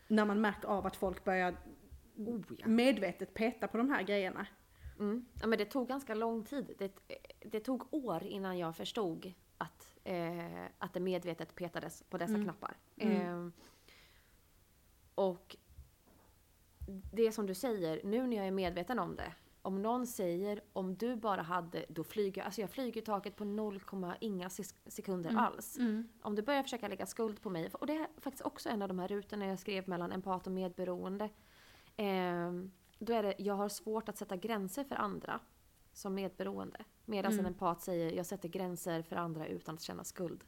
när 0.08 0.26
man 0.26 0.41
märker 0.41 0.68
av 0.68 0.86
att 0.86 0.95
folk 0.95 1.24
börjar 1.24 1.55
Oh, 2.18 2.41
ja. 2.58 2.68
medvetet 2.68 3.34
peta 3.34 3.68
på 3.68 3.78
de 3.78 3.89
här 3.89 4.03
grejerna. 4.03 4.47
Mm. 4.99 5.26
Ja, 5.41 5.47
men 5.47 5.60
det 5.60 5.66
tog 5.66 5.88
ganska 5.88 6.16
lång 6.16 6.45
tid. 6.45 6.76
Det, 6.78 6.91
det 7.39 7.60
tog 7.60 7.93
år 7.93 8.24
innan 8.24 8.58
jag 8.58 8.76
förstod 8.76 9.34
eh, 10.08 10.66
att 10.78 10.93
det 10.93 10.99
medvetet 10.99 11.55
petades 11.55 12.03
på 12.10 12.18
dessa 12.18 12.34
knappar. 12.43 12.78
Eh, 12.95 13.47
och 15.16 15.55
det 17.14 17.32
som 17.32 17.45
du 17.45 17.53
säger, 17.53 18.01
nu 18.03 18.28
när 18.28 18.38
jag 18.38 18.47
är 18.47 18.51
medveten 18.51 18.99
om 18.99 19.16
det. 19.16 19.34
Om 19.62 19.82
någon 19.82 20.08
säger 20.08 20.62
om 20.74 20.95
du 20.95 21.16
bara 21.16 21.41
hade, 21.41 21.86
då 21.89 22.03
flyger 22.03 22.41
jag, 22.41 22.45
alltså 22.45 22.62
jag 22.62 22.70
flyger 22.70 23.01
i 23.01 23.05
taket 23.05 23.36
på 23.36 23.45
0, 23.45 23.80
inga 24.20 24.49
sekunder 24.86 25.36
alls. 25.38 25.78
Om 26.22 26.36
du 26.36 26.41
börjar 26.41 26.64
försöka 26.64 26.88
lägga 26.88 27.05
skuld 27.05 27.41
på 27.41 27.49
mig, 27.49 27.70
och 27.74 27.88
det 27.88 27.93
är 27.93 28.08
faktiskt 28.18 28.45
också 28.45 28.70
en 28.70 28.82
av 28.82 28.88
de 28.88 28.99
här 28.99 29.08
rutorna 29.08 29.45
jag 29.45 29.60
skrev 29.60 29.89
mellan 29.89 30.12
empat 30.12 30.47
och 30.47 30.53
medberoende. 30.53 31.30
Ehm, 31.97 32.72
då 32.99 33.14
är 33.14 33.24
det, 33.24 33.36
jag 33.38 33.53
har 33.53 33.70
svårt 33.70 34.10
att 34.10 34.18
sätta 34.18 34.36
gränser 34.36 34.84
för 34.84 34.95
andra 34.95 35.39
som 35.98 36.16
medberoende. 36.16 36.86
Medan 37.06 37.39
en 37.39 37.45
empat 37.45 37.82
säger, 37.82 38.12
jag 38.12 38.26
sätter 38.26 38.50
gränser 38.50 39.02
för 39.02 39.16
andra 39.16 39.48
utan 39.48 39.76
att 39.76 39.82
känna 39.82 40.04
skuld. 40.04 40.43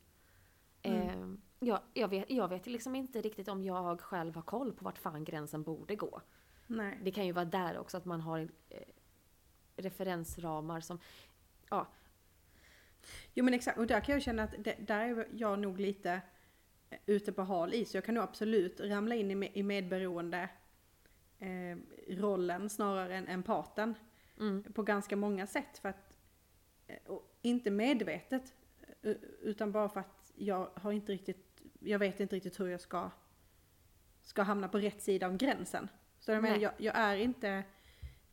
Ehm, 0.81 1.41
jag, 1.59 1.79
jag, 1.93 2.07
vet, 2.07 2.29
jag 2.29 2.47
vet 2.47 2.67
liksom 2.67 2.95
inte 2.95 3.21
riktigt 3.21 3.47
om 3.47 3.63
jag 3.63 4.01
själv 4.01 4.35
har 4.35 4.41
koll 4.41 4.73
på 4.73 4.85
vart 4.85 4.97
fan 4.97 5.23
gränsen 5.23 5.63
borde 5.63 5.95
gå. 5.95 6.21
Nej. 6.67 6.99
Det 7.03 7.11
kan 7.11 7.25
ju 7.25 7.31
vara 7.31 7.45
där 7.45 7.77
också 7.77 7.97
att 7.97 8.05
man 8.05 8.21
har 8.21 8.39
eh, 8.69 8.79
referensramar 9.75 10.81
som, 10.81 10.99
ja, 11.69 11.87
Jo 13.33 13.45
men 13.45 13.53
exakt, 13.53 13.77
och 13.77 13.87
där 13.87 14.01
kan 14.01 14.13
jag 14.13 14.21
känna 14.21 14.43
att 14.43 14.53
det, 14.59 14.75
där 14.87 14.99
är 14.99 15.27
jag 15.31 15.59
nog 15.59 15.79
lite 15.79 16.21
eh, 16.89 16.99
ute 17.05 17.31
på 17.31 17.41
hal 17.41 17.73
is. 17.73 17.95
Jag 17.95 18.05
kan 18.05 18.15
nog 18.15 18.23
absolut 18.23 18.79
ramla 18.79 19.15
in 19.15 19.31
i, 19.31 19.35
me- 19.35 19.51
i 19.53 19.63
medberoende 19.63 20.49
eh, 21.39 21.77
rollen 22.07 22.69
snarare 22.69 23.15
än 23.15 23.27
empaten. 23.27 23.95
Mm, 24.39 24.63
På 24.73 24.83
ganska 24.83 25.15
många 25.15 25.47
sätt. 25.47 25.77
För 25.77 25.89
att, 25.89 26.17
eh, 26.87 26.95
inte 27.41 27.71
medvetet, 27.71 28.53
eh, 29.01 29.15
utan 29.41 29.71
bara 29.71 29.89
för 29.89 29.99
att 29.99 30.31
jag 30.35 30.69
har 30.75 30.91
inte 30.91 31.11
riktigt, 31.11 31.61
jag 31.79 31.99
vet 31.99 32.19
inte 32.19 32.35
riktigt 32.35 32.59
hur 32.59 32.67
jag 32.67 32.81
ska, 32.81 33.09
ska 34.21 34.41
hamna 34.41 34.67
på 34.67 34.77
rätt 34.79 35.01
sida 35.01 35.27
av 35.27 35.37
gränsen. 35.37 35.89
Så 36.19 36.31
jag 36.31 36.41
menar, 36.41 36.57
jag, 36.57 36.71
jag 36.77 36.95
är 36.97 37.15
inte, 37.17 37.63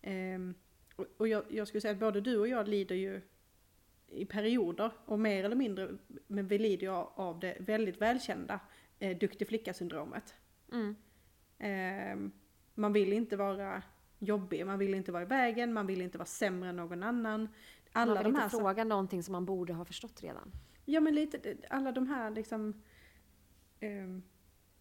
ehm, 0.03 0.55
och, 1.17 1.29
jag, 1.29 1.45
jag 1.49 1.69
skulle 1.69 1.81
säga 1.81 1.93
att 1.93 1.99
både 2.01 2.21
du 2.21 2.39
och 2.39 2.49
jag 2.49 2.69
lider 2.69 2.95
ju 2.97 3.21
i 4.09 4.25
perioder, 4.25 4.91
och 5.07 5.19
mer 5.19 5.45
eller 5.45 5.57
mindre, 5.57 5.97
men 6.27 6.47
vi 6.49 6.59
lider 6.59 6.87
ju 6.87 6.93
av- 6.93 7.41
det 7.41 7.57
väldigt 7.61 8.01
välkända 8.01 8.61
eh, 8.99 9.19
duktig 9.19 9.49
flicka-syndromet. 9.49 10.35
mm, 10.73 10.97
Ehm, 11.59 12.33
man 12.75 12.93
vill 12.93 13.13
inte 13.13 13.37
vara 13.37 13.83
jobbig, 14.19 14.67
man 14.67 14.79
vill 14.79 14.95
inte 14.95 15.13
vara 15.13 15.23
i 15.23 15.27
vägen, 15.27 15.73
man 15.73 15.87
vill 15.87 16.03
inte 16.03 16.19
vara 16.19 16.27
sämre 16.27 16.69
än 16.69 16.77
någon 16.77 17.03
annan. 17.03 17.49
Alla 17.93 18.15
man 18.15 18.25
vill 18.25 18.33
de 18.33 18.39
här 18.39 18.45
inte 18.45 18.57
fråga 18.57 18.85
någonting 18.85 19.23
som 19.23 19.33
man 19.33 19.45
borde 19.45 19.73
ha 19.73 19.85
förstått 19.85 20.23
redan. 20.23 20.53
Ja 20.85 21.01
men 21.01 21.15
lite, 21.15 21.57
alla 21.71 21.93
de 21.93 22.07
här 22.07 22.31
liksom, 22.31 22.83
ehm, 23.81 24.23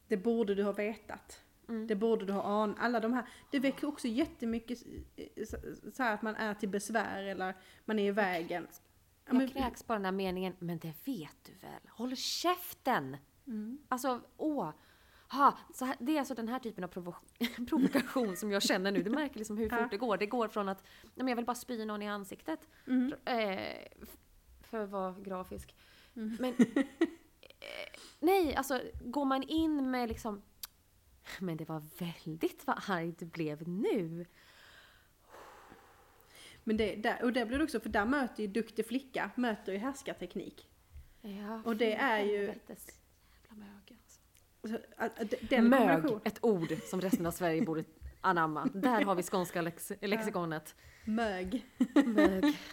det 0.08 0.18
borde 0.18 0.56
du 0.56 0.64
ha 0.64 0.72
vetat. 0.72 1.42
Mm. 1.70 1.88
Det 1.88 1.96
borde 1.96 2.26
du 2.26 2.34
ha 2.34 2.44
anat. 2.44 2.78
Alla 2.80 3.00
de 3.00 3.14
här, 3.14 3.28
det 3.52 3.60
väcker 3.60 3.88
också 3.88 4.08
jättemycket 4.08 4.80
så, 5.94 6.04
här 6.04 6.14
att 6.14 6.22
man 6.22 6.36
är 6.36 6.54
till 6.54 6.70
besvär 6.70 7.24
eller 7.24 7.54
man 7.86 8.00
är 8.00 8.08
i 8.08 8.12
vägen. 8.12 8.68
Ja, 9.26 9.42
Jag 9.42 9.54
kräks 9.54 9.84
på 9.84 9.94
den 9.94 10.04
där 10.04 10.12
meningen, 10.12 10.54
men 10.60 10.78
det 10.78 10.94
vet 11.06 11.44
du 11.46 11.54
väl? 11.54 11.90
Håll 11.90 12.16
käften! 12.16 13.18
Mm. 13.48 13.78
Alltså, 13.88 14.22
åh! 14.38 14.72
Ha, 15.30 15.58
så 15.74 15.86
här, 15.86 15.96
det 16.00 16.16
är 16.16 16.20
alltså 16.20 16.34
den 16.36 16.48
här 16.48 16.60
typen 16.60 16.84
av 16.84 16.90
provo- 16.90 17.66
provokation 17.70 18.38
som 18.38 18.52
jag 18.52 18.64
känner 18.64 18.92
nu. 18.92 19.04
Du 19.04 19.10
märker 19.10 19.38
liksom 19.38 19.58
hur 19.58 19.70
fort 19.70 19.92
det 19.92 19.98
går. 19.98 20.18
Det 20.18 20.26
går 20.26 20.48
från 20.48 20.70
att 20.70 20.84
nej, 21.04 21.12
men 21.16 21.28
jag 21.28 21.36
vill 21.36 21.46
bara 21.46 21.56
spy 21.56 21.86
någon 21.86 22.02
i 22.02 22.08
ansiktet. 22.10 22.60
Mm. 22.88 23.14
Eh, 23.26 23.88
för 24.62 24.80
att 24.84 24.90
vara 24.90 25.12
grafisk. 25.20 25.76
Men 26.14 26.44
eh, 26.76 26.86
nej, 28.20 28.56
alltså 28.56 28.82
går 29.02 29.26
man 29.26 29.44
in 29.44 29.92
med 29.92 30.10
liksom 30.10 30.42
men 31.40 31.58
det 31.58 31.70
var 31.70 31.84
väldigt 31.98 32.68
vad 32.68 32.82
arg 32.88 33.12
du 33.20 33.26
blev 33.26 33.68
nu. 33.68 34.26
Men 36.64 36.78
det, 36.78 36.96
där, 36.96 37.24
och 37.24 37.34
det 37.34 37.46
blir 37.46 37.58
det 37.58 37.64
också, 37.64 37.80
för 37.80 37.90
där 37.90 38.06
möter 38.06 38.42
ju 38.44 38.48
duktig 38.48 38.86
flicka, 38.88 39.32
möter 39.36 39.72
ju 39.72 39.78
härskarteknik. 39.78 40.68
Ja, 41.22 41.62
Och 41.66 41.76
det 41.78 41.94
är 41.96 42.20
ju- 42.24 42.38
helvetes 42.48 42.88
jävla 43.50 43.66
mög 43.66 43.98
alltså. 44.02 44.20
Så 44.20 44.22
att- 44.22 44.55
att 44.55 44.55
Den 45.42 45.70
Mög, 45.70 46.04
ett 46.24 46.44
ord 46.44 46.78
som 46.84 47.02
resten 47.02 47.26
av 47.26 47.32
Sverige 47.32 47.62
borde 47.62 47.84
anamma. 48.22 48.70
Där 48.74 49.02
har 49.04 49.16
vi 49.16 49.24
skånska 49.24 49.62
lex 49.62 49.92
lexikonet. 50.02 50.76
Mög. 51.06 51.66
Mög. 52.06 52.58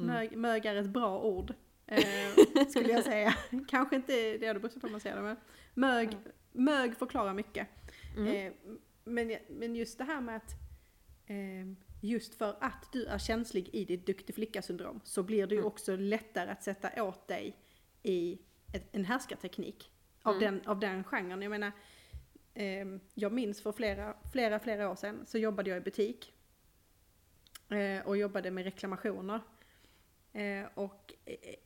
Mm. 0.00 0.14
Mög, 0.14 0.36
mög 0.36 0.66
är 0.66 0.76
ett 0.76 0.88
bra 0.88 1.20
ord. 1.22 1.54
Eh, 1.86 2.64
skulle 2.68 2.92
jag 2.92 3.04
säga. 3.04 3.34
Kanske 3.68 3.96
inte 3.96 4.12
det 4.12 4.38
det 4.38 4.38
beror 4.38 4.68
på 4.80 4.86
hur 4.86 4.90
man 4.90 5.00
säger 5.00 5.16
det 5.16 5.22
men 5.22 5.36
mög, 5.74 6.16
mög 6.52 6.96
förklarar 6.96 7.34
mycket. 7.34 7.68
Mm. 8.16 8.46
Eh, 8.46 8.52
men, 9.04 9.36
men 9.48 9.76
just 9.76 9.98
det 9.98 10.04
här 10.04 10.20
med 10.20 10.36
att 10.36 10.52
eh, 11.26 11.66
just 12.00 12.34
för 12.34 12.56
att 12.60 12.92
du 12.92 13.04
är 13.04 13.18
känslig 13.18 13.68
i 13.72 13.84
ditt 13.84 14.06
duktig 14.06 14.34
flicka-syndrom 14.34 15.00
så 15.04 15.22
blir 15.22 15.46
det 15.46 15.54
ju 15.54 15.60
Mm. 15.60 15.66
också 15.68 15.96
lättare 15.96 16.50
att 16.50 16.62
sätta 16.62 17.02
åt 17.02 17.28
dig 17.28 17.56
i 18.02 18.38
ett, 18.74 18.88
en 18.92 19.04
härskarteknik 19.04 19.90
av, 20.22 20.36
Mm. 20.36 20.44
den, 20.44 20.66
av 20.68 20.80
den 20.80 21.04
genren. 21.04 21.42
Jag 21.42 21.50
menar, 21.50 21.72
eh, 22.54 22.86
jag 23.14 23.32
minns 23.32 23.62
för 23.62 23.72
flera, 23.72 24.14
flera, 24.32 24.58
flera 24.58 24.90
år 24.90 24.94
sedan 24.94 25.26
så 25.26 25.38
jobbade 25.38 25.70
jag 25.70 25.76
i 25.76 25.80
butik 25.80 26.32
eh, 27.68 28.06
och 28.06 28.16
jobbade 28.16 28.50
med 28.50 28.64
reklamationer. 28.64 29.40
Eh, 30.32 30.64
och 30.74 31.12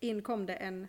in 0.00 0.22
kom 0.22 0.46
det 0.46 0.54
en, 0.54 0.88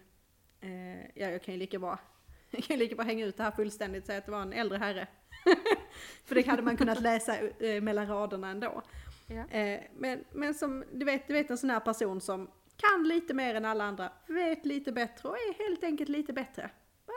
eh, 0.61 1.01
ja 1.01 1.29
jag 1.29 1.43
kan 1.43 1.53
ju 1.53 1.59
lika 1.59 1.79
bra, 1.79 1.99
jag 2.51 2.63
kan 2.63 2.79
lika 2.79 2.95
bra 2.95 3.05
hänga 3.05 3.25
ut 3.25 3.37
det 3.37 3.43
här 3.43 3.51
fullständigt 3.51 4.03
och 4.03 4.07
säga 4.07 4.17
att 4.19 4.25
det 4.25 4.31
var 4.31 4.41
en 4.41 4.53
äldre 4.53 4.77
herre. 4.77 5.07
För 6.25 6.35
det 6.35 6.47
hade 6.47 6.61
man 6.61 6.77
kunnat 6.77 7.01
läsa 7.01 7.37
eh, 7.39 7.81
mellan 7.81 8.07
raderna 8.07 8.49
ändå. 8.49 8.81
Ja. 9.27 9.57
Eh, 9.57 9.81
men, 9.97 10.23
men 10.31 10.53
som, 10.53 10.83
du 10.93 11.05
vet, 11.05 11.27
du 11.27 11.33
vet 11.33 11.49
en 11.49 11.57
sån 11.57 11.69
här 11.69 11.79
person 11.79 12.21
som 12.21 12.51
kan 12.77 13.07
lite 13.07 13.33
mer 13.33 13.55
än 13.55 13.65
alla 13.65 13.83
andra, 13.83 14.11
vet 14.27 14.65
lite 14.65 14.91
bättre 14.91 15.29
och 15.29 15.35
är 15.35 15.67
helt 15.67 15.83
enkelt 15.83 16.09
lite 16.09 16.33
bättre. 16.33 16.69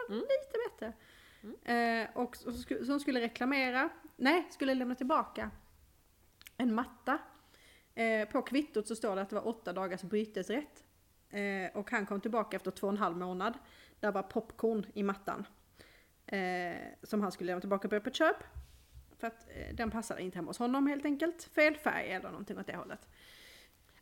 Mm. 0.09 0.21
lite 0.21 0.59
bättre. 0.71 0.93
Eh, 1.65 2.09
och 2.15 2.37
som 2.87 3.01
skulle 3.01 3.21
reklamera, 3.21 3.89
nej, 4.17 4.47
skulle 4.51 4.75
lämna 4.75 4.95
tillbaka 4.95 5.51
en 6.57 6.75
matta. 6.75 7.19
Eh, 7.95 8.29
på 8.29 8.43
kvittot 8.43 8.87
så 8.87 8.97
står 8.97 9.17
det 9.17 9.23
att 9.23 9.29
det 9.29 9.35
var 9.35 9.49
åtta 9.49 9.73
dagars 9.73 10.03
bytesrätt. 10.03 10.85
Eh, 11.31 11.77
och 11.77 11.91
han 11.91 12.07
kom 12.07 12.21
tillbaka 12.21 12.57
efter 12.57 12.71
två 12.71 12.87
och 12.87 12.93
en 12.93 12.99
halv 12.99 13.17
månad. 13.17 13.59
Där 14.01 14.13
var 14.13 14.23
popcorn 14.23 14.87
i 14.95 15.03
mattan. 15.03 15.47
Eh, 16.27 16.77
som 17.03 17.21
han 17.21 17.33
skulle 17.33 17.47
lämna 17.47 17.61
tillbaka 17.61 17.89
på 17.89 17.95
öppet 17.95 18.15
köp. 18.15 18.37
För 19.19 19.27
att 19.27 19.47
eh, 19.49 19.75
den 19.75 19.91
passade 19.91 20.23
inte 20.23 20.39
hemma 20.39 20.49
hos 20.49 20.59
honom 20.59 20.87
helt 20.87 21.05
enkelt. 21.05 21.43
Fel 21.43 21.77
färg 21.77 22.13
eller 22.13 22.31
någonting 22.31 22.59
åt 22.59 22.67
det 22.67 22.77
hållet. 22.77 23.09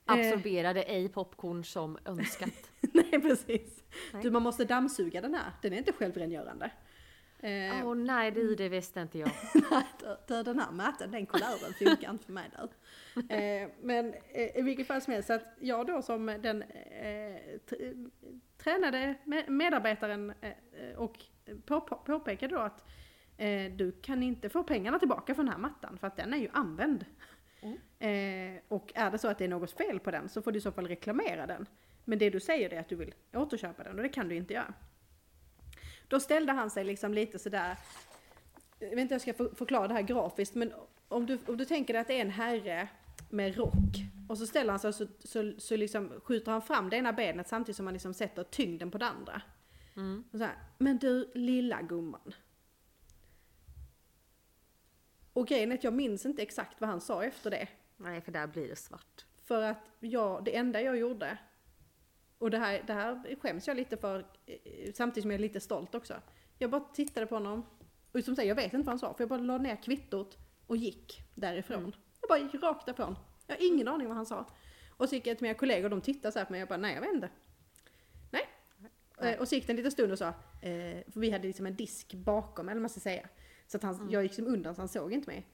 Eh, 0.08 0.14
Absorberade 0.14 0.82
ej 0.82 1.08
popcorn 1.08 1.64
som 1.64 1.98
önskat. 2.04 2.70
nej 2.80 3.20
precis. 3.22 3.84
Nej. 4.12 4.22
Du 4.22 4.30
man 4.30 4.42
måste 4.42 4.64
dammsuga 4.64 5.20
den 5.20 5.34
här. 5.34 5.52
Den 5.62 5.72
är 5.72 5.76
inte 5.78 5.92
självrengörande. 5.92 6.70
Eh, 7.38 7.86
Åh 7.86 7.94
nej, 7.94 8.30
det, 8.30 8.54
det 8.56 8.68
visste 8.68 9.00
inte 9.00 9.18
jag. 9.18 9.30
Nej, 9.70 10.44
den 10.44 10.58
här 10.58 10.72
mätaren, 10.72 11.10
den 11.10 11.26
kulören 11.26 11.72
funkar 11.78 12.10
inte 12.10 12.24
för 12.24 12.32
mig 12.32 12.50
där. 12.52 12.68
Eh, 13.28 13.68
men 13.82 14.14
eh, 14.28 14.58
i 14.58 14.62
vilket 14.62 14.86
fall 14.86 15.00
som 15.00 15.12
helst, 15.12 15.26
så 15.26 15.32
att 15.32 15.56
jag 15.60 15.86
då 15.86 16.02
som 16.02 16.26
den 16.26 16.62
eh, 16.62 17.36
tränade 18.58 19.14
me- 19.24 19.50
medarbetaren 19.50 20.32
och 20.96 21.18
på, 21.66 21.80
på, 21.80 21.96
påpekade 21.96 22.54
då 22.54 22.60
att 22.60 22.84
du 23.76 23.92
kan 24.02 24.22
inte 24.22 24.48
få 24.48 24.62
pengarna 24.64 24.98
tillbaka 24.98 25.34
för 25.34 25.42
den 25.42 25.52
här 25.52 25.58
mattan 25.58 25.98
för 25.98 26.06
att 26.06 26.16
den 26.16 26.34
är 26.34 26.38
ju 26.38 26.48
använd. 26.52 27.04
Eh, 27.98 28.62
och 28.68 28.92
är 28.94 29.10
det 29.10 29.18
så 29.18 29.28
att 29.28 29.38
det 29.38 29.44
är 29.44 29.48
något 29.48 29.70
fel 29.70 30.00
på 30.00 30.10
den 30.10 30.28
så 30.28 30.42
får 30.42 30.52
du 30.52 30.58
i 30.58 30.62
så 30.62 30.72
fall 30.72 30.86
reklamera 30.88 31.46
den. 31.46 31.66
Men 32.04 32.18
det 32.18 32.30
du 32.30 32.40
säger 32.40 32.72
är 32.72 32.80
att 32.80 32.88
du 32.88 32.96
vill 32.96 33.14
återköpa 33.32 33.82
den 33.84 33.96
och 33.96 34.02
det 34.02 34.08
kan 34.08 34.28
du 34.28 34.34
inte 34.34 34.54
göra. 34.54 34.74
Då 36.08 36.20
ställde 36.20 36.52
han 36.52 36.70
sig 36.70 36.84
liksom 36.84 37.14
lite 37.14 37.38
sådär, 37.38 37.76
jag 38.78 38.90
vet 38.90 38.98
inte 38.98 39.14
hur 39.14 39.14
jag 39.14 39.20
ska 39.20 39.34
för- 39.34 39.54
förklara 39.54 39.88
det 39.88 39.94
här 39.94 40.02
grafiskt, 40.02 40.54
men 40.54 40.72
om 41.08 41.26
du, 41.26 41.38
om 41.46 41.56
du 41.56 41.64
tänker 41.64 41.94
dig 41.94 42.00
att 42.00 42.08
det 42.08 42.16
är 42.16 42.20
en 42.20 42.30
herre 42.30 42.88
med 43.30 43.56
rock 43.56 44.04
och 44.28 44.38
så 44.38 44.46
ställer 44.46 44.70
han 44.70 44.80
sig 44.80 44.92
så, 44.92 45.06
så, 45.24 45.52
så 45.58 45.76
liksom 45.76 46.12
skjuter 46.24 46.52
han 46.52 46.62
fram 46.62 46.90
det 46.90 46.96
ena 46.96 47.12
benet 47.12 47.48
samtidigt 47.48 47.76
som 47.76 47.86
han 47.86 47.92
liksom 47.92 48.14
sätter 48.14 48.44
tyngden 48.44 48.90
på 48.90 48.98
det 48.98 49.06
andra. 49.06 49.42
Mm. 49.96 50.24
Så 50.32 50.38
här, 50.38 50.54
men 50.78 50.98
du 50.98 51.30
lilla 51.34 51.82
gumman. 51.82 52.34
Och 55.34 55.46
grejen 55.46 55.72
är 55.72 55.76
att 55.76 55.84
jag 55.84 55.92
minns 55.92 56.26
inte 56.26 56.42
exakt 56.42 56.80
vad 56.80 56.90
han 56.90 57.00
sa 57.00 57.24
efter 57.24 57.50
det. 57.50 57.68
Nej, 57.96 58.20
för 58.20 58.32
där 58.32 58.46
blir 58.46 58.68
det 58.68 58.76
svart. 58.76 59.24
För 59.44 59.62
att 59.62 59.90
jag, 60.00 60.44
det 60.44 60.56
enda 60.56 60.80
jag 60.82 60.96
gjorde, 60.96 61.38
och 62.38 62.50
det 62.50 62.58
här, 62.58 62.82
det 62.86 62.92
här 62.92 63.36
skäms 63.40 63.66
jag 63.68 63.76
lite 63.76 63.96
för, 63.96 64.26
eh, 64.46 64.92
samtidigt 64.94 65.22
som 65.22 65.30
jag 65.30 65.38
är 65.38 65.42
lite 65.42 65.60
stolt 65.60 65.94
också. 65.94 66.14
Jag 66.58 66.70
bara 66.70 66.80
tittade 66.80 67.26
på 67.26 67.34
honom, 67.34 67.66
och 68.12 68.24
som 68.24 68.36
säger, 68.36 68.48
jag 68.48 68.56
vet 68.56 68.64
inte 68.64 68.76
vad 68.76 68.86
han 68.86 68.98
sa, 68.98 69.14
för 69.14 69.22
jag 69.22 69.28
bara 69.28 69.40
la 69.40 69.58
ner 69.58 69.76
kvittot 69.82 70.38
och 70.66 70.76
gick 70.76 71.22
därifrån. 71.34 71.78
Mm. 71.78 71.92
Jag 72.20 72.28
bara 72.28 72.38
gick 72.38 72.62
rakt 72.62 72.86
därifrån. 72.86 73.16
Jag 73.46 73.56
har 73.56 73.66
ingen 73.66 73.88
aning 73.88 74.06
vad 74.08 74.16
han 74.16 74.26
sa. 74.26 74.46
Och 74.96 75.08
så 75.08 75.14
gick 75.14 75.26
jag 75.26 75.38
till 75.38 75.44
mina 75.44 75.58
kollegor, 75.58 75.88
de 75.88 76.00
tittade 76.00 76.32
så 76.32 76.38
här 76.38 76.46
på 76.46 76.52
mig, 76.52 76.58
jag 76.58 76.68
bara, 76.68 76.76
nej 76.78 76.94
jag 76.94 77.00
vet 77.00 77.14
inte. 77.14 77.28
Nej. 78.30 78.48
Eh, 79.18 79.40
Och 79.40 79.48
så 79.48 79.54
gick 79.54 79.66
det 79.66 79.72
en 79.72 79.76
liten 79.76 79.92
stund 79.92 80.12
och 80.12 80.18
sa, 80.18 80.28
eh, 80.28 81.02
för 81.12 81.20
vi 81.20 81.30
hade 81.30 81.46
liksom 81.46 81.66
en 81.66 81.76
disk 81.76 82.14
bakom, 82.14 82.68
eller 82.68 82.76
vad 82.76 82.82
man 82.82 82.90
ska 82.90 83.00
säga. 83.00 83.28
Så 83.74 83.78
att 83.78 83.82
han, 83.82 84.10
jag 84.10 84.22
gick 84.22 84.30
liksom 84.30 84.46
undan 84.46 84.74
så 84.74 84.80
han 84.80 84.88
såg 84.88 85.12
inte 85.12 85.30
mig. 85.30 85.46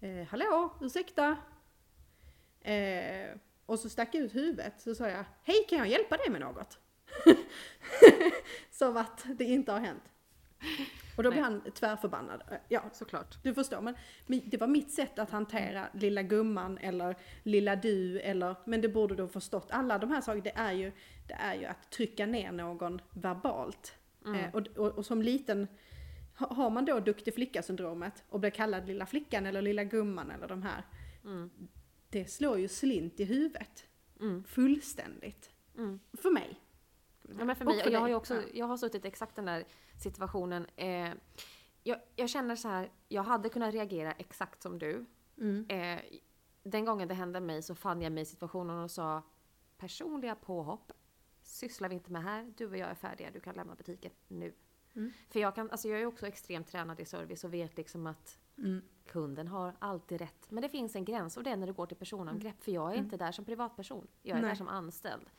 Eh, 0.00 0.26
hallå, 0.26 0.72
ursäkta? 0.80 1.36
Eh, 2.60 3.36
och 3.66 3.78
så 3.78 3.88
stack 3.88 4.14
jag 4.14 4.22
ut 4.24 4.34
huvudet 4.34 4.80
så 4.80 4.94
sa 4.94 5.08
jag, 5.08 5.24
hej 5.42 5.66
kan 5.68 5.78
jag 5.78 5.88
hjälpa 5.88 6.16
dig 6.16 6.30
med 6.30 6.40
något? 6.40 6.78
Som 8.70 8.96
att 8.96 9.26
det 9.38 9.44
inte 9.44 9.72
har 9.72 9.80
hänt. 9.80 10.02
Och 11.16 11.22
då 11.22 11.30
blev 11.30 11.42
Nej. 11.42 11.50
han 11.50 11.70
tvärförbannad. 11.72 12.42
Eh, 12.50 12.56
Ja, 12.68 12.82
Såklart. 12.92 13.42
du 13.42 13.54
förstår, 13.54 13.80
men, 13.80 13.96
men 14.26 14.40
det 14.44 14.56
var 14.56 14.66
mitt 14.66 14.92
sätt 14.92 15.18
att 15.18 15.30
hantera 15.30 15.88
lilla 15.92 16.22
gumman 16.22 16.78
eller 16.78 17.16
lilla 17.42 17.76
du 17.76 18.20
eller, 18.20 18.56
men 18.64 18.80
det 18.80 18.88
borde 18.88 19.14
du 19.14 19.22
ha 19.22 19.28
förstått. 19.28 19.66
Alla 19.70 19.98
de 19.98 20.10
här 20.10 20.20
sakerna, 20.20 20.44
det 20.44 20.56
är 20.56 20.72
ju, 20.72 20.92
det 21.28 21.34
är 21.34 21.54
ju 21.54 21.64
att 21.64 21.90
trycka 21.90 22.26
ner 22.26 22.52
någon 22.52 23.00
verbalt. 23.10 23.94
Eh, 24.26 24.54
och, 24.54 24.66
och, 24.78 24.98
och 24.98 25.06
som 25.06 25.22
liten, 25.22 25.68
har 26.34 26.70
man 26.70 26.84
då 26.84 27.00
duktig 27.00 27.34
flicka-syndromet 27.34 28.24
och 28.28 28.40
blir 28.40 28.50
kallad 28.50 28.86
lilla 28.86 29.06
flickan 29.06 29.46
eller 29.46 29.62
lilla 29.62 29.84
gumman 29.84 30.30
eller 30.30 30.48
de 30.48 30.62
här, 30.62 30.82
Mm. 31.24 31.50
det 32.10 32.24
slår 32.30 32.58
ju 32.58 32.68
slint 32.68 33.20
i 33.20 33.24
huvudet. 33.24 33.84
Mm. 34.20 34.44
Fullständigt. 34.44 35.50
Mm. 35.76 36.00
För 36.12 36.30
mig. 36.30 36.60
Ja, 37.38 37.44
men 37.44 37.56
för 37.56 37.64
Och 37.66 37.74
mig, 37.74 37.84
och 37.86 37.92
jag 37.92 38.00
har 38.00 38.08
ju 38.08 38.14
också, 38.14 38.34
Ja. 38.34 38.42
jag 38.52 38.66
har 38.66 38.76
suttit 38.76 39.04
i 39.04 39.08
exakt 39.08 39.36
den 39.36 39.44
där 39.44 39.64
situationen. 40.02 40.66
Eh, 40.76 41.10
jag, 41.82 41.98
jag 42.16 42.28
känner 42.30 42.56
så 42.56 42.68
här, 42.68 42.90
jag 43.08 43.22
hade 43.22 43.48
kunnat 43.48 43.74
reagera 43.74 44.12
exakt 44.12 44.62
som 44.62 44.78
du. 44.78 45.06
Mm. 45.38 45.66
Eh, 45.68 46.00
den 46.62 46.84
gången 46.84 47.08
det 47.08 47.14
hände 47.14 47.40
mig 47.40 47.62
så 47.62 47.74
fann 47.74 48.02
jag 48.02 48.12
mig 48.12 48.22
i 48.22 48.26
situationen 48.26 48.78
och 48.78 48.90
sa 48.90 49.22
personliga 49.78 50.34
påhopp 50.34 50.92
sysslar 51.42 51.88
vi 51.88 51.94
inte 51.94 52.12
med 52.12 52.22
här. 52.22 52.52
Du 52.56 52.66
och 52.66 52.76
jag 52.76 52.88
är 52.90 52.94
färdiga, 52.94 53.30
du 53.30 53.40
kan 53.40 53.54
lämna 53.54 53.74
butiken 53.74 54.12
nu. 54.28 54.54
Mm. 54.96 55.12
För 55.30 55.40
jag, 55.40 55.54
kan, 55.54 55.70
alltså 55.70 55.88
jag 55.88 56.00
är 56.00 56.06
också 56.06 56.26
extremt 56.26 56.68
tränad 56.68 57.00
i 57.00 57.04
service 57.04 57.44
och 57.44 57.54
vet 57.54 57.76
liksom 57.76 58.06
att 58.06 58.38
Mm. 58.58 58.82
kunden 59.06 59.48
har 59.48 59.74
alltid 59.78 60.20
rätt. 60.20 60.50
Men 60.50 60.62
det 60.62 60.68
finns 60.68 60.96
en 60.96 61.04
gräns 61.04 61.36
och 61.36 61.42
det 61.42 61.50
är 61.50 61.56
när 61.56 61.66
det 61.66 61.72
går 61.72 61.86
till 61.86 61.96
personangrepp. 61.96 62.64
För 62.64 62.72
jag 62.72 62.92
är 62.92 62.98
inte 62.98 63.16
där 63.16 63.32
som 63.32 63.44
privatperson. 63.44 64.06
Jag 64.22 64.38
är 64.38 64.42
Nej. 64.42 64.50
där 64.50 64.56
som 64.56 64.68
anställd. 64.68 65.30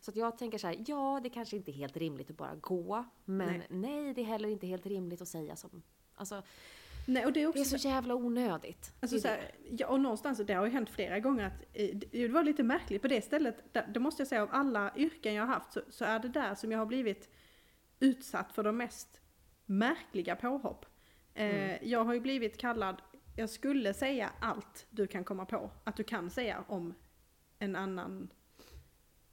Så 0.00 0.12
jag 0.14 0.38
tänker 0.38 0.58
så 0.58 0.66
här, 0.66 0.84
ja 0.86 1.20
det 1.22 1.30
kanske 1.30 1.56
inte 1.56 1.70
är 1.70 1.72
helt 1.72 1.96
rimligt 1.96 2.30
att 2.30 2.36
bara 2.36 2.54
gå. 2.54 3.04
Men 3.24 3.48
Nej. 3.58 3.66
nej, 3.70 4.14
det 4.14 4.20
är 4.20 4.24
heller 4.24 4.48
inte 4.48 4.66
helt 4.66 4.86
rimligt 4.86 5.20
att 5.22 5.28
säga 5.28 5.56
som... 5.56 5.82
Alltså, 6.14 6.42
Nej, 7.06 7.26
och 7.26 7.32
det 7.32 7.42
är 7.42 7.46
också 7.46 7.62
det 7.62 7.74
är 7.74 7.78
så 7.78 7.88
jävla 7.88 8.14
onödigt. 8.14 8.92
Alltså 9.00 9.20
så 9.20 9.28
är 9.28 9.32
här, 9.32 9.54
ja, 9.70 9.86
och 9.86 10.00
någonstans, 10.00 10.38
det 10.38 10.52
har 10.54 10.64
ju 10.66 10.72
hänt 10.72 10.90
flera 10.90 11.20
gånger 11.20 11.44
att 11.44 11.64
eh, 11.72 11.96
det 12.12 12.28
var 12.28 12.42
lite 12.42 12.62
märkligt 12.62 13.02
på 13.02 13.08
det 13.08 13.24
stället, 13.24 13.74
det 13.94 14.00
måste 14.00 14.20
jag 14.20 14.28
säga 14.28 14.42
av 14.42 14.48
alla 14.52 14.92
yrken 14.96 15.34
jag 15.34 15.46
har 15.46 15.54
haft 15.54 15.72
så, 15.72 15.80
så 15.90 16.04
är 16.04 16.18
det 16.18 16.28
där 16.28 16.54
som 16.54 16.72
jag 16.72 16.78
har 16.78 16.86
blivit 16.86 17.28
utsatt 18.00 18.52
för 18.52 18.62
de 18.62 18.76
mest 18.76 19.20
märkliga 19.66 20.36
påhopp. 20.36 20.86
Eh, 21.34 21.84
Jag 21.84 22.04
har 22.04 22.14
ju 22.14 22.20
blivit 22.20 22.58
kallad, 22.58 23.02
jag 23.36 23.50
skulle 23.50 23.94
säga 23.94 24.30
allt 24.40 24.86
du 24.90 25.06
kan 25.06 25.24
komma 25.24 25.44
på 25.46 25.70
att 25.84 25.96
du 25.96 26.04
kan 26.04 26.30
säga 26.30 26.64
om 26.68 26.94
en 27.58 27.76
annan 27.76 28.30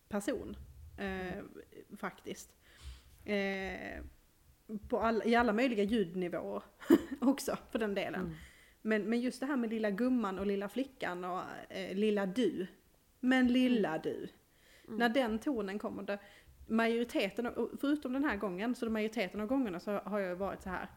person. 0.09 0.57
Eh, 0.97 1.43
faktiskt. 1.97 2.53
Eh, 3.25 4.03
på 4.89 4.99
all, 4.99 5.21
I 5.25 5.35
alla 5.35 5.53
möjliga 5.53 5.83
ljudnivåer 5.83 6.63
också 7.21 7.57
för 7.71 7.79
den 7.79 7.95
delen. 7.95 8.21
Mm. 8.21 8.35
Men, 8.81 9.03
men 9.03 9.21
just 9.21 9.39
det 9.39 9.45
här 9.45 9.57
med 9.57 9.69
lilla 9.69 9.91
gumman 9.91 10.39
och 10.39 10.45
lilla 10.47 10.69
flickan 10.69 11.25
och 11.25 11.41
eh, 11.69 11.95
lilla 11.95 12.25
du. 12.25 12.67
Men 13.19 13.47
lilla 13.47 13.97
du. 13.97 14.27
När 14.87 15.09
den 15.09 15.39
tonen 15.39 15.79
kommer, 15.79 16.03
då, 16.03 16.17
majoriteten, 16.67 17.69
förutom 17.79 18.13
den 18.13 18.23
här 18.23 18.37
gången, 18.37 18.75
så 18.75 18.89
majoriteten 18.89 19.41
av 19.41 19.47
gångerna 19.47 19.79
så 19.79 19.91
har 19.91 20.19
jag 20.19 20.35
varit 20.35 20.61
så 20.61 20.69
här. 20.69 20.89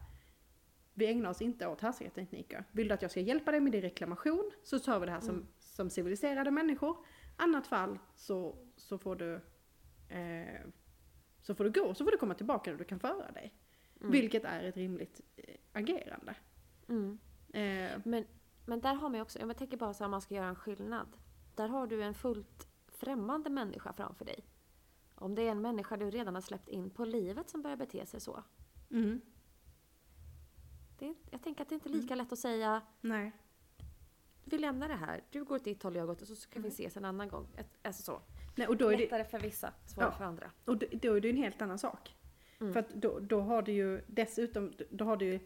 Vi 0.93 1.07
ägnar 1.07 1.29
oss 1.29 1.41
inte 1.41 1.67
åt 1.67 1.81
härskartekniker. 1.81 2.65
Vill 2.71 2.87
du 2.87 2.93
att 2.93 3.01
jag 3.01 3.11
ska 3.11 3.19
hjälpa 3.19 3.51
dig 3.51 3.59
med 3.59 3.71
din 3.71 3.81
reklamation 3.81 4.51
så 4.63 4.79
tar 4.79 4.99
vi 4.99 5.05
det 5.05 5.11
här 5.11 5.19
som, 5.19 5.47
som 5.59 5.89
civiliserade 5.89 6.51
människor. 6.51 6.97
Annat 7.37 7.67
fall 7.67 7.99
så, 8.15 8.57
så 8.75 8.97
får 8.97 9.15
du 9.15 9.33
eh, 10.09 10.61
så 11.41 11.55
får 11.55 11.63
du 11.63 11.71
gå, 11.71 11.93
så 11.93 12.03
får 12.03 12.11
du 12.11 12.17
komma 12.17 12.33
tillbaka 12.33 12.71
och 12.71 12.77
du 12.77 12.83
kan 12.83 12.99
föra 12.99 13.31
dig. 13.31 13.53
Vilket 13.99 14.43
är 14.45 14.63
ett 14.63 14.77
rimligt 14.77 15.21
eh, 15.35 15.55
agerande. 15.73 16.35
Mm. 16.89 17.19
Eh, 17.53 18.01
Men, 18.05 18.25
men 18.65 18.81
där 18.81 18.93
har 18.93 19.09
man 19.09 19.15
ju 19.15 19.21
också, 19.21 19.39
jag 19.39 19.57
tänker 19.57 19.77
bara 19.77 19.93
så 19.93 20.03
här, 20.03 20.11
man 20.11 20.21
ska 20.21 20.35
göra 20.35 20.47
en 20.47 20.55
skillnad. 20.55 21.07
Där 21.55 21.67
har 21.67 21.87
du 21.87 22.03
en 22.03 22.13
fullt 22.13 22.67
främmande 22.87 23.49
människa 23.49 23.93
framför 23.93 24.25
dig. 24.25 24.45
Om 25.21 25.35
det 25.35 25.41
är 25.41 25.51
en 25.51 25.61
människa 25.61 25.97
du 25.97 26.09
redan 26.11 26.35
har 26.35 26.41
släppt 26.41 26.67
in 26.69 26.89
på 26.89 27.05
livet 27.05 27.49
som 27.49 27.61
börjar 27.61 27.77
bete 27.77 28.05
sig 28.05 28.19
så. 28.21 28.43
mm, 28.91 29.21
Det, 30.99 31.13
jag 31.31 31.41
tänker 31.43 31.61
att 31.61 31.69
det 31.69 31.75
inte 31.75 31.89
är 31.89 31.93
lika 31.93 32.15
lätt 32.15 32.31
att 32.31 32.39
säga 32.39 32.81
nej. 33.01 33.31
vi 34.43 34.57
lämnar 34.57 34.87
det 34.87 34.95
här, 34.95 35.23
du 35.31 35.43
går 35.43 35.55
åt 35.55 35.63
ditt 35.63 35.83
håll, 35.83 35.95
jag 35.95 36.05
går 36.07 36.13
åt 36.13 36.21
och 36.21 36.27
så 36.27 36.35
ska 36.35 36.59
vi 36.59 36.67
ses 36.67 36.97
en 36.97 37.05
annan 37.05 37.27
gång. 37.29 37.47
Alltså 37.81 38.03
så. 38.03 38.21
nej 38.55 38.67
och, 38.67 38.77
då 38.77 38.87
är 38.87 38.97
det, 38.97 39.03
Lättare 39.03 39.25
för 39.25 39.39
vissa, 39.39 39.73
svårare 39.85 40.09
Ja. 40.11 40.17
för 40.17 40.25
andra. 40.25 40.51
och 40.65 40.77
då, 40.77 40.85
då 40.91 41.13
är 41.13 41.21
det 41.21 41.29
en 41.29 41.37
helt 41.37 41.61
annan 41.61 41.79
sak. 41.79 42.15
Mm. 42.59 42.73
För 42.73 42.79
att 42.79 42.89
då, 42.89 43.19
då 43.19 43.41
har 43.41 43.61
du 43.61 43.71
ju 43.71 44.01
dessutom, 44.07 44.73
då 44.89 45.05
har 45.05 45.17
du 45.17 45.25
ju 45.25 45.39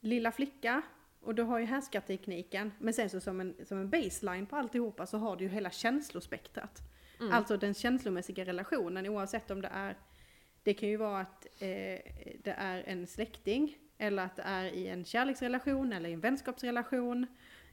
lilla 0.00 0.32
flicka 0.32 0.82
och 1.20 1.34
du 1.34 1.42
har 1.42 1.58
ju 1.58 1.64
härskartekniken. 1.64 2.72
Men 2.78 2.94
sen 2.94 3.10
så 3.10 3.20
som 3.20 3.40
en, 3.40 3.54
som 3.66 3.78
en 3.78 3.90
baseline 3.90 4.46
på 4.46 4.56
alltihopa 4.56 5.06
så 5.06 5.18
har 5.18 5.36
du 5.36 5.44
ju 5.44 5.50
hela 5.50 5.70
känslospektrat. 5.70 6.78
Mm. 7.20 7.32
Alltså 7.32 7.56
den 7.56 7.74
känslomässiga 7.74 8.44
relationen 8.44 9.06
oavsett 9.08 9.50
om 9.50 9.62
det 9.62 9.68
är, 9.72 9.96
det 10.62 10.74
kan 10.74 10.88
ju 10.88 10.96
vara 10.96 11.20
att 11.20 11.44
eh, 11.44 11.68
det 12.44 12.54
är 12.56 12.82
en 12.86 13.06
släkting 13.06 13.76
eller 13.98 14.24
att 14.24 14.36
det 14.36 14.42
är 14.42 14.64
i 14.64 14.86
en 14.88 15.04
kärleksrelation 15.04 15.92
eller 15.92 16.08
i 16.08 16.12
en 16.12 16.20
vänskapsrelation. 16.20 17.22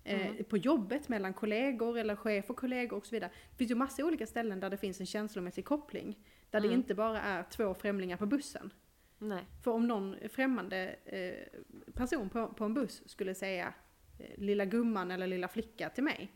Eh, 0.04 0.28
Mm. 0.28 0.44
På 0.44 0.58
jobbet 0.58 1.10
mellan 1.10 1.34
kollegor 1.34 1.98
eller 1.98 2.16
chef 2.16 2.50
och 2.50 2.58
kollegor 2.58 2.98
och 2.98 3.06
så 3.06 3.16
vidare. 3.16 3.32
Det 3.52 3.58
finns 3.58 3.72
ju 3.72 3.76
massa 3.76 4.06
olika 4.06 4.28
ställen 4.28 4.60
där 4.60 4.70
det 4.70 4.78
finns 4.78 5.00
en 5.00 5.06
känslomässig 5.06 5.66
koppling. 5.66 6.18
Där 6.50 6.60
det 6.60 6.68
Mm. 6.68 6.80
inte 6.80 6.96
bara 6.96 7.22
är 7.22 7.44
två 7.44 7.74
främlingar 7.74 8.18
på 8.18 8.26
bussen. 8.26 8.74
Nej. 9.18 9.46
För 9.64 9.72
om 9.72 9.88
någon 9.88 10.16
främmande 10.30 10.96
eh, 11.06 11.62
person 11.94 12.30
på, 12.30 12.48
på 12.48 12.64
en 12.66 12.74
buss 12.74 13.10
skulle 13.10 13.36
säga 13.36 13.74
eh, 14.20 14.26
lilla 14.38 14.66
gumman 14.66 15.12
eller 15.12 15.28
lilla 15.28 15.48
flicka 15.48 15.90
till 15.90 16.04
mig. 16.04 16.32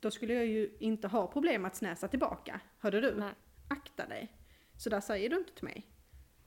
Då 0.00 0.10
skulle 0.10 0.34
jag 0.34 0.46
ju 0.46 0.76
inte 0.80 1.08
ha 1.08 1.26
problem 1.26 1.64
att 1.64 1.76
snäsa 1.76 2.08
tillbaka. 2.08 2.60
Hörde 2.78 3.00
du? 3.00 3.14
Nej. 3.14 3.32
Akta 3.68 4.06
dig. 4.06 4.32
Så 4.76 4.90
där 4.90 5.00
säger 5.00 5.30
du 5.30 5.36
inte 5.36 5.54
till 5.54 5.64
mig. 5.64 5.86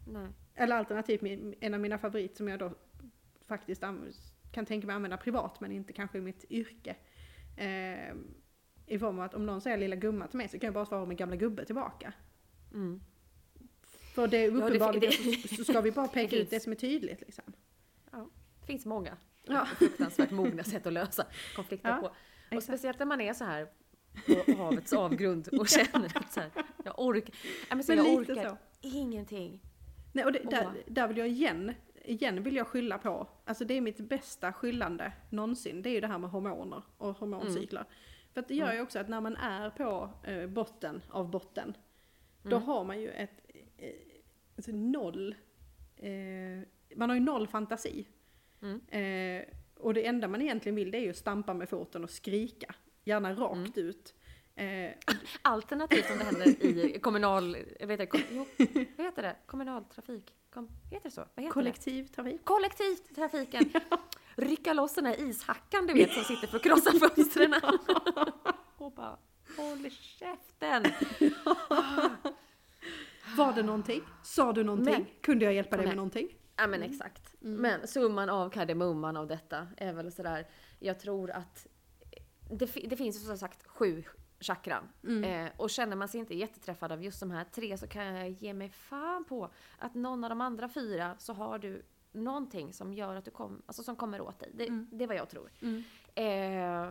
Nej. 0.07 0.27
Eller 0.55 0.75
alternativt 0.75 1.21
en 1.59 1.73
av 1.73 1.79
mina 1.79 1.97
favoriter 1.97 2.35
som 2.35 2.47
jag 2.47 2.59
då 2.59 2.71
faktiskt 3.47 3.83
kan 4.51 4.65
tänka 4.65 4.87
mig 4.87 4.95
använda 4.95 5.17
privat 5.17 5.59
men 5.59 5.71
inte 5.71 5.93
kanske 5.93 6.17
i 6.17 6.21
mitt 6.21 6.45
yrke. 6.49 6.95
Eh, 7.57 8.15
I 8.85 8.99
form 8.99 9.19
av 9.19 9.25
att 9.25 9.33
om 9.33 9.45
någon 9.45 9.61
säger 9.61 9.77
lilla 9.77 9.95
gumma 9.95 10.27
till 10.27 10.37
mig 10.37 10.47
så 10.49 10.59
kan 10.59 10.67
jag 10.67 10.73
bara 10.73 10.85
svara 10.85 11.05
med 11.05 11.17
gamla 11.17 11.35
gubbe 11.35 11.65
tillbaka. 11.65 12.13
Mm. 12.73 13.01
För 14.15 14.27
det 14.27 14.37
är 14.37 14.47
uppenbarligen 14.55 15.11
det- 15.11 15.47
så, 15.49 15.55
så 15.55 15.63
ska 15.63 15.81
vi 15.81 15.91
bara 15.91 16.07
peka 16.07 16.35
det 16.35 16.41
ut 16.41 16.49
det 16.49 16.59
som 16.59 16.71
är 16.71 16.75
tydligt 16.75 17.21
liksom. 17.21 17.43
Ja. 18.11 18.29
Det 18.59 18.65
finns 18.65 18.85
många 18.85 19.17
Ja. 19.43 19.65
fruktansvärt 19.65 20.31
mogna 20.31 20.63
sätt 20.63 20.85
att 20.87 20.93
lösa 20.93 21.25
konflikter 21.55 21.89
Ja, 21.89 21.95
på. 21.97 22.15
Och 22.57 22.63
speciellt 22.63 22.99
när 22.99 23.05
man 23.05 23.21
är 23.21 23.33
så 23.33 23.45
här 23.45 23.67
på 24.45 24.53
havets 24.57 24.93
avgrund 25.03 25.47
och 25.47 25.67
känner 25.67 26.17
att 26.17 26.33
så 26.33 26.39
här, 26.39 26.51
jag 26.83 26.99
orkar, 26.99 27.35
men 27.69 27.83
så 27.83 27.95
Men 27.95 28.05
jag 28.05 28.15
orkar 28.15 28.49
så. 28.49 28.57
ingenting. 28.81 29.61
Nej, 30.11 30.25
och 30.25 30.31
det, 30.31 30.39
där, 30.39 30.83
där 30.87 31.07
vill 31.07 31.17
jag 31.17 31.27
igen 31.27 31.73
igen 32.03 32.43
vill 32.43 32.55
jag 32.55 32.67
skylla 32.67 32.97
på, 32.97 33.27
alltså 33.45 33.65
det 33.65 33.73
är 33.73 33.81
mitt 33.81 33.97
bästa 33.97 34.53
skyllande 34.53 35.13
någonsin, 35.29 35.81
det 35.81 35.89
är 35.89 35.93
ju 35.93 36.01
det 36.01 36.07
här 36.07 36.17
med 36.17 36.29
hormoner 36.29 36.83
och 36.97 37.17
hormoncykler. 37.17 37.85
För 38.33 38.41
att 38.41 38.47
det 38.47 38.55
gör 38.55 38.73
ju 38.73 38.81
också 38.81 38.99
att 38.99 39.09
när 39.09 39.21
man 39.21 39.37
är 39.37 39.69
på 39.69 40.09
eh, 40.23 40.47
botten 40.47 41.01
av 41.09 41.29
botten, 41.29 41.77
då 42.41 42.57
har 42.57 42.83
man 42.83 43.01
ju 43.01 43.09
ett 43.09 43.45
eh, 43.77 43.89
alltså 44.55 44.71
noll, 44.71 45.35
eh, 45.95 46.67
man 46.95 47.09
har 47.09 47.15
ju 47.15 47.19
noll 47.19 47.47
fantasi. 47.47 48.07
Eh, 48.87 49.43
och 49.83 49.93
det 49.93 50.05
enda 50.05 50.27
man 50.27 50.41
egentligen 50.41 50.75
vill 50.75 50.91
det 50.91 50.97
är 50.97 51.01
ju 51.01 51.13
stampa 51.13 51.53
med 51.53 51.69
foten 51.69 52.03
och 52.03 52.09
skrika, 52.09 52.75
gärna 53.03 53.33
rakt 53.33 53.77
ut. 53.77 54.13
Eh, 54.55 54.91
Alternativt 55.41 56.11
om 56.11 56.17
det 56.17 56.23
händer 56.23 56.65
i 56.65 56.99
kommunal, 57.01 57.57
jag 57.79 57.87
vet 57.87 57.99
inte, 57.99 58.05
kom, 58.11 58.21
jo, 58.31 58.45
vad 58.97 59.05
heter 59.05 59.21
det? 59.21 59.35
Kommunaltrafik? 59.45 60.33
Kom, 60.53 60.67
heter 60.91 61.03
det 61.09 61.11
så? 61.11 61.21
Vad 61.21 61.27
heter 61.29 61.43
det? 61.43 61.49
kollektivtrafik. 61.49 62.45
Kollektivtrafiken! 62.45 63.71
Rycka 64.35 64.73
loss 64.73 64.93
den 64.95 65.05
här 65.05 65.21
ishackan 65.29 65.87
du 65.87 65.93
vet 65.93 66.11
som 66.13 66.23
sitter 66.23 66.47
för 66.47 66.57
att 66.57 66.63
krossa 66.63 66.91
fönstren. 67.15 67.53
Och 68.77 68.91
bara, 68.91 69.17
håll 69.57 69.89
käften! 69.91 70.83
Var 73.37 73.53
det 73.53 73.63
någonting? 73.63 74.01
Sa 74.23 74.53
du 74.53 74.63
någonting? 74.63 74.93
Men- 74.93 75.05
Kunde 75.21 75.45
jag 75.45 75.53
hjälpa 75.53 75.75
dig 75.77 75.85
Nej. 75.85 75.87
med 75.91 75.95
någonting? 75.97 76.27
Ja 76.55 76.67
men 76.67 76.83
exakt. 76.83 77.35
Men 77.39 77.87
summan 77.87 78.29
av 78.29 78.49
kardemumman 78.49 79.17
av 79.17 79.27
detta 79.27 79.67
är 79.77 79.93
väl 79.93 80.11
sådär, 80.11 80.47
jag 80.79 80.99
tror 80.99 81.31
att 81.31 81.67
det, 82.51 82.65
det 82.65 82.97
finns 82.97 83.25
som 83.25 83.37
sagt 83.37 83.67
sju 83.67 84.03
chakran. 84.39 84.89
Eh, 85.23 85.51
och 85.57 85.69
känner 85.69 85.95
man 85.95 86.07
sig 86.07 86.19
inte 86.19 86.35
jätteträffad 86.35 86.91
av 86.91 87.03
just 87.03 87.19
de 87.19 87.31
här 87.31 87.43
tre 87.43 87.77
så 87.77 87.87
kan 87.87 88.05
jag 88.05 88.29
ge 88.29 88.53
mig 88.53 88.69
fan 88.69 89.25
på 89.25 89.49
att 89.77 89.93
någon 89.95 90.23
av 90.23 90.29
de 90.29 90.41
andra 90.41 90.69
fyra 90.69 91.15
så 91.17 91.33
har 91.33 91.59
du 91.59 91.85
någonting 92.11 92.73
som 92.73 92.93
gör 92.93 93.15
att 93.15 93.25
du 93.25 93.31
kom, 93.31 93.61
alltså 93.65 93.83
som 93.83 93.95
kommer 93.95 94.21
åt 94.21 94.39
dig. 94.39 94.51
Det, 94.53 94.85
det 94.91 95.03
är 95.03 95.07
vad 95.07 95.17
jag 95.17 95.29
tror. 95.29 95.51
Eh, 96.15 96.89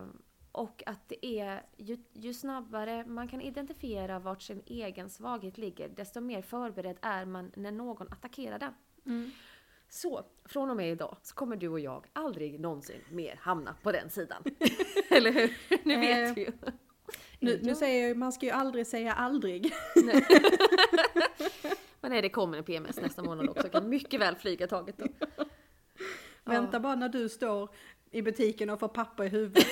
och 0.53 0.83
att 0.87 1.09
det 1.09 1.27
är, 1.27 1.63
ju, 1.77 1.99
ju 2.13 2.35
snabbare 2.35 3.05
man 3.05 3.29
kan 3.29 3.41
identifiera 3.41 4.19
vart 4.19 4.43
sin 4.43 4.63
egen 4.67 5.11
svaghet 5.11 5.59
ligger, 5.59 5.89
desto 5.89 6.21
mer 6.21 6.43
förberedd 6.43 6.99
är 7.03 7.25
man 7.25 7.53
när 7.57 7.73
någon 7.73 8.09
attackerar 8.13 8.59
den. 8.59 8.75
Så, 9.95 10.25
från 10.45 10.71
och 10.71 10.77
med 10.77 10.93
idag 10.93 11.17
så 11.23 11.35
kommer 11.35 11.57
du 11.57 11.69
och 11.69 11.81
jag 11.81 12.07
aldrig 12.13 12.61
någonsin 12.61 13.01
mer 13.11 13.39
hamna 13.43 13.77
på 13.83 13.93
den 13.93 14.11
sidan. 14.11 14.43
Eller 15.11 15.33
hur? 15.33 15.57
Nu 15.83 16.01
vet 16.01 16.29
Eh, 16.29 16.35
vi 16.35 16.41
ju. 16.41 16.53
Nu, 17.41 17.61
nu 17.63 17.75
säger 17.75 18.01
jag 18.01 18.09
ju, 18.09 18.15
man 18.15 18.33
ska 18.33 18.47
ju 18.47 18.53
aldrig 18.53 18.87
säga 18.87 19.13
aldrig. 19.13 19.73
Men 22.01 22.11
nej, 22.11 22.23
det 22.23 22.29
kommer 22.29 22.59
en 22.59 22.65
PMS 22.65 22.97
nästa 22.97 23.23
månad 23.23 23.49
också. 23.49 23.69
Kan 23.69 23.89
mycket 23.89 24.21
väl 24.21 24.37
flyga 24.37 24.67
taget 24.67 24.97
då. 24.99 25.07
Vänta 26.45 26.81
bara 26.81 26.95
när 26.95 27.09
du 27.09 27.29
står 27.29 27.71
i 28.11 28.23
butiken 28.23 28.71
och 28.71 28.81
får 28.81 28.89
papper 28.89 29.25
i 29.25 29.29
huvudet. 29.29 29.67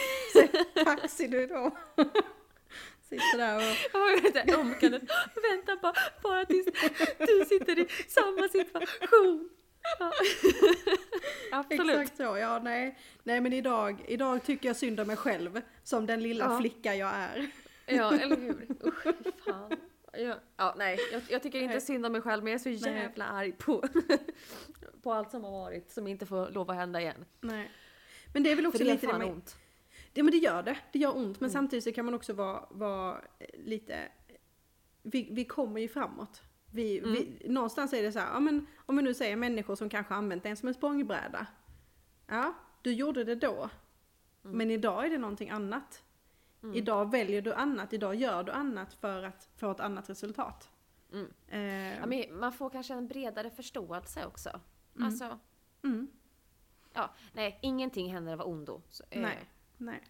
Taxi 0.85 1.27
du 1.27 1.47
då. 1.47 1.71
Sitter 3.03 3.39
där 3.39 3.57
och... 3.57 3.63
Jag 4.49 4.61
ömkandet. 4.61 5.03
Vänta 5.51 5.77
bara, 5.83 5.95
bara 6.23 6.45
tills 6.45 6.67
du 7.19 7.45
sitter 7.49 7.79
i 7.79 7.87
samma 8.09 8.49
situation. 8.49 9.51
Ja. 9.99 10.13
Absolut. 11.53 12.01
Exakt 12.01 12.17
så, 12.17 12.23
ja 12.23 12.59
nej. 12.59 12.99
Nej 13.25 13.41
men 13.41 13.53
idag, 13.53 14.05
idag 14.09 14.45
tycker 14.45 14.69
jag 14.69 14.77
synd 14.77 15.01
om 15.01 15.07
mig 15.07 15.17
själv. 15.17 15.61
Som 15.83 16.07
den 16.07 16.23
lilla 16.23 16.45
Ja. 16.45 16.59
flicka 16.61 16.95
jag 16.95 17.15
är. 17.15 17.51
Ja, 17.87 18.15
eller 18.21 18.37
hur? 18.37 18.67
Usch, 18.85 19.03
fan. 19.45 19.73
Ja, 20.13 20.35
ja, 20.57 20.75
nej, 20.79 20.99
jag, 21.13 21.23
jag 21.29 21.43
tycker 21.43 21.59
inte 21.61 21.75
Nej. 21.75 21.81
synd 21.81 22.07
om 22.07 22.13
mig 22.13 22.21
själv 22.21 22.45
men 22.45 22.53
jag 22.53 22.67
är 22.67 22.77
så 22.79 22.91
Nej. 22.91 23.03
jävla 23.03 23.25
arg 23.25 23.53
på, 23.53 23.85
på 25.03 25.13
allt 25.13 25.31
som 25.31 25.45
har 25.45 25.51
varit 25.51 25.91
som 25.91 26.07
inte 26.07 26.27
får 26.27 26.51
lov 26.51 26.71
att 26.71 26.77
hända 26.77 27.01
igen. 27.01 27.25
Nej. 27.41 27.71
Men 28.33 28.43
det 28.43 28.53
är 28.53 28.57
väl 28.57 28.67
också 28.67 28.79
För 28.79 28.85
det 28.85 28.93
lite 28.93 29.07
det 29.07 29.13
man, 29.13 29.23
ont. 29.23 29.57
Det, 30.13 30.23
men 30.23 30.31
det 30.31 30.39
gör 30.39 30.63
det. 30.63 30.79
Det 30.93 30.99
gör 30.99 31.17
ont. 31.17 31.41
Men 31.41 31.51
samtidigt 31.51 31.85
så 31.85 31.93
kan 31.93 32.05
man 32.05 32.15
också 32.15 32.33
vara, 32.33 32.65
vara 32.71 33.21
lite... 33.55 33.99
Vi, 35.03 35.29
vi 35.31 35.45
kommer 35.45 35.81
ju 35.81 35.89
framåt. 35.89 36.43
Vi, 36.73 37.01
vi, 37.01 37.49
någonstans 37.49 37.93
är 37.93 38.03
det 38.03 38.13
så 38.13 38.19
här, 38.19 38.33
ja, 38.33 38.41
men 38.41 38.67
om 38.87 38.97
vi 38.97 39.03
nu 39.03 39.15
säger 39.15 39.37
människor 39.37 39.75
som 39.75 39.89
kanske 39.89 40.15
använt 40.15 40.43
den 40.43 40.57
som 40.57 40.69
en 40.69 40.75
språngbräda. 40.75 41.47
Ja, 42.27 42.55
du 42.83 42.93
gjorde 42.93 43.25
det 43.25 43.35
då. 43.35 43.71
Men 44.43 44.71
idag 44.71 45.07
är 45.07 45.11
det 45.11 45.19
någonting 45.19 45.51
annat. 45.51 46.03
Idag 46.75 47.11
väljer 47.11 47.43
du 47.43 47.55
annat, 47.55 47.93
idag 47.93 48.15
gör 48.15 48.43
du 48.43 48.53
annat 48.53 48.95
för 48.95 49.23
att 49.23 49.49
få 49.57 49.71
ett 49.71 49.81
annat 49.81 50.11
resultat. 50.11 50.71
Mm. 51.13 51.33
Eh, 51.49 52.21
Ja, 52.21 52.27
man 52.33 52.53
får 52.53 52.71
kanske 52.71 52.95
en 52.95 53.09
bredare 53.09 53.51
förståelse 53.51 54.27
också. 54.27 54.61
Alltså, 55.01 55.39
mm, 55.85 56.09
ja, 56.93 57.11
nej, 57.33 57.59
ingenting 57.63 58.13
händer 58.13 58.33
av 58.33 58.49
ondo. 58.49 58.83
Så, 58.91 59.05
eh, 59.11 59.23
nej, 59.23 59.39
nej. 59.77 60.03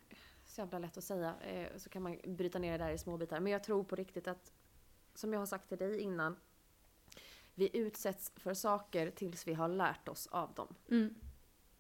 Så 0.46 0.61
jävla 0.61 0.78
lätt 0.78 0.96
att 0.96 1.04
säga. 1.04 1.34
Eh, 1.40 1.76
så 1.76 1.88
kan 1.90 2.02
man 2.02 2.18
bryta 2.26 2.58
ner 2.58 2.78
det 2.78 2.84
där 2.84 2.90
i 2.90 2.98
små 2.98 3.16
bitar. 3.16 3.40
Men 3.40 3.52
jag 3.52 3.64
tror 3.64 3.84
på 3.84 3.96
riktigt 3.96 4.28
att, 4.28 4.52
som 5.14 5.32
jag 5.32 5.40
har 5.40 5.46
sagt 5.46 5.68
till 5.68 5.78
dig 5.78 6.00
innan, 6.00 6.36
vi 7.61 7.76
utsätts 7.78 8.32
för 8.36 8.54
saker 8.54 9.11
tills 9.11 9.48
vi 9.48 9.54
har 9.54 9.68
lärt 9.68 10.08
oss 10.08 10.26
av 10.26 10.54
dem. 10.54 10.74
Mm. 10.90 11.14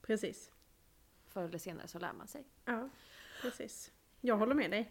Precis. 0.02 0.50
Förr 1.28 1.44
eller 1.44 1.58
senare 1.58 1.88
så 1.88 1.98
lär 1.98 2.12
man 2.12 2.28
sig. 2.28 2.44
Ja, 2.64 2.88
precis. 3.42 3.90
Jag 4.20 4.36
håller 4.36 4.54
med 4.54 4.70
dig. 4.70 4.90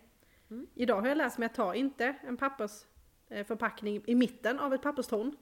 Mm. 0.50 0.68
Idag 0.74 1.02
har 1.02 1.08
jag 1.08 1.18
lärt 1.18 1.38
mig 1.38 1.46
att 1.46 1.56
ta 1.56 1.76
inte 1.76 2.16
en 2.24 2.38
pappersförpackning 2.38 4.04
i 4.08 4.16
mitten 4.16 4.60
av 4.60 4.74
ett 4.74 4.82
papperstorn. 4.82 5.36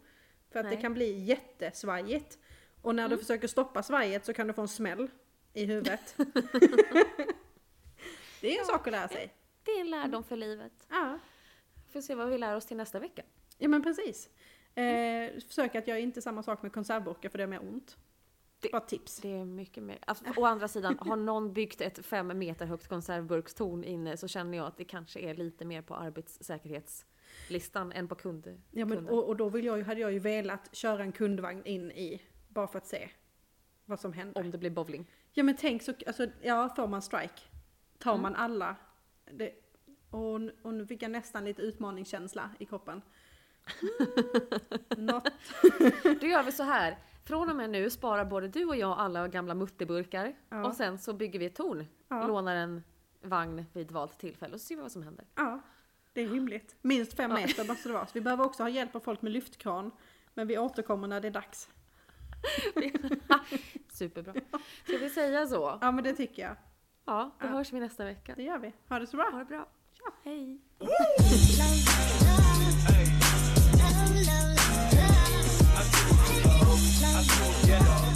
För 0.50 0.60
att 0.60 0.66
det 0.66 0.70
Nej. 0.70 0.82
kan 0.82 0.94
bli 0.94 1.20
jättesvajigt. 1.20 2.38
Och 2.82 2.96
när 2.96 3.06
Mm. 3.06 3.18
du 3.18 3.24
försöker 3.24 3.48
stoppa 3.48 3.84
svajet 3.84 4.26
så 4.26 4.34
kan 4.34 4.48
du 4.48 4.54
få 4.54 4.62
en 4.62 4.68
smäll 4.68 5.10
i 5.54 5.66
huvudet. 5.66 6.16
det 8.42 8.56
är 8.56 8.60
en 8.60 8.66
sak 8.66 8.88
att 8.88 8.92
lära 8.92 9.08
sig. 9.08 9.34
Det 9.64 9.72
är 9.72 9.82
en 9.82 9.90
lärdom 9.90 10.24
för 10.24 10.36
livet. 10.38 10.88
Ja, 10.90 11.20
Får 11.92 12.02
se 12.02 12.16
vad 12.16 12.30
vi 12.30 12.38
lär 12.38 12.56
oss 12.56 12.66
till 12.66 12.78
nästa 12.78 13.00
vecka. 13.00 13.24
ja 13.58 13.68
men 13.68 13.84
precis. 13.84 14.30
Eh, 14.84 15.40
försök 15.48 15.76
att 15.76 15.88
göra 15.88 16.00
inte 16.00 16.22
samma 16.22 16.44
sak 16.44 16.62
med 16.62 16.74
konservburkar 16.74 17.30
för 17.30 17.38
det 17.38 17.44
är 17.44 17.48
mer 17.48 17.62
ont. 17.62 17.98
Det- 18.60 18.72
Bara 18.72 18.82
tips. 18.82 19.18
Det 19.20 19.34
är 19.34 19.46
mycket 19.46 19.84
mer. 19.84 19.98
Alltså, 20.08 20.26
å 20.38 20.46
andra 20.46 20.68
sidan, 20.68 20.98
har 21.00 21.16
någon 21.16 21.54
byggt 21.54 21.82
ett 21.82 22.06
fem 22.06 22.38
meter 22.40 22.66
högt 22.66 22.88
konservburkstorn 22.88 23.84
inne 23.84 24.18
så 24.18 24.28
känner 24.28 24.58
jag 24.58 24.68
att 24.68 24.78
det 24.78 24.84
kanske 24.86 25.20
är 25.20 25.36
lite 25.36 25.66
mer 25.66 25.82
på 25.82 25.96
arbetssäkerhetslistan 25.96 27.92
än 27.92 28.08
på 28.08 28.16
kund. 28.16 28.62
Ja, 28.72 28.86
men, 28.86 28.98
kunden. 28.98 29.14
och, 29.14 29.28
och 29.28 29.36
då 29.38 29.50
vill 29.50 29.66
jag, 29.66 29.82
hade 29.84 30.02
jag 30.02 30.12
ju 30.14 30.20
velat 30.20 30.76
köra 30.76 31.04
en 31.04 31.12
kundvagn 31.12 31.66
in 31.66 31.92
i, 31.92 32.22
bara 32.48 32.68
för 32.68 32.78
att 32.78 32.88
se 32.88 33.10
vad 33.86 34.00
som 34.00 34.14
händer. 34.14 34.42
Om 34.42 34.52
det 34.52 34.58
blir 34.58 34.70
bowling. 34.70 35.12
Ja 35.34 35.44
men 35.44 35.56
tänk 35.56 35.82
så, 35.84 35.94
alltså, 36.08 36.28
ja 36.42 36.70
får 36.76 36.88
man 36.88 37.02
strike, 37.02 37.42
tar 38.00 38.12
Mm. 38.12 38.22
man 38.22 38.36
alla, 38.36 38.76
det, 39.32 39.52
och, 40.10 40.34
och 40.62 40.74
nu 40.74 40.88
fick 40.88 41.02
jag 41.02 41.12
nästan 41.12 41.46
lite 41.46 41.62
utmaningskänsla 41.62 42.50
i 42.60 42.66
kroppen. 42.66 43.02
Något, 44.98 45.30
Då 46.22 46.28
gör 46.28 46.44
vi 46.44 46.52
så 46.52 46.64
här. 46.64 46.98
Från 47.26 47.50
och 47.50 47.56
med 47.56 47.70
nu 47.70 47.90
sparar 47.90 48.26
både 48.26 48.48
du 48.48 48.66
och 48.66 48.76
jag 48.76 49.00
alla 49.00 49.28
gamla 49.28 49.54
mutterburkar. 49.54 50.34
Ja. 50.50 50.66
Och 50.68 50.74
sen 50.76 50.98
så 51.00 51.14
bygger 51.14 51.40
vi 51.40 51.46
ett 51.46 51.56
torn. 51.56 51.86
Ja. 52.08 52.28
Lånar 52.28 52.56
en 52.56 52.84
vagn 53.22 53.66
vid 53.74 53.92
valt 53.92 54.20
tillfälle 54.20 54.54
och 54.54 54.62
så 54.62 54.66
ser 54.68 54.76
vi 54.76 54.82
vad 54.82 54.92
som 54.92 55.04
händer. 55.04 55.26
ja, 55.36 55.62
det 56.14 56.22
är 56.22 56.28
rimligt. 56.30 56.76
Minst 56.82 57.14
fem 57.14 57.32
Ja. 57.32 57.38
meter 57.38 57.68
måste 57.68 57.90
det 57.90 57.94
vara. 57.94 58.06
Så 58.06 58.12
vi 58.14 58.22
behöver 58.22 58.46
också 58.46 58.64
ha 58.64 58.70
hjälp 58.70 58.96
av 58.96 59.00
folk 59.00 59.22
med 59.22 59.32
lyftkran. 59.32 59.92
Men 60.34 60.48
vi 60.48 60.58
återkommer 60.58 61.08
när 61.08 61.22
det 61.22 61.28
är 61.28 61.32
dags. 61.32 61.70
Superbra. 63.92 64.34
Ska 64.84 64.98
vi 64.98 65.10
säga 65.10 65.48
så? 65.48 65.78
Ja 65.82 65.92
men 65.92 66.04
det 66.04 66.14
tycker 66.14 66.42
jag. 66.42 66.56
Ja, 67.06 67.32
då 67.40 67.48
Ja. 67.48 67.52
hörs 67.52 67.74
vi 67.74 67.80
nästa 67.80 68.06
vecka. 68.06 68.34
Det 68.38 68.44
gör 68.44 68.58
vi. 68.60 68.74
Ha 68.90 69.00
det 69.00 69.08
så 69.08 69.18
bra. 69.18 69.30
Ha 69.32 69.40
det 69.40 69.46
bra. 69.46 69.68
Hej! 70.24 70.62
Love 70.80 72.17
yeah. 77.68 78.07